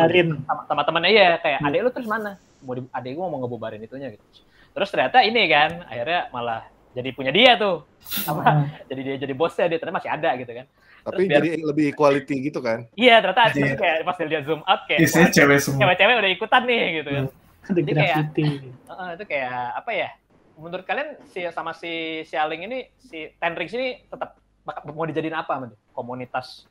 sama, 0.71 0.87
temennya 0.87 1.09
iya 1.11 1.27
kayak 1.35 1.59
adek 1.67 1.79
lu 1.83 1.89
terus 1.91 2.07
mana 2.07 2.39
mau 2.63 2.79
di, 2.79 2.87
adek 2.95 3.11
gua 3.11 3.27
mau 3.27 3.43
ngebubarin 3.43 3.83
itunya 3.83 4.07
gitu 4.15 4.23
terus 4.71 4.87
ternyata 4.87 5.19
ini 5.19 5.51
kan 5.51 5.83
akhirnya 5.83 6.31
malah 6.31 6.63
jadi 6.95 7.09
punya 7.11 7.31
dia 7.35 7.59
tuh 7.59 7.83
apa 8.23 8.39
Ah, 8.47 8.55
jadi 8.87 9.01
dia 9.03 9.15
jadi 9.19 9.33
bosnya 9.35 9.67
dia 9.67 9.83
ternyata 9.83 9.99
masih 9.99 10.11
ada 10.15 10.29
gitu 10.39 10.51
kan 10.55 10.65
Tapi 11.03 11.23
biar- 11.25 11.43
jadi 11.43 11.49
lebih 11.59 11.87
quality 11.91 12.35
gitu 12.43 12.59
kan. 12.59 12.87
iya 12.93 13.19
ternyata 13.19 13.51
Iya. 13.51 13.75
kayak 13.75 13.95
pas 14.01 14.17
dia 14.17 14.41
zoom 14.41 14.63
out 14.63 14.81
kayak 14.87 14.99
Isinya 15.01 15.27
cewek 15.29 15.59
semua. 15.59 15.79
cewek-cewek 15.81 16.15
udah 16.17 16.31
ikutan 16.31 16.61
nih 16.63 16.81
gitu 16.95 17.09
kan 17.11 17.25
Ada 17.63 17.71
Jadi 17.73 17.91
kayak- 17.93 18.19
itu 19.13 19.25
kayak 19.25 19.51
apa 19.73 19.91
ya 19.91 20.09
menurut 20.53 20.83
kalian 20.83 21.09
si 21.25 21.39
sama 21.49 21.71
si 21.71 21.91
Xialing 22.23 22.61
ini 22.63 22.79
si 22.99 23.31
Ten 23.33 23.53
Rings 23.53 23.71
ini 23.71 24.03
tetap 24.05 24.37
mau 24.85 25.03
dijadiin 25.03 25.33
apa 25.33 25.59
komunitas 25.91 26.67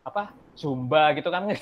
apa 0.00 0.32
Zumba 0.54 1.10
gitu 1.12 1.28
kan 1.28 1.44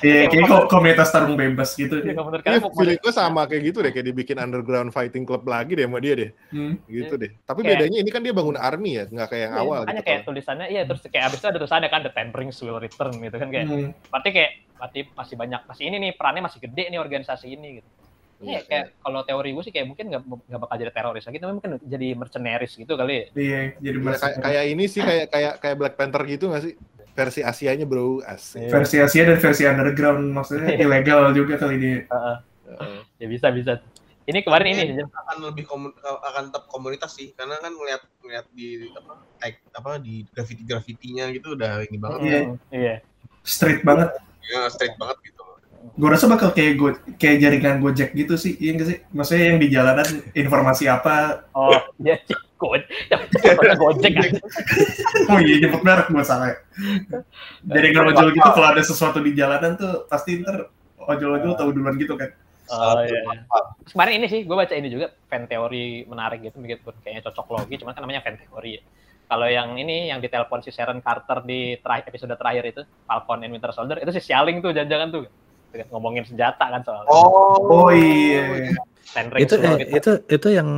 Iya, 0.00 0.26
kayak 0.26 0.44
kok 0.44 0.64
komunitas 0.66 1.08
tarung 1.08 1.34
bebas 1.34 1.72
gitu. 1.72 2.00
Jadi 2.00 2.12
Iya, 2.12 2.58
mau- 2.58 2.72
feeling 2.72 2.98
gue 2.98 3.12
sama 3.12 3.44
kayak 3.44 3.62
gitu 3.68 3.78
deh, 3.78 3.90
kayak 3.90 4.06
dibikin 4.08 4.36
underground 4.36 4.90
fighting 4.90 5.22
club 5.22 5.44
lagi 5.44 5.72
deh 5.72 5.84
sama 5.84 5.98
dia 5.98 6.14
deh, 6.16 6.30
Hmm. 6.48 6.80
gitu 6.84 7.14
deh. 7.14 7.30
Tapi 7.38 7.60
Kayak- 7.60 7.84
bedanya 7.84 7.98
ini 8.00 8.10
kan 8.10 8.20
dia 8.20 8.32
bangun 8.32 8.56
army 8.56 8.96
ya, 8.96 9.04
nggak 9.06 9.28
kayak 9.28 9.42
yang 9.42 9.52
Iya, 9.52 9.62
awal 9.62 9.80
gitu. 9.84 10.02
kayak 10.02 10.20
tulisannya 10.24 10.66
iya 10.68 10.82
terus 10.82 11.00
kayak 11.04 11.24
abis 11.28 11.38
itu 11.38 11.46
ada 11.46 11.58
tulisannya 11.58 11.88
kan 11.88 12.00
the 12.00 12.10
Ten 12.10 12.28
Rings 12.30 12.58
will 12.58 12.76
return 12.76 13.12
gitu 13.14 13.36
kan 13.36 13.48
kayak 13.48 13.66
Hmm. 13.66 13.90
berarti 14.08 14.28
kayak 14.30 14.50
berarti 14.74 15.00
masih 15.12 15.34
banyak 15.36 15.60
masih 15.62 15.82
ini 15.84 15.96
nih 15.98 16.10
perannya 16.12 16.42
masih 16.42 16.58
gede 16.58 16.84
nih 16.88 16.98
organisasi 16.98 17.46
ini 17.48 17.68
gitu. 17.78 17.88
Iya 18.42 18.50
Iya, 18.50 18.60
kayak 18.66 18.86
kalau 18.98 19.22
teori 19.22 19.54
gue 19.54 19.62
sih 19.62 19.70
kayak 19.70 19.86
mungkin 19.86 20.04
nggak 20.08 20.22
nggak 20.26 20.60
bakal 20.60 20.74
jadi 20.76 20.90
teroris 20.90 21.22
lagi 21.22 21.38
tapi 21.38 21.52
mungkin 21.52 21.78
jadi 21.80 22.08
mercenaries 22.12 22.74
gitu 22.74 22.92
kali 22.92 23.14
ya. 23.14 23.24
Iya, 23.32 23.58
jadi 23.78 23.94
Iya, 23.94 24.02
mas 24.02 24.18
kayak, 24.18 24.36
kayak 24.42 24.64
ini 24.66 24.84
sih 24.84 24.98
kayak 25.00 25.26
kayak 25.30 25.52
kayak 25.60 25.76
Black 25.78 25.94
Panther 25.94 26.22
gitu 26.24 26.44
nggak 26.48 26.62
sih? 26.64 26.74
Versi 27.12 27.40
Asianya 27.44 27.84
bro, 27.84 28.24
asik. 28.24 28.56
Iya. 28.58 28.70
versi 28.72 28.96
Asia 28.96 29.22
dan 29.28 29.36
versi 29.36 29.62
underground 29.64 30.32
maksudnya 30.32 30.72
ilegal 30.74 31.36
juga 31.36 31.60
kali 31.60 31.76
dia. 31.76 31.98
Heeh. 32.08 32.36
Heeh. 32.72 32.98
ya 33.20 33.26
bisa 33.28 33.48
bisa. 33.52 33.72
Ini 34.22 34.38
kemarin 34.40 34.66
ini 34.70 35.02
akan 35.02 35.36
lebih 35.44 35.66
komun- 35.66 35.92
akan 35.98 36.48
tetap 36.48 36.70
komunitas 36.70 37.12
sih 37.12 37.34
karena 37.34 37.58
kan 37.58 37.74
melihat 37.74 38.02
melihat 38.22 38.46
di 38.50 38.86
apa 38.88 39.12
tag 39.36 39.54
apa 39.74 39.98
di 39.98 40.22
graffiti 40.30 40.62
grafitinya 40.62 41.26
gitu 41.28 41.52
udah 41.52 41.82
ini 41.84 41.98
banget 41.98 42.18
Iya. 42.22 42.40
Iya. 42.70 42.94
Street 43.42 43.82
banget. 43.82 44.14
ya 44.42 44.66
straight 44.70 44.94
banget 44.96 45.18
gitu 45.22 45.42
Gue 45.98 46.08
rasa 46.08 46.30
bakal 46.30 46.54
kayak 46.54 46.78
go, 46.78 46.94
kayak 47.18 47.42
jaringan 47.42 47.82
Gojek 47.82 48.14
gitu 48.14 48.38
sih, 48.38 48.54
iya 48.56 48.70
nggak 48.72 48.86
sih? 48.86 48.98
Maksudnya 49.10 49.44
yang 49.50 49.58
di 49.58 49.66
jalanan 49.66 50.06
informasi 50.30 50.86
apa? 50.86 51.42
Oh, 51.50 51.74
iya 51.98 52.22
Gojek. 52.62 52.86
Gojek 53.82 54.12
kan. 54.14 54.32
Oh 55.34 55.38
iya, 55.42 55.56
nyebut 55.58 55.82
merek 55.82 56.06
gue 56.06 56.22
salah. 56.22 56.54
ya. 56.54 56.58
Jaringan 57.66 58.14
ojol 58.14 58.30
gitu 58.30 58.48
kalau 58.54 58.68
ada 58.70 58.82
sesuatu 58.86 59.18
di 59.18 59.34
jalanan 59.34 59.74
tuh 59.74 60.06
pasti 60.06 60.38
ntar 60.40 60.70
ojol-ojol 61.02 61.58
tahu 61.58 61.74
duluan 61.74 61.98
gitu 61.98 62.14
kan. 62.14 62.30
Oh 62.70 63.02
iya. 63.02 63.20
iya. 63.26 63.42
Kemarin 63.90 64.22
ini 64.22 64.26
sih, 64.30 64.40
gue 64.46 64.56
baca 64.56 64.72
ini 64.72 64.88
juga 64.88 65.10
fan 65.26 65.50
teori 65.50 66.06
menarik 66.06 66.46
gitu, 66.46 66.62
begitu 66.62 66.88
kayaknya 67.02 67.28
cocok 67.28 67.46
logi, 67.58 67.74
cuman 67.82 67.92
kan 67.92 68.02
namanya 68.06 68.22
fan 68.22 68.38
teori 68.38 68.78
ya. 68.78 68.82
Kalau 69.26 69.48
yang 69.48 69.80
ini 69.80 70.12
yang 70.12 70.20
ditelepon 70.20 70.60
si 70.60 70.70
Sharon 70.70 71.00
Carter 71.00 71.40
di 71.44 71.80
terakhir, 71.80 72.12
episode 72.12 72.36
terakhir 72.36 72.64
itu 72.68 72.82
Falcon 73.08 73.40
and 73.40 73.52
Winter 73.52 73.72
Soldier 73.72 73.96
itu 74.00 74.12
si 74.12 74.20
Xialing 74.20 74.60
tuh 74.60 74.76
jangan-jangan 74.76 75.08
tuh 75.08 75.24
kan, 75.72 75.88
ngomongin 75.88 76.24
senjata 76.28 76.68
kan 76.68 76.84
soalnya. 76.84 77.08
Oh 77.08 77.88
iya. 77.88 78.76
Ten 79.12 79.28
Rings 79.32 79.48
itu 79.48 79.54
eh, 79.56 79.72
gitu. 79.80 79.90
itu 79.96 80.12
itu 80.28 80.48
yang 80.52 80.68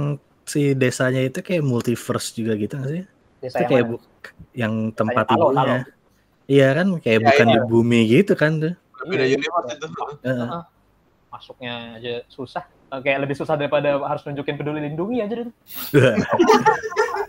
si 0.45 0.77
desanya 0.77 1.25
itu 1.25 1.41
kayak 1.41 1.65
multiverse 1.65 2.37
juga 2.37 2.53
gitu 2.55 2.77
nggak 2.77 2.91
sih? 2.93 3.03
Desa 3.41 3.57
Itu 3.59 3.63
yang 3.63 3.71
kayak 3.73 3.85
mana? 3.85 3.99
yang 4.55 4.75
tempat 4.93 5.25
Talo, 5.29 5.47
ibunya. 5.53 5.79
Iya 6.45 6.69
kan 6.77 6.87
kayak 7.01 7.19
Ya, 7.21 7.27
bukan 7.33 7.47
iya. 7.49 7.55
di 7.57 7.61
bumi 7.65 8.01
gitu 8.07 8.33
kan 8.37 8.53
tuh. 8.61 8.75
beda 9.05 9.25
universe 9.29 9.69
itu 9.77 9.87
Heeh. 10.25 10.49
Heeh. 10.49 10.63
masuknya 11.29 11.99
aja 11.99 12.25
susah 12.31 12.65
kayak 13.05 13.27
lebih 13.27 13.37
susah 13.37 13.59
daripada 13.59 13.99
harus 14.01 14.23
nunjukin 14.25 14.55
peduli 14.55 14.81
lindungi 14.81 15.19
aja 15.21 15.35
itu 15.45 15.53